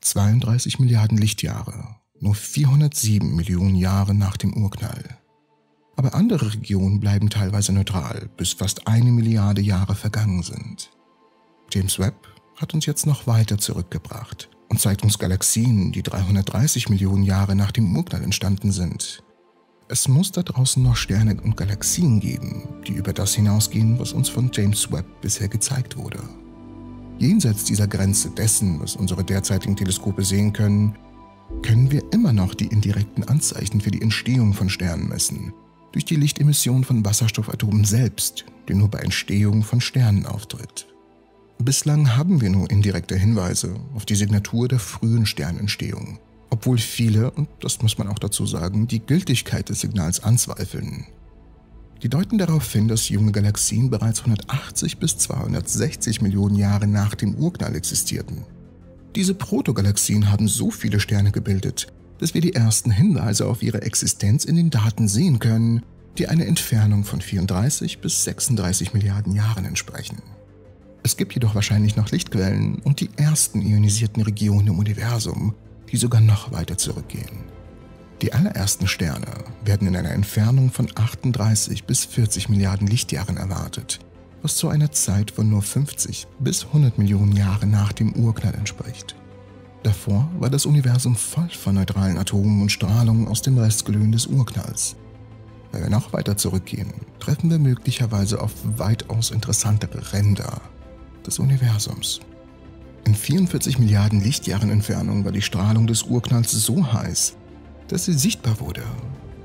32 0.00 0.78
Milliarden 0.78 1.18
Lichtjahre 1.18 1.97
nur 2.20 2.34
407 2.34 3.34
Millionen 3.34 3.76
Jahre 3.76 4.14
nach 4.14 4.36
dem 4.36 4.54
Urknall. 4.54 5.18
Aber 5.96 6.14
andere 6.14 6.54
Regionen 6.54 7.00
bleiben 7.00 7.28
teilweise 7.30 7.72
neutral, 7.72 8.28
bis 8.36 8.52
fast 8.52 8.86
eine 8.86 9.10
Milliarde 9.10 9.60
Jahre 9.60 9.94
vergangen 9.94 10.42
sind. 10.42 10.90
James 11.72 11.98
Webb 11.98 12.28
hat 12.56 12.74
uns 12.74 12.86
jetzt 12.86 13.06
noch 13.06 13.26
weiter 13.26 13.58
zurückgebracht 13.58 14.48
und 14.68 14.80
zeigt 14.80 15.02
uns 15.02 15.18
Galaxien, 15.18 15.92
die 15.92 16.02
330 16.02 16.88
Millionen 16.88 17.24
Jahre 17.24 17.54
nach 17.54 17.72
dem 17.72 17.96
Urknall 17.96 18.22
entstanden 18.22 18.72
sind. 18.72 19.22
Es 19.88 20.06
muss 20.06 20.32
da 20.32 20.42
draußen 20.42 20.82
noch 20.82 20.96
Sterne 20.96 21.40
und 21.40 21.56
Galaxien 21.56 22.20
geben, 22.20 22.68
die 22.86 22.92
über 22.92 23.12
das 23.12 23.34
hinausgehen, 23.34 23.98
was 23.98 24.12
uns 24.12 24.28
von 24.28 24.50
James 24.52 24.92
Webb 24.92 25.06
bisher 25.22 25.48
gezeigt 25.48 25.96
wurde. 25.96 26.20
Jenseits 27.18 27.64
dieser 27.64 27.88
Grenze 27.88 28.30
dessen, 28.30 28.80
was 28.80 28.96
unsere 28.96 29.24
derzeitigen 29.24 29.74
Teleskope 29.74 30.24
sehen 30.24 30.52
können, 30.52 30.96
können 31.62 31.90
wir 31.90 32.02
immer 32.12 32.32
noch 32.32 32.54
die 32.54 32.66
indirekten 32.66 33.24
Anzeichen 33.24 33.80
für 33.80 33.90
die 33.90 34.02
Entstehung 34.02 34.54
von 34.54 34.68
Sternen 34.68 35.08
messen, 35.08 35.52
durch 35.92 36.04
die 36.04 36.16
Lichtemission 36.16 36.84
von 36.84 37.04
Wasserstoffatomen 37.04 37.84
selbst, 37.84 38.44
die 38.68 38.74
nur 38.74 38.88
bei 38.88 38.98
Entstehung 38.98 39.62
von 39.62 39.80
Sternen 39.80 40.26
auftritt. 40.26 40.86
Bislang 41.58 42.16
haben 42.16 42.40
wir 42.40 42.50
nur 42.50 42.70
indirekte 42.70 43.16
Hinweise 43.16 43.74
auf 43.94 44.06
die 44.06 44.14
Signatur 44.14 44.68
der 44.68 44.78
frühen 44.78 45.26
Sternentstehung, 45.26 46.18
obwohl 46.50 46.78
viele, 46.78 47.30
und 47.32 47.48
das 47.60 47.82
muss 47.82 47.98
man 47.98 48.08
auch 48.08 48.18
dazu 48.18 48.46
sagen, 48.46 48.86
die 48.86 49.04
Gültigkeit 49.04 49.68
des 49.68 49.80
Signals 49.80 50.22
anzweifeln. 50.22 51.06
Die 52.02 52.08
deuten 52.08 52.38
darauf 52.38 52.70
hin, 52.72 52.86
dass 52.86 53.08
junge 53.08 53.32
Galaxien 53.32 53.90
bereits 53.90 54.20
180 54.20 54.98
bis 54.98 55.18
260 55.18 56.22
Millionen 56.22 56.54
Jahre 56.54 56.86
nach 56.86 57.16
dem 57.16 57.34
Urknall 57.34 57.74
existierten 57.74 58.44
diese 59.18 59.34
Protogalaxien 59.34 60.30
haben 60.30 60.46
so 60.46 60.70
viele 60.70 61.00
Sterne 61.00 61.32
gebildet, 61.32 61.88
dass 62.18 62.34
wir 62.34 62.40
die 62.40 62.54
ersten 62.54 62.92
Hinweise 62.92 63.48
auf 63.48 63.64
ihre 63.64 63.82
Existenz 63.82 64.44
in 64.44 64.54
den 64.54 64.70
Daten 64.70 65.08
sehen 65.08 65.40
können, 65.40 65.82
die 66.18 66.28
eine 66.28 66.46
Entfernung 66.46 67.02
von 67.02 67.20
34 67.20 67.98
bis 67.98 68.22
36 68.22 68.94
Milliarden 68.94 69.34
Jahren 69.34 69.64
entsprechen. 69.64 70.22
Es 71.02 71.16
gibt 71.16 71.34
jedoch 71.34 71.56
wahrscheinlich 71.56 71.96
noch 71.96 72.12
Lichtquellen 72.12 72.76
und 72.84 73.00
die 73.00 73.10
ersten 73.16 73.60
ionisierten 73.60 74.22
Regionen 74.22 74.68
im 74.68 74.78
Universum, 74.78 75.52
die 75.90 75.96
sogar 75.96 76.20
noch 76.20 76.52
weiter 76.52 76.78
zurückgehen. 76.78 77.42
Die 78.22 78.32
allerersten 78.32 78.86
Sterne 78.86 79.32
werden 79.64 79.88
in 79.88 79.96
einer 79.96 80.12
Entfernung 80.12 80.70
von 80.70 80.88
38 80.94 81.86
bis 81.86 82.04
40 82.04 82.50
Milliarden 82.50 82.86
Lichtjahren 82.86 83.36
erwartet 83.36 83.98
was 84.42 84.56
zu 84.56 84.68
einer 84.68 84.92
Zeit 84.92 85.30
von 85.30 85.48
nur 85.48 85.62
50 85.62 86.26
bis 86.38 86.66
100 86.66 86.98
Millionen 86.98 87.36
Jahren 87.36 87.70
nach 87.70 87.92
dem 87.92 88.12
Urknall 88.14 88.54
entspricht. 88.54 89.16
Davor 89.82 90.28
war 90.38 90.50
das 90.50 90.66
Universum 90.66 91.16
voll 91.16 91.48
von 91.50 91.76
neutralen 91.76 92.18
Atomen 92.18 92.62
und 92.62 92.72
Strahlung 92.72 93.28
aus 93.28 93.42
dem 93.42 93.58
Restglühen 93.58 94.12
des 94.12 94.26
Urknalls. 94.26 94.96
Wenn 95.72 95.82
wir 95.82 95.90
noch 95.90 96.12
weiter 96.12 96.36
zurückgehen, 96.36 96.92
treffen 97.20 97.50
wir 97.50 97.58
möglicherweise 97.58 98.40
auf 98.40 98.52
weitaus 98.76 99.30
interessantere 99.30 100.12
Ränder 100.12 100.60
des 101.26 101.38
Universums. 101.38 102.20
In 103.04 103.14
44 103.14 103.78
Milliarden 103.78 104.20
Lichtjahren 104.20 104.70
Entfernung 104.70 105.24
war 105.24 105.32
die 105.32 105.42
Strahlung 105.42 105.86
des 105.86 106.02
Urknalls 106.02 106.50
so 106.50 106.92
heiß, 106.92 107.36
dass 107.88 108.04
sie 108.04 108.12
sichtbar 108.12 108.60
wurde 108.60 108.82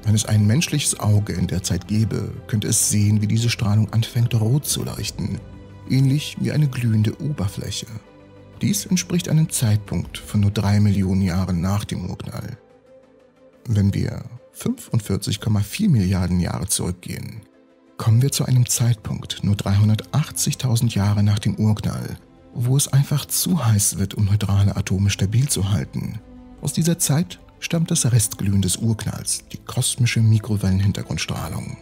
Wenn 0.04 0.16
es 0.16 0.26
ein 0.26 0.45
menschliches 0.45 0.99
Auge 0.99 1.34
in 1.34 1.47
der 1.47 1.64
Zeit 1.64 1.88
gäbe, 1.88 2.34
könnte 2.47 2.68
es 2.68 2.89
sehen, 2.89 3.22
wie 3.22 3.28
diese 3.28 3.49
Strahlung 3.49 3.91
anfängt 3.93 4.36
rot 4.36 4.66
zu 4.66 4.84
leuchten, 4.84 5.39
ähnlich 5.89 6.36
wie 6.39 6.51
eine 6.51 6.68
glühende 6.68 7.20
Oberfläche. 7.22 7.88
Dies 8.62 8.86
entspricht 8.86 9.30
einem 9.30 9.49
Zeitpunkt 9.49 10.18
von 10.18 10.41
nur 10.41 10.51
drei 10.51 10.80
Millionen 10.80 11.22
Jahren 11.22 11.62
nach 11.62 11.86
dem 11.86 12.10
Urknall. 12.10 12.58
Wenn 13.68 13.93
wir 13.93 14.24
45,4 14.58 15.89
Milliarden 15.89 16.39
Jahre 16.39 16.68
zurückgehen, 16.68 17.41
kommen 17.97 18.22
wir 18.22 18.32
zu 18.32 18.45
einem 18.45 18.68
Zeitpunkt 18.68 19.43
nur 19.43 19.56
380.000 19.56 20.93
Jahre 20.93 21.24
nach 21.24 21.39
dem 21.39 21.56
Urknall, 21.56 22.18
wo 22.54 22.76
es 22.76 22.88
einfach 22.88 23.26
zu 23.26 23.66
heiß 23.66 23.97
wird, 23.99 24.16
um 24.16 24.26
neutrale 24.26 24.76
Atome 24.76 25.10
stabil 25.10 25.47
zu 25.47 25.72
halten. 25.72 26.20
Aus 26.62 26.74
dieser 26.74 26.99
Zeit 26.99 27.39
stammt 27.64 27.91
das 27.91 28.11
Restglühen 28.11 28.61
des 28.61 28.78
Urknalls, 28.78 29.45
die 29.51 29.57
kosmische 29.57 30.22
Mikrowellenhintergrundstrahlung. 30.22 31.78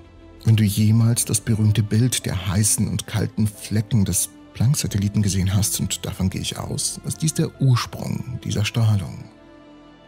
Wenn 0.45 0.55
du 0.55 0.63
jemals 0.63 1.25
das 1.25 1.41
berühmte 1.41 1.83
Bild 1.83 2.25
der 2.25 2.47
heißen 2.47 2.87
und 2.87 3.07
kalten 3.07 3.47
Flecken 3.47 4.05
des 4.05 4.29
Planck-Satelliten 4.53 5.21
gesehen 5.21 5.53
hast, 5.53 5.79
und 5.79 6.05
davon 6.05 6.29
gehe 6.29 6.41
ich 6.41 6.57
aus, 6.57 6.99
ist 7.05 7.21
dies 7.21 7.33
der 7.33 7.61
Ursprung 7.61 8.39
dieser 8.43 8.63
Strahlung. 8.63 9.23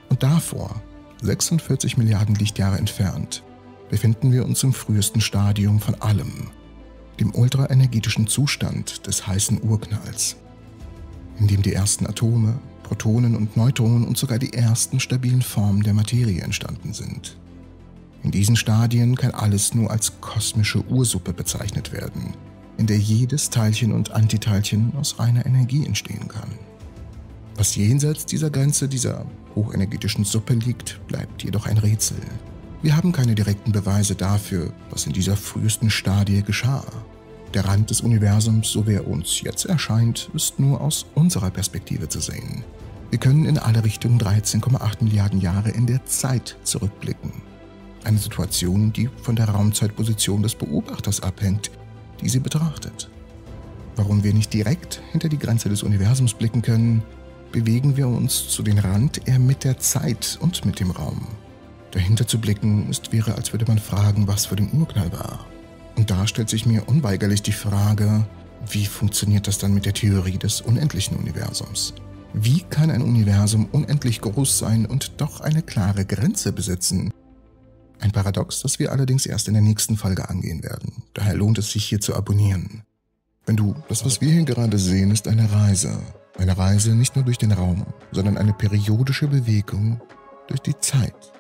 Und 0.09 0.21
davor, 0.21 0.81
46 1.21 1.97
Milliarden 1.97 2.35
Lichtjahre 2.35 2.77
entfernt, 2.77 3.43
befinden 3.89 4.31
wir 4.31 4.45
uns 4.45 4.61
im 4.63 4.73
frühesten 4.73 5.21
Stadium 5.21 5.79
von 5.79 5.95
allem, 5.95 6.51
dem 7.19 7.33
ultraenergetischen 7.33 8.27
Zustand 8.27 9.07
des 9.07 9.25
heißen 9.25 9.61
Urknalls, 9.63 10.35
in 11.39 11.47
dem 11.47 11.61
die 11.61 11.73
ersten 11.73 12.05
Atome, 12.05 12.59
Protonen 12.83 13.35
und 13.35 13.57
Neutronen 13.57 14.05
und 14.05 14.17
sogar 14.17 14.37
die 14.37 14.53
ersten 14.53 14.99
stabilen 14.99 15.41
Formen 15.41 15.81
der 15.81 15.93
Materie 15.93 16.41
entstanden 16.41 16.93
sind. 16.93 17.37
In 18.23 18.31
diesen 18.31 18.55
Stadien 18.55 19.15
kann 19.15 19.31
alles 19.31 19.73
nur 19.73 19.91
als 19.91 20.21
kosmische 20.21 20.85
Ursuppe 20.85 21.33
bezeichnet 21.33 21.91
werden, 21.91 22.33
in 22.77 22.87
der 22.87 22.97
jedes 22.97 23.49
Teilchen 23.49 23.91
und 23.91 24.11
Antiteilchen 24.11 24.93
aus 24.95 25.19
reiner 25.19 25.45
Energie 25.45 25.85
entstehen 25.85 26.27
kann. 26.27 26.49
Was 27.55 27.75
jenseits 27.75 28.25
dieser 28.25 28.49
Grenze 28.49 28.87
dieser 28.87 29.25
hochenergetischen 29.55 30.23
Suppe 30.23 30.53
liegt, 30.53 30.99
bleibt 31.07 31.43
jedoch 31.43 31.65
ein 31.65 31.77
Rätsel. 31.77 32.17
Wir 32.81 32.97
haben 32.97 33.11
keine 33.11 33.35
direkten 33.35 33.71
Beweise 33.71 34.15
dafür, 34.15 34.73
was 34.89 35.05
in 35.05 35.13
dieser 35.13 35.37
frühesten 35.37 35.89
Stadie 35.89 36.41
geschah. 36.41 36.83
Der 37.53 37.65
Rand 37.65 37.91
des 37.91 38.01
Universums, 38.01 38.71
so 38.71 38.87
wie 38.87 38.95
er 38.95 39.07
uns 39.07 39.41
jetzt 39.41 39.65
erscheint, 39.65 40.29
ist 40.33 40.59
nur 40.59 40.81
aus 40.81 41.05
unserer 41.13 41.51
Perspektive 41.51 42.09
zu 42.09 42.19
sehen. 42.19 42.63
Wir 43.11 43.19
können 43.19 43.45
in 43.45 43.59
alle 43.59 43.83
Richtungen 43.83 44.19
13,8 44.19 45.03
Milliarden 45.03 45.39
Jahre 45.39 45.69
in 45.69 45.85
der 45.85 46.03
Zeit 46.05 46.57
zurückblicken. 46.63 47.31
Eine 48.03 48.17
Situation, 48.17 48.91
die 48.91 49.07
von 49.21 49.35
der 49.35 49.49
Raumzeitposition 49.49 50.41
des 50.41 50.55
Beobachters 50.55 51.21
abhängt, 51.21 51.69
die 52.21 52.29
sie 52.29 52.39
betrachtet. 52.39 53.07
Warum 53.97 54.23
wir 54.23 54.33
nicht 54.33 54.51
direkt 54.51 55.03
hinter 55.11 55.29
die 55.29 55.37
Grenze 55.37 55.69
des 55.69 55.83
Universums 55.83 56.33
blicken 56.33 56.63
können, 56.63 57.03
bewegen 57.51 57.95
wir 57.95 58.07
uns 58.07 58.49
zu 58.49 58.63
den 58.63 58.79
Rand 58.79 59.27
eher 59.27 59.37
mit 59.37 59.63
der 59.63 59.77
Zeit 59.77 60.39
und 60.41 60.65
mit 60.65 60.79
dem 60.79 60.89
Raum. 60.89 61.27
Dahinter 61.91 62.25
zu 62.25 62.41
blicken, 62.41 62.89
ist 62.89 63.13
wäre, 63.13 63.35
als 63.35 63.53
würde 63.53 63.65
man 63.67 63.77
fragen, 63.77 64.27
was 64.27 64.47
vor 64.47 64.57
dem 64.57 64.71
Urknall 64.71 65.11
war. 65.11 65.45
Und 65.95 66.09
da 66.09 66.27
stellt 66.27 66.49
sich 66.49 66.65
mir 66.65 66.87
unweigerlich 66.87 67.41
die 67.41 67.51
Frage, 67.51 68.25
wie 68.69 68.85
funktioniert 68.85 69.47
das 69.47 69.57
dann 69.57 69.73
mit 69.73 69.85
der 69.85 69.93
Theorie 69.93 70.37
des 70.37 70.61
unendlichen 70.61 71.17
Universums? 71.17 71.93
Wie 72.33 72.61
kann 72.61 72.89
ein 72.89 73.01
Universum 73.01 73.67
unendlich 73.71 74.21
groß 74.21 74.57
sein 74.57 74.85
und 74.85 75.21
doch 75.21 75.41
eine 75.41 75.61
klare 75.61 76.05
Grenze 76.05 76.51
besitzen? 76.51 77.11
Ein 77.99 78.11
Paradox, 78.11 78.61
das 78.61 78.79
wir 78.79 78.91
allerdings 78.91 79.25
erst 79.25 79.47
in 79.47 79.53
der 79.53 79.61
nächsten 79.61 79.97
Folge 79.97 80.29
angehen 80.29 80.63
werden. 80.63 81.03
Daher 81.13 81.35
lohnt 81.35 81.57
es 81.57 81.71
sich 81.71 81.85
hier 81.85 82.01
zu 82.01 82.15
abonnieren. 82.15 82.83
Wenn 83.45 83.55
du, 83.55 83.75
das 83.87 84.03
was 84.05 84.19
wir 84.19 84.31
hier 84.31 84.45
gerade 84.45 84.79
sehen, 84.79 85.11
ist 85.11 85.27
eine 85.27 85.51
Reise. 85.51 85.99
Eine 86.37 86.57
Reise 86.57 86.95
nicht 86.95 87.15
nur 87.15 87.25
durch 87.25 87.37
den 87.37 87.51
Raum, 87.51 87.85
sondern 88.11 88.37
eine 88.37 88.53
periodische 88.53 89.27
Bewegung 89.27 90.01
durch 90.47 90.61
die 90.61 90.77
Zeit. 90.79 91.32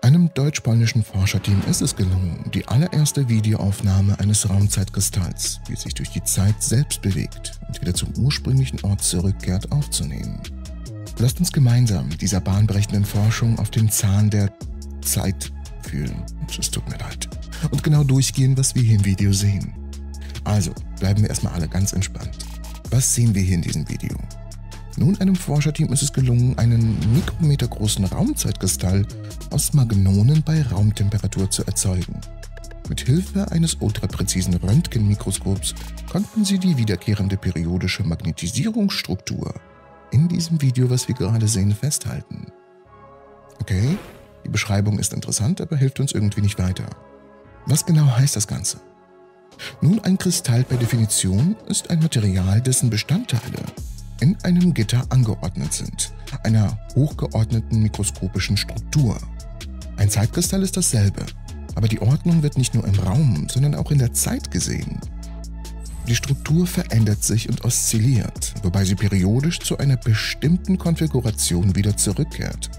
Einem 0.00 0.32
deutsch-polnischen 0.32 1.02
Forscherteam 1.02 1.60
ist 1.68 1.82
es 1.82 1.96
gelungen, 1.96 2.50
die 2.54 2.66
allererste 2.68 3.28
Videoaufnahme 3.28 4.18
eines 4.20 4.48
Raumzeitkristalls, 4.48 5.60
wie 5.66 5.72
es 5.72 5.82
sich 5.82 5.94
durch 5.94 6.10
die 6.10 6.22
Zeit 6.22 6.62
selbst 6.62 7.02
bewegt 7.02 7.58
und 7.66 7.80
wieder 7.80 7.92
zum 7.92 8.16
ursprünglichen 8.16 8.80
Ort 8.84 9.02
zurückkehrt, 9.02 9.70
aufzunehmen. 9.72 10.40
Lasst 11.18 11.40
uns 11.40 11.50
gemeinsam 11.52 12.08
dieser 12.16 12.40
bahnbrechenden 12.40 13.04
Forschung 13.04 13.58
auf 13.58 13.70
den 13.70 13.90
Zahn 13.90 14.30
der 14.30 14.52
Zeit 15.00 15.52
fühlen. 15.82 16.22
Es 16.58 16.70
tut 16.70 16.88
mir 16.88 16.98
leid. 16.98 17.28
Und 17.70 17.82
genau 17.82 18.04
durchgehen, 18.04 18.56
was 18.56 18.76
wir 18.76 18.82
hier 18.82 18.96
im 18.96 19.04
Video 19.04 19.32
sehen. 19.32 19.72
Also, 20.44 20.72
bleiben 21.00 21.22
wir 21.22 21.28
erstmal 21.28 21.54
alle 21.54 21.68
ganz 21.68 21.92
entspannt. 21.92 22.38
Was 22.90 23.14
sehen 23.14 23.34
wir 23.34 23.42
hier 23.42 23.56
in 23.56 23.62
diesem 23.62 23.88
Video? 23.88 24.16
Nun, 24.98 25.20
einem 25.20 25.36
Forscherteam 25.36 25.92
ist 25.92 26.02
es 26.02 26.12
gelungen, 26.12 26.58
einen 26.58 26.98
mikrometergroßen 27.14 28.04
Raumzeitkristall 28.04 29.06
aus 29.50 29.72
Magnonen 29.72 30.42
bei 30.42 30.60
Raumtemperatur 30.62 31.48
zu 31.48 31.64
erzeugen. 31.64 32.20
Mit 32.88 33.02
Hilfe 33.02 33.48
eines 33.52 33.76
ultrapräzisen 33.76 34.54
Röntgenmikroskops 34.54 35.74
konnten 36.10 36.44
sie 36.44 36.58
die 36.58 36.76
wiederkehrende 36.76 37.36
periodische 37.36 38.02
Magnetisierungsstruktur 38.02 39.54
in 40.10 40.26
diesem 40.26 40.60
Video, 40.60 40.90
was 40.90 41.06
wir 41.06 41.14
gerade 41.14 41.46
sehen, 41.46 41.72
festhalten. 41.72 42.48
Okay, 43.60 43.96
die 44.44 44.50
Beschreibung 44.50 44.98
ist 44.98 45.12
interessant, 45.12 45.60
aber 45.60 45.76
hilft 45.76 46.00
uns 46.00 46.10
irgendwie 46.10 46.40
nicht 46.40 46.58
weiter. 46.58 46.86
Was 47.66 47.86
genau 47.86 48.16
heißt 48.16 48.34
das 48.34 48.48
Ganze? 48.48 48.80
Nun, 49.80 50.00
ein 50.00 50.18
Kristall 50.18 50.64
per 50.64 50.78
Definition 50.78 51.54
ist 51.68 51.90
ein 51.90 52.00
Material, 52.00 52.60
dessen 52.60 52.90
Bestandteile 52.90 53.62
in 54.20 54.36
einem 54.42 54.74
Gitter 54.74 55.04
angeordnet 55.10 55.72
sind, 55.72 56.12
einer 56.44 56.78
hochgeordneten 56.94 57.82
mikroskopischen 57.82 58.56
Struktur. 58.56 59.18
Ein 59.96 60.10
Zeitkristall 60.10 60.62
ist 60.62 60.76
dasselbe, 60.76 61.24
aber 61.74 61.88
die 61.88 62.00
Ordnung 62.00 62.42
wird 62.42 62.58
nicht 62.58 62.74
nur 62.74 62.84
im 62.84 62.98
Raum, 62.98 63.46
sondern 63.50 63.74
auch 63.74 63.90
in 63.90 63.98
der 63.98 64.12
Zeit 64.12 64.50
gesehen. 64.50 65.00
Die 66.08 66.14
Struktur 66.16 66.66
verändert 66.66 67.22
sich 67.22 67.48
und 67.48 67.64
oszilliert, 67.64 68.54
wobei 68.62 68.84
sie 68.84 68.94
periodisch 68.94 69.60
zu 69.60 69.76
einer 69.78 69.96
bestimmten 69.96 70.78
Konfiguration 70.78 71.76
wieder 71.76 71.96
zurückkehrt, 71.96 72.70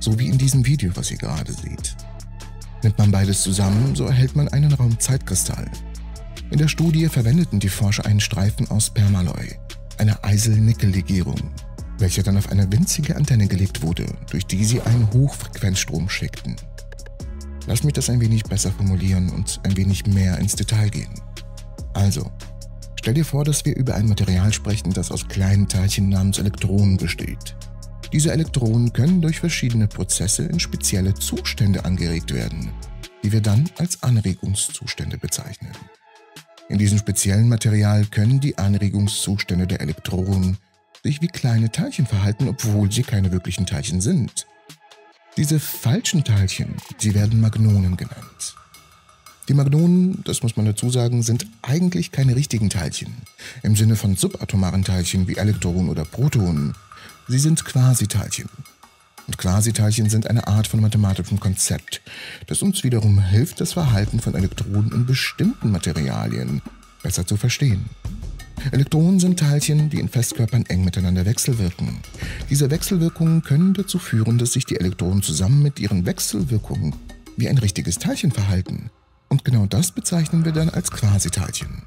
so 0.00 0.18
wie 0.18 0.26
in 0.26 0.36
diesem 0.36 0.66
Video, 0.66 0.90
was 0.94 1.10
ihr 1.10 1.16
gerade 1.16 1.52
seht. 1.52 1.96
Nimmt 2.82 2.98
man 2.98 3.10
beides 3.10 3.42
zusammen, 3.42 3.94
so 3.94 4.04
erhält 4.04 4.36
man 4.36 4.48
einen 4.48 4.74
Raumzeitkristall. 4.74 5.70
In 6.50 6.58
der 6.58 6.68
Studie 6.68 7.08
verwendeten 7.08 7.58
die 7.58 7.70
Forscher 7.70 8.04
einen 8.04 8.20
Streifen 8.20 8.70
aus 8.70 8.90
Permalloy, 8.90 9.56
einer 9.98 10.24
Eisel-Nickel-Legierung, 10.24 11.40
welcher 11.98 12.22
dann 12.22 12.36
auf 12.36 12.50
eine 12.50 12.70
winzige 12.70 13.16
Antenne 13.16 13.46
gelegt 13.46 13.82
wurde, 13.82 14.06
durch 14.30 14.46
die 14.46 14.64
sie 14.64 14.80
einen 14.80 15.10
Hochfrequenzstrom 15.12 16.08
schickten. 16.08 16.56
Lass 17.66 17.82
mich 17.82 17.94
das 17.94 18.10
ein 18.10 18.20
wenig 18.20 18.44
besser 18.44 18.70
formulieren 18.72 19.30
und 19.30 19.60
ein 19.64 19.76
wenig 19.76 20.06
mehr 20.06 20.38
ins 20.38 20.56
Detail 20.56 20.90
gehen. 20.90 21.20
Also, 21.94 22.30
stell 22.96 23.14
dir 23.14 23.24
vor, 23.24 23.44
dass 23.44 23.64
wir 23.64 23.74
über 23.76 23.94
ein 23.94 24.08
Material 24.08 24.52
sprechen, 24.52 24.92
das 24.92 25.10
aus 25.10 25.28
kleinen 25.28 25.68
Teilchen 25.68 26.08
namens 26.08 26.38
Elektronen 26.38 26.96
besteht. 26.96 27.56
Diese 28.12 28.32
Elektronen 28.32 28.92
können 28.92 29.22
durch 29.22 29.40
verschiedene 29.40 29.88
Prozesse 29.88 30.44
in 30.44 30.60
spezielle 30.60 31.14
Zustände 31.14 31.84
angeregt 31.84 32.32
werden, 32.32 32.70
die 33.22 33.32
wir 33.32 33.40
dann 33.40 33.68
als 33.78 34.02
Anregungszustände 34.02 35.18
bezeichnen. 35.18 35.72
In 36.68 36.78
diesem 36.78 36.98
speziellen 36.98 37.48
Material 37.48 38.06
können 38.06 38.40
die 38.40 38.56
Anregungszustände 38.56 39.66
der 39.66 39.80
Elektronen 39.82 40.56
sich 41.02 41.20
wie 41.20 41.28
kleine 41.28 41.70
Teilchen 41.70 42.06
verhalten, 42.06 42.48
obwohl 42.48 42.90
sie 42.90 43.02
keine 43.02 43.30
wirklichen 43.30 43.66
Teilchen 43.66 44.00
sind. 44.00 44.46
Diese 45.36 45.60
falschen 45.60 46.24
Teilchen, 46.24 46.76
sie 46.98 47.14
werden 47.14 47.40
Magnonen 47.40 47.96
genannt. 47.96 48.54
Die 49.48 49.54
Magnonen, 49.54 50.22
das 50.24 50.42
muss 50.42 50.56
man 50.56 50.64
dazu 50.64 50.88
sagen, 50.88 51.22
sind 51.22 51.46
eigentlich 51.60 52.12
keine 52.12 52.34
richtigen 52.34 52.70
Teilchen, 52.70 53.12
im 53.62 53.76
Sinne 53.76 53.96
von 53.96 54.16
subatomaren 54.16 54.84
Teilchen 54.84 55.28
wie 55.28 55.36
Elektronen 55.36 55.90
oder 55.90 56.06
Protonen. 56.06 56.74
Sie 57.28 57.38
sind 57.38 57.64
Quasiteilchen, 57.64 58.48
und 59.26 59.38
Quasiteilchen 59.38 60.10
sind 60.10 60.28
eine 60.28 60.46
Art 60.46 60.66
von 60.66 60.80
mathematischem 60.80 61.40
Konzept, 61.40 62.02
das 62.46 62.62
uns 62.62 62.84
wiederum 62.84 63.20
hilft, 63.20 63.60
das 63.60 63.72
Verhalten 63.72 64.20
von 64.20 64.34
Elektronen 64.34 64.92
in 64.92 65.06
bestimmten 65.06 65.70
Materialien 65.70 66.62
besser 67.02 67.26
zu 67.26 67.36
verstehen. 67.36 67.86
Elektronen 68.70 69.20
sind 69.20 69.38
Teilchen, 69.38 69.90
die 69.90 69.98
in 69.98 70.08
Festkörpern 70.08 70.64
eng 70.66 70.84
miteinander 70.84 71.26
wechselwirken. 71.26 71.98
Diese 72.48 72.70
Wechselwirkungen 72.70 73.42
können 73.42 73.74
dazu 73.74 73.98
führen, 73.98 74.38
dass 74.38 74.52
sich 74.52 74.64
die 74.64 74.78
Elektronen 74.78 75.22
zusammen 75.22 75.62
mit 75.62 75.78
ihren 75.80 76.06
Wechselwirkungen 76.06 76.94
wie 77.36 77.48
ein 77.48 77.58
richtiges 77.58 77.98
Teilchen 77.98 78.30
verhalten. 78.30 78.90
Und 79.28 79.44
genau 79.44 79.66
das 79.66 79.92
bezeichnen 79.92 80.44
wir 80.44 80.52
dann 80.52 80.70
als 80.70 80.90
Quasiteilchen. 80.90 81.82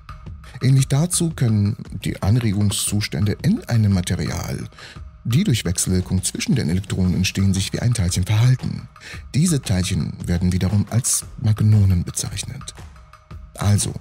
Ähnlich 0.61 0.87
dazu 0.87 1.31
können 1.31 1.77
die 2.03 2.21
Anregungszustände 2.21 3.37
in 3.43 3.63
einem 3.65 3.93
Material 3.93 4.67
Die 5.27 5.43
durch 5.43 5.65
Wechselwirkung 5.65 6.23
zwischen 6.23 6.55
den 6.55 6.69
Elektronen 6.69 7.13
entstehen 7.13 7.53
sich 7.53 7.73
wie 7.73 7.79
ein 7.79 7.93
Teilchen 7.93 8.23
verhalten. 8.23 8.87
Diese 9.35 9.61
Teilchen 9.61 10.13
werden 10.25 10.53
wiederum 10.53 10.85
als 10.89 11.25
Magnonen 11.41 12.05
bezeichnet. 12.05 12.73
Also, 13.55 13.91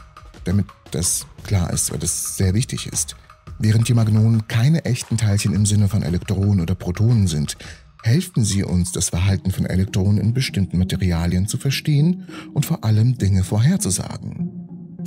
damit 0.45 0.66
das 0.93 1.27
klar 1.43 1.72
ist, 1.72 1.91
weil 1.91 1.99
das 1.99 2.37
sehr 2.37 2.55
wichtig 2.55 2.87
ist, 2.87 3.16
während 3.59 3.89
die 3.89 3.95
Magnonen 3.95 4.47
keine 4.47 4.85
echten 4.85 5.16
Teilchen 5.16 5.53
im 5.53 5.66
Sinne 5.66 5.89
von 5.89 6.05
Elektronen 6.05 6.61
oder 6.61 6.77
Protonen 6.77 7.27
sind, 7.27 7.57
helfen 8.05 8.45
sie 8.45 8.62
uns, 8.62 8.93
das 8.93 9.09
Verhalten 9.09 9.51
von 9.51 9.66
Elektronen 9.66 10.18
in 10.18 10.33
bestimmten 10.33 10.79
Materialien 10.79 11.49
zu 11.49 11.59
verstehen 11.59 12.29
und 12.55 12.64
vor 12.64 12.85
allem 12.85 13.18
Dinge 13.18 13.43
vorherzusagen. 13.43 14.53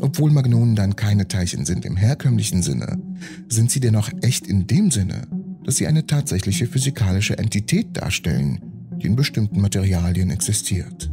Obwohl 0.02 0.32
Magnonen 0.32 0.76
dann 0.76 0.98
keine 0.98 1.30
Teilchen 1.30 1.66
sind 1.66 1.86
im 1.86 1.96
herkömmlichen 1.96 2.62
Sinne, 2.62 3.00
sind 3.48 3.72
sie 3.72 3.80
dennoch 3.80 4.10
echt 4.22 4.48
in 4.48 4.68
dem 4.68 4.92
Sinne, 4.92 5.28
dass 5.70 5.76
sie 5.76 5.86
eine 5.86 6.08
tatsächliche 6.08 6.66
physikalische 6.66 7.38
Entität 7.38 7.96
darstellen, 7.96 8.60
die 8.98 9.06
in 9.06 9.16
bestimmten 9.16 9.62
Materialien 9.62 10.32
existiert. 10.32 11.12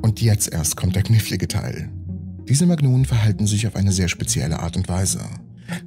Und 0.00 0.20
jetzt 0.20 0.52
erst 0.52 0.76
kommt 0.76 0.94
der 0.94 1.02
knifflige 1.02 1.48
Teil. 1.48 1.88
Diese 2.48 2.66
Magnonen 2.66 3.04
verhalten 3.04 3.48
sich 3.48 3.66
auf 3.66 3.74
eine 3.74 3.90
sehr 3.90 4.06
spezielle 4.06 4.60
Art 4.60 4.76
und 4.76 4.88
Weise. 4.88 5.18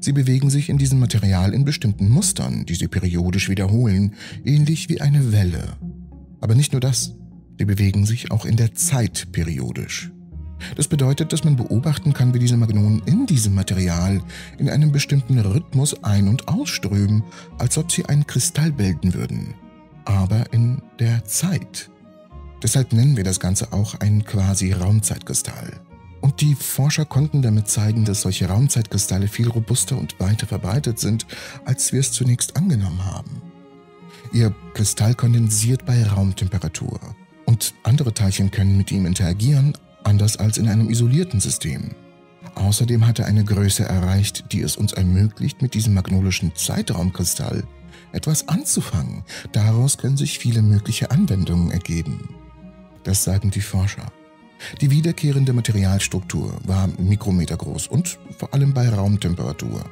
Sie 0.02 0.12
bewegen 0.12 0.50
sich 0.50 0.68
in 0.68 0.78
diesem 0.78 1.00
Material 1.00 1.54
in 1.54 1.64
bestimmten 1.64 2.10
Mustern, 2.10 2.66
die 2.66 2.76
sie 2.76 2.90
periodisch 2.90 3.48
wiederholen, 3.48 4.16
ähnlich 4.44 4.90
wie 4.90 5.00
eine 5.00 5.32
Welle. 5.32 5.78
Aber 6.42 6.56
nicht 6.56 6.74
nur 6.74 6.82
das, 6.82 7.16
sie 7.58 7.64
bewegen 7.64 8.06
sich 8.06 8.32
auch 8.32 8.44
in 8.44 8.58
der 8.58 8.76
Zeit 8.76 9.30
periodisch. 9.32 10.12
Das 10.76 10.88
bedeutet, 10.88 11.34
dass 11.34 11.43
man 11.43 11.55
beobachten 11.55 12.14
kann, 12.14 12.34
wie 12.34 12.39
diese 12.39 12.57
Magnonen 12.57 13.01
in 13.05 13.26
diesem 13.26 13.55
Material 13.55 14.22
in 14.57 14.70
einem 14.70 14.91
bestimmten 14.91 15.39
Rhythmus 15.39 16.03
ein- 16.03 16.28
und 16.28 16.47
ausströmen, 16.47 17.24
als 17.57 17.78
ob 17.78 17.91
sie 17.91 18.05
einen 18.05 18.28
Kristall 18.28 18.72
bilden 18.72 19.14
würden, 19.14 19.53
aber 20.05 20.51
in 20.53 20.82
der 20.99 21.24
Zeit. 21.26 21.89
Deshalb 22.62 22.91
nennen 22.93 23.16
wir 23.16 23.24
das 23.24 23.39
Ganze 23.39 23.72
auch 23.72 23.95
einen 23.95 24.26
quasi 24.26 24.74
Raumzeitkristall. 24.74 25.80
Und 26.22 26.41
die 26.41 26.55
Forscher 26.55 27.05
konnten 27.05 27.41
damit 27.41 27.70
zeigen, 27.70 28.03
dass 28.03 28.22
solche 28.22 28.47
Raumzeitkristalle 28.47 29.28
viel 29.28 29.47
robuster 29.47 29.97
und 29.97 30.20
weiter 30.20 30.47
verbreitet 30.47 30.99
sind, 30.99 31.26
als 31.64 31.93
wir 31.93 32.01
es 32.01 32.12
zunächst 32.12 32.57
angenommen 32.57 33.05
haben. 33.05 33.41
Ihr 34.34 34.53
Kristall 34.74 35.16
kondensiert 35.16 35.86
bei 35.86 36.03
Raumtemperatur 36.03 36.99
und 37.45 37.74
andere 37.84 38.14
Teilchen 38.14 38.51
können 38.51 38.78
mit 38.78 38.91
ihm 38.91 39.05
interagieren, 39.05 39.74
anders 40.04 40.38
als 40.38 40.58
in 40.58 40.68
einem 40.68 40.89
isolierten 40.89 41.39
System. 41.39 41.91
Außerdem 42.56 43.06
hat 43.06 43.20
er 43.20 43.26
eine 43.26 43.43
Größe 43.43 43.84
erreicht, 43.84 44.52
die 44.52 44.62
es 44.62 44.78
uns 44.78 44.93
ermöglicht, 44.93 45.62
mit 45.62 45.74
diesem 45.74 45.93
magnolischen 45.93 46.56
Zeitraumkristall 46.56 47.64
etwas 48.12 48.47
anzufangen. 48.47 49.24
Daraus 49.52 49.97
können 49.97 50.18
sich 50.18 50.39
viele 50.39 50.62
mögliche 50.62 51.12
Anwendungen 51.12 51.72
ergeben. 51.72 52.30
Das 53.04 53.24
sagen 53.24 53.52
die 53.52 53.62
Forscher. 53.62 54.12
Die 54.82 54.91
wiederkehrende 54.91 55.54
Materialstruktur 55.54 56.54
war 56.66 56.89
Mikrometer 56.97 57.56
groß 57.56 57.88
und 57.88 58.20
vor 58.38 58.54
allem 58.54 58.74
bei 58.74 58.89
Raumtemperatur. 58.89 59.86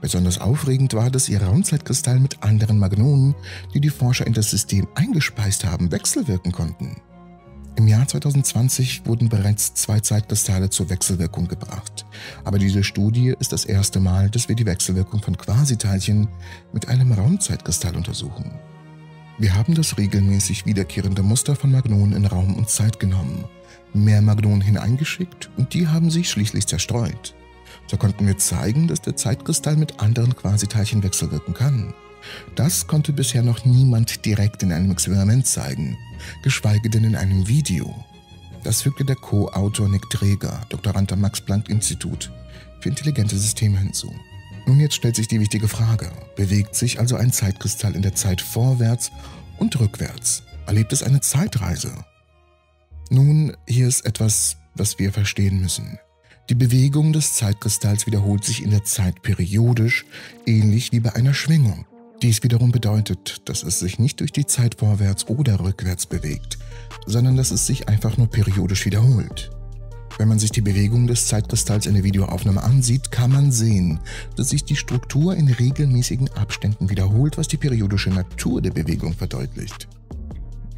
Besonders 0.00 0.40
aufregend 0.40 0.94
war, 0.94 1.10
dass 1.10 1.28
ihr 1.28 1.42
Raumzeitkristall 1.42 2.20
mit 2.20 2.42
anderen 2.42 2.78
Magnonen, 2.78 3.34
die 3.74 3.80
die 3.80 3.90
Forscher 3.90 4.26
in 4.26 4.32
das 4.32 4.50
System 4.50 4.86
eingespeist 4.94 5.64
haben, 5.64 5.90
wechselwirken 5.90 6.52
konnten. 6.52 7.00
Im 7.78 7.86
Jahr 7.86 8.08
2020 8.08 9.06
wurden 9.06 9.28
bereits 9.28 9.72
zwei 9.72 10.00
Zeitkristalle 10.00 10.68
zur 10.68 10.90
Wechselwirkung 10.90 11.46
gebracht. 11.46 12.06
Aber 12.42 12.58
diese 12.58 12.82
Studie 12.82 13.36
ist 13.38 13.52
das 13.52 13.64
erste 13.64 14.00
Mal, 14.00 14.28
dass 14.30 14.48
wir 14.48 14.56
die 14.56 14.66
Wechselwirkung 14.66 15.22
von 15.22 15.38
Quasiteilchen 15.38 16.26
mit 16.72 16.88
einem 16.88 17.12
Raumzeitkristall 17.12 17.94
untersuchen. 17.94 18.50
Wir 19.38 19.54
haben 19.54 19.76
das 19.76 19.96
regelmäßig 19.96 20.66
wiederkehrende 20.66 21.22
Muster 21.22 21.54
von 21.54 21.70
Magnonen 21.70 22.14
in 22.16 22.26
Raum 22.26 22.56
und 22.56 22.68
Zeit 22.68 22.98
genommen 22.98 23.44
mehr 23.94 24.22
Magnonen 24.22 24.60
hineingeschickt 24.60 25.48
und 25.56 25.72
die 25.72 25.86
haben 25.86 26.10
sich 26.10 26.28
schließlich 26.28 26.66
zerstreut. 26.66 27.34
So 27.86 27.96
konnten 27.96 28.26
wir 28.26 28.36
zeigen, 28.38 28.88
dass 28.88 29.00
der 29.00 29.16
Zeitkristall 29.16 29.76
mit 29.76 30.00
anderen 30.00 30.36
Quasiteilchen 30.36 31.02
wechselwirken 31.02 31.54
kann. 31.54 31.94
Das 32.54 32.86
konnte 32.86 33.12
bisher 33.12 33.42
noch 33.42 33.64
niemand 33.64 34.24
direkt 34.24 34.62
in 34.62 34.72
einem 34.72 34.90
Experiment 34.90 35.46
zeigen, 35.46 35.96
geschweige 36.42 36.90
denn 36.90 37.04
in 37.04 37.16
einem 37.16 37.48
Video. 37.48 38.04
Das 38.64 38.82
fügte 38.82 39.04
der 39.04 39.16
Co-Autor 39.16 39.88
Nick 39.88 40.10
Träger, 40.10 40.60
Doktorand 40.68 41.12
am 41.12 41.20
Max-Planck-Institut 41.20 42.32
für 42.80 42.88
intelligente 42.88 43.36
Systeme 43.36 43.78
hinzu. 43.78 44.12
Nun 44.66 44.80
jetzt 44.80 44.94
stellt 44.94 45.16
sich 45.16 45.28
die 45.28 45.40
wichtige 45.40 45.68
Frage, 45.68 46.10
bewegt 46.36 46.74
sich 46.74 47.00
also 47.00 47.16
ein 47.16 47.32
Zeitkristall 47.32 47.94
in 47.94 48.02
der 48.02 48.14
Zeit 48.14 48.40
vorwärts 48.40 49.10
und 49.58 49.78
rückwärts? 49.80 50.42
Erlebt 50.66 50.92
es 50.92 51.02
eine 51.02 51.20
Zeitreise? 51.20 51.92
Nun, 53.10 53.56
hier 53.66 53.88
ist 53.88 54.04
etwas, 54.04 54.58
was 54.74 54.98
wir 54.98 55.12
verstehen 55.12 55.60
müssen. 55.60 55.98
Die 56.50 56.54
Bewegung 56.54 57.12
des 57.12 57.34
Zeitkristalls 57.34 58.06
wiederholt 58.06 58.44
sich 58.44 58.62
in 58.62 58.70
der 58.70 58.84
Zeit 58.84 59.22
periodisch, 59.22 60.04
ähnlich 60.46 60.92
wie 60.92 61.00
bei 61.00 61.14
einer 61.14 61.34
Schwingung. 61.34 61.86
Dies 62.22 62.42
wiederum 62.42 62.72
bedeutet, 62.72 63.42
dass 63.44 63.62
es 63.62 63.78
sich 63.78 64.00
nicht 64.00 64.18
durch 64.18 64.32
die 64.32 64.44
Zeit 64.44 64.74
vorwärts 64.80 65.28
oder 65.28 65.60
rückwärts 65.60 66.06
bewegt, 66.06 66.58
sondern 67.06 67.36
dass 67.36 67.52
es 67.52 67.64
sich 67.64 67.88
einfach 67.88 68.16
nur 68.16 68.26
periodisch 68.26 68.86
wiederholt. 68.86 69.50
Wenn 70.18 70.26
man 70.26 70.40
sich 70.40 70.50
die 70.50 70.60
Bewegung 70.60 71.06
des 71.06 71.28
Zeitkristalls 71.28 71.86
in 71.86 71.94
der 71.94 72.02
Videoaufnahme 72.02 72.60
ansieht, 72.60 73.12
kann 73.12 73.30
man 73.30 73.52
sehen, 73.52 74.00
dass 74.34 74.50
sich 74.50 74.64
die 74.64 74.74
Struktur 74.74 75.36
in 75.36 75.46
regelmäßigen 75.46 76.28
Abständen 76.30 76.90
wiederholt, 76.90 77.38
was 77.38 77.46
die 77.46 77.56
periodische 77.56 78.10
Natur 78.10 78.60
der 78.60 78.72
Bewegung 78.72 79.12
verdeutlicht. 79.12 79.86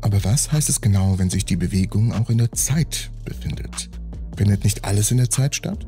Aber 0.02 0.22
was 0.24 0.52
heißt 0.52 0.68
es 0.68 0.82
genau, 0.82 1.18
wenn 1.18 1.30
sich 1.30 1.46
die 1.46 1.56
Bewegung 1.56 2.12
auch 2.12 2.28
in 2.28 2.36
der 2.36 2.52
Zeit 2.52 3.10
befindet? 3.24 3.88
Findet 4.36 4.64
nicht 4.64 4.84
alles 4.84 5.10
in 5.10 5.16
der 5.16 5.30
Zeit 5.30 5.54
statt? 5.54 5.86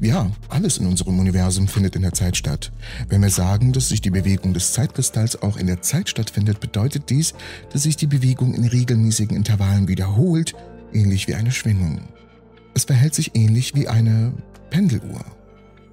Ja, 0.00 0.30
alles 0.48 0.78
in 0.78 0.86
unserem 0.86 1.18
Universum 1.18 1.68
findet 1.68 1.96
in 1.96 2.02
der 2.02 2.12
Zeit 2.12 2.36
statt. 2.36 2.72
Wenn 3.08 3.22
wir 3.22 3.30
sagen, 3.30 3.72
dass 3.72 3.88
sich 3.88 4.00
die 4.00 4.10
Bewegung 4.10 4.54
des 4.54 4.72
Zeitkristalls 4.72 5.42
auch 5.42 5.56
in 5.56 5.66
der 5.66 5.82
Zeit 5.82 6.08
stattfindet, 6.08 6.60
bedeutet 6.60 7.10
dies, 7.10 7.34
dass 7.72 7.84
sich 7.84 7.96
die 7.96 8.06
Bewegung 8.06 8.54
in 8.54 8.64
regelmäßigen 8.64 9.36
Intervallen 9.36 9.88
wiederholt, 9.88 10.54
ähnlich 10.92 11.28
wie 11.28 11.34
eine 11.34 11.52
Schwingung. 11.52 12.00
Es 12.74 12.84
verhält 12.84 13.14
sich 13.14 13.34
ähnlich 13.34 13.74
wie 13.74 13.88
eine 13.88 14.32
Pendeluhr. 14.70 15.24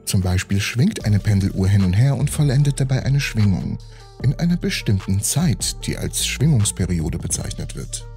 Zum 0.05 0.21
Beispiel 0.21 0.61
schwingt 0.61 1.05
eine 1.05 1.19
Pendeluhr 1.19 1.67
hin 1.67 1.84
und 1.84 1.93
her 1.93 2.15
und 2.15 2.30
vollendet 2.30 2.80
dabei 2.80 3.03
eine 3.03 3.19
Schwingung 3.19 3.78
in 4.23 4.34
einer 4.36 4.57
bestimmten 4.57 5.21
Zeit, 5.21 5.86
die 5.86 5.97
als 5.97 6.25
Schwingungsperiode 6.25 7.17
bezeichnet 7.17 7.75
wird. 7.75 8.07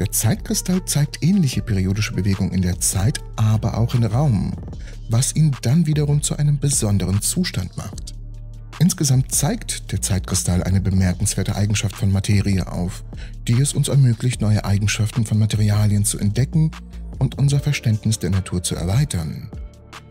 Der 0.00 0.10
Zeitkristall 0.10 0.82
zeigt 0.86 1.22
ähnliche 1.22 1.60
periodische 1.60 2.14
Bewegungen 2.14 2.52
in 2.52 2.62
der 2.62 2.80
Zeit, 2.80 3.20
aber 3.36 3.76
auch 3.76 3.94
im 3.94 4.02
Raum, 4.02 4.54
was 5.10 5.36
ihn 5.36 5.54
dann 5.60 5.86
wiederum 5.86 6.22
zu 6.22 6.38
einem 6.38 6.58
besonderen 6.58 7.20
Zustand 7.20 7.76
macht. 7.76 8.14
Insgesamt 8.78 9.30
zeigt 9.30 9.92
der 9.92 10.00
Zeitkristall 10.00 10.62
eine 10.62 10.80
bemerkenswerte 10.80 11.54
Eigenschaft 11.54 11.94
von 11.94 12.10
Materie 12.10 12.66
auf, 12.66 13.04
die 13.46 13.60
es 13.60 13.74
uns 13.74 13.88
ermöglicht, 13.88 14.40
neue 14.40 14.64
Eigenschaften 14.64 15.26
von 15.26 15.38
Materialien 15.38 16.06
zu 16.06 16.18
entdecken 16.18 16.70
und 17.18 17.36
unser 17.36 17.60
Verständnis 17.60 18.18
der 18.18 18.30
Natur 18.30 18.62
zu 18.62 18.76
erweitern. 18.76 19.50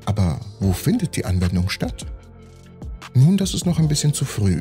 Aber 0.06 0.40
wo 0.60 0.72
findet 0.72 1.16
die 1.16 1.26
Anwendung 1.26 1.68
statt? 1.68 2.06
Nun, 3.16 3.38
das 3.38 3.56
ist 3.56 3.66
noch 3.66 3.80
ein 3.80 3.88
bisschen 3.88 4.14
zu 4.14 4.24
früh. 4.24 4.60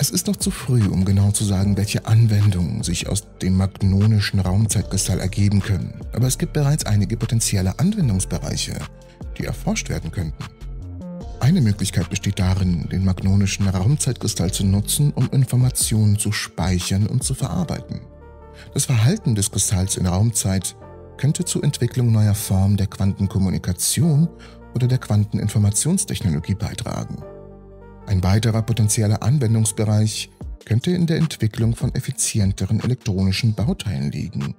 Es 0.00 0.10
ist 0.10 0.28
noch 0.28 0.36
zu 0.36 0.52
früh, 0.52 0.86
um 0.86 1.04
genau 1.04 1.32
zu 1.32 1.42
sagen, 1.44 1.76
welche 1.76 2.06
Anwendungen 2.06 2.84
sich 2.84 3.08
aus 3.08 3.24
dem 3.42 3.56
magnonischen 3.56 4.38
Raumzeitkristall 4.38 5.18
ergeben 5.18 5.60
können, 5.60 5.92
aber 6.12 6.28
es 6.28 6.38
gibt 6.38 6.52
bereits 6.52 6.86
einige 6.86 7.16
potenzielle 7.16 7.76
Anwendungsbereiche, 7.80 8.78
die 9.36 9.44
erforscht 9.44 9.88
werden 9.88 10.12
könnten. 10.12 10.44
Eine 11.40 11.60
Möglichkeit 11.60 12.10
besteht 12.10 12.38
darin, 12.38 12.88
den 12.88 13.04
magnonischen 13.04 13.66
Raumzeitkristall 13.66 14.52
zu 14.52 14.64
nutzen, 14.64 15.12
um 15.14 15.28
Informationen 15.30 16.16
zu 16.16 16.30
speichern 16.30 17.08
und 17.08 17.24
zu 17.24 17.34
verarbeiten. 17.34 18.00
Das 18.74 18.84
Verhalten 18.84 19.34
des 19.34 19.50
Kristalls 19.50 19.96
in 19.96 20.06
Raumzeit 20.06 20.76
könnte 21.16 21.44
zur 21.44 21.64
Entwicklung 21.64 22.12
neuer 22.12 22.34
Formen 22.34 22.76
der 22.76 22.86
Quantenkommunikation 22.86 24.28
oder 24.76 24.86
der 24.86 24.98
Quanteninformationstechnologie 24.98 26.54
beitragen. 26.54 27.20
Ein 28.08 28.22
weiterer 28.22 28.62
potenzieller 28.62 29.22
Anwendungsbereich 29.22 30.30
könnte 30.64 30.92
in 30.92 31.06
der 31.06 31.18
Entwicklung 31.18 31.76
von 31.76 31.94
effizienteren 31.94 32.80
elektronischen 32.80 33.52
Bauteilen 33.52 34.10
liegen, 34.10 34.54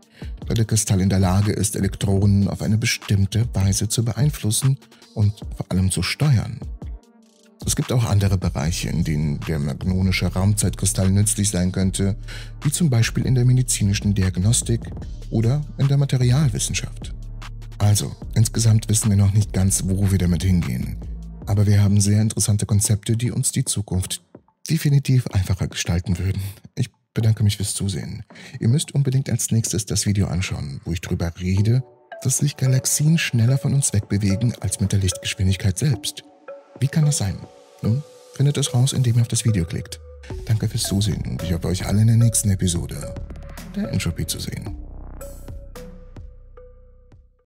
da 0.46 0.54
der 0.54 0.66
Kristall 0.66 1.02
in 1.02 1.10
der 1.10 1.18
Lage 1.18 1.52
ist, 1.52 1.76
Elektronen 1.76 2.48
auf 2.48 2.62
eine 2.62 2.78
bestimmte 2.78 3.50
Weise 3.56 3.90
zu 3.90 4.06
beeinflussen 4.06 4.78
und 5.16 5.34
vor 5.58 5.66
allem 5.70 5.90
zu 5.90 6.04
steuern. 6.04 6.60
Es 7.66 7.76
gibt 7.76 7.92
auch 7.92 8.06
andere 8.06 8.38
Bereiche, 8.38 8.90
in 8.90 9.04
denen 9.04 9.40
der 9.48 9.58
magnonische 9.58 10.28
Raumzeitkristall 10.28 11.10
nützlich 11.10 11.50
sein 11.50 11.72
könnte, 11.72 12.18
wie 12.62 12.72
zum 12.72 12.92
Beispiel 12.92 13.26
in 13.26 13.34
der 13.34 13.46
medizinischen 13.46 14.14
Diagnostik 14.14 14.82
oder 15.32 15.62
in 15.80 15.88
der 15.88 15.98
Materialwissenschaft. 15.98 17.16
Also, 17.80 18.16
insgesamt 18.36 18.90
wissen 18.90 19.10
wir 19.10 19.18
noch 19.18 19.34
nicht 19.34 19.54
ganz, 19.54 19.86
wo 19.88 20.12
wir 20.12 20.20
damit 20.20 20.44
hingehen 20.44 20.98
aber 21.50 21.66
wir 21.66 21.82
haben 21.82 22.00
sehr 22.00 22.22
interessante 22.22 22.68
Konzepte, 22.68 23.18
die 23.18 23.32
uns 23.32 23.52
die 23.52 23.66
Zukunft 23.66 24.22
definitiv 24.70 25.26
einfacher 25.28 25.68
gestalten 25.68 26.20
würden. 26.20 26.44
Ich 26.76 26.92
bedanke 27.16 27.44
mich 27.44 27.58
fürs 27.58 27.74
Zusehen. 27.74 28.24
Ihr 28.60 28.68
müsst 28.68 28.94
unbedingt 28.94 29.32
als 29.32 29.50
nächstes 29.50 29.88
das 29.88 30.06
Video 30.06 30.28
anschauen, 30.28 30.80
wo 30.86 30.92
ich 30.92 31.02
darüber 31.02 31.34
rede, 31.42 31.84
dass 32.22 32.38
sich 32.38 32.56
Galaxien 32.56 33.18
schneller 33.18 33.58
von 33.58 33.74
uns 33.74 33.92
wegbewegen 33.94 34.54
als 34.62 34.80
mit 34.80 34.92
der 34.92 35.00
Lichtgeschwindigkeit 35.00 35.76
selbst. 35.80 36.24
Wie 36.80 36.88
kann 36.88 37.06
das 37.06 37.18
sein? 37.18 37.40
Nun, 37.82 38.04
findet 38.36 38.58
es 38.58 38.72
raus, 38.76 38.94
indem 38.94 39.16
ihr 39.16 39.22
auf 39.22 39.28
das 39.28 39.44
Video 39.44 39.66
klickt. 39.66 40.00
Danke 40.46 40.70
fürs 40.70 40.84
Zusehen 40.84 41.24
und 41.26 41.42
ich 41.42 41.52
hoffe 41.52 41.68
euch 41.68 41.88
alle 41.88 42.02
in 42.02 42.08
der 42.08 42.18
nächsten 42.18 42.52
Episode 42.52 43.16
der 43.76 43.92
Entropy 43.92 44.28
zu 44.28 44.40
sehen. 44.40 44.89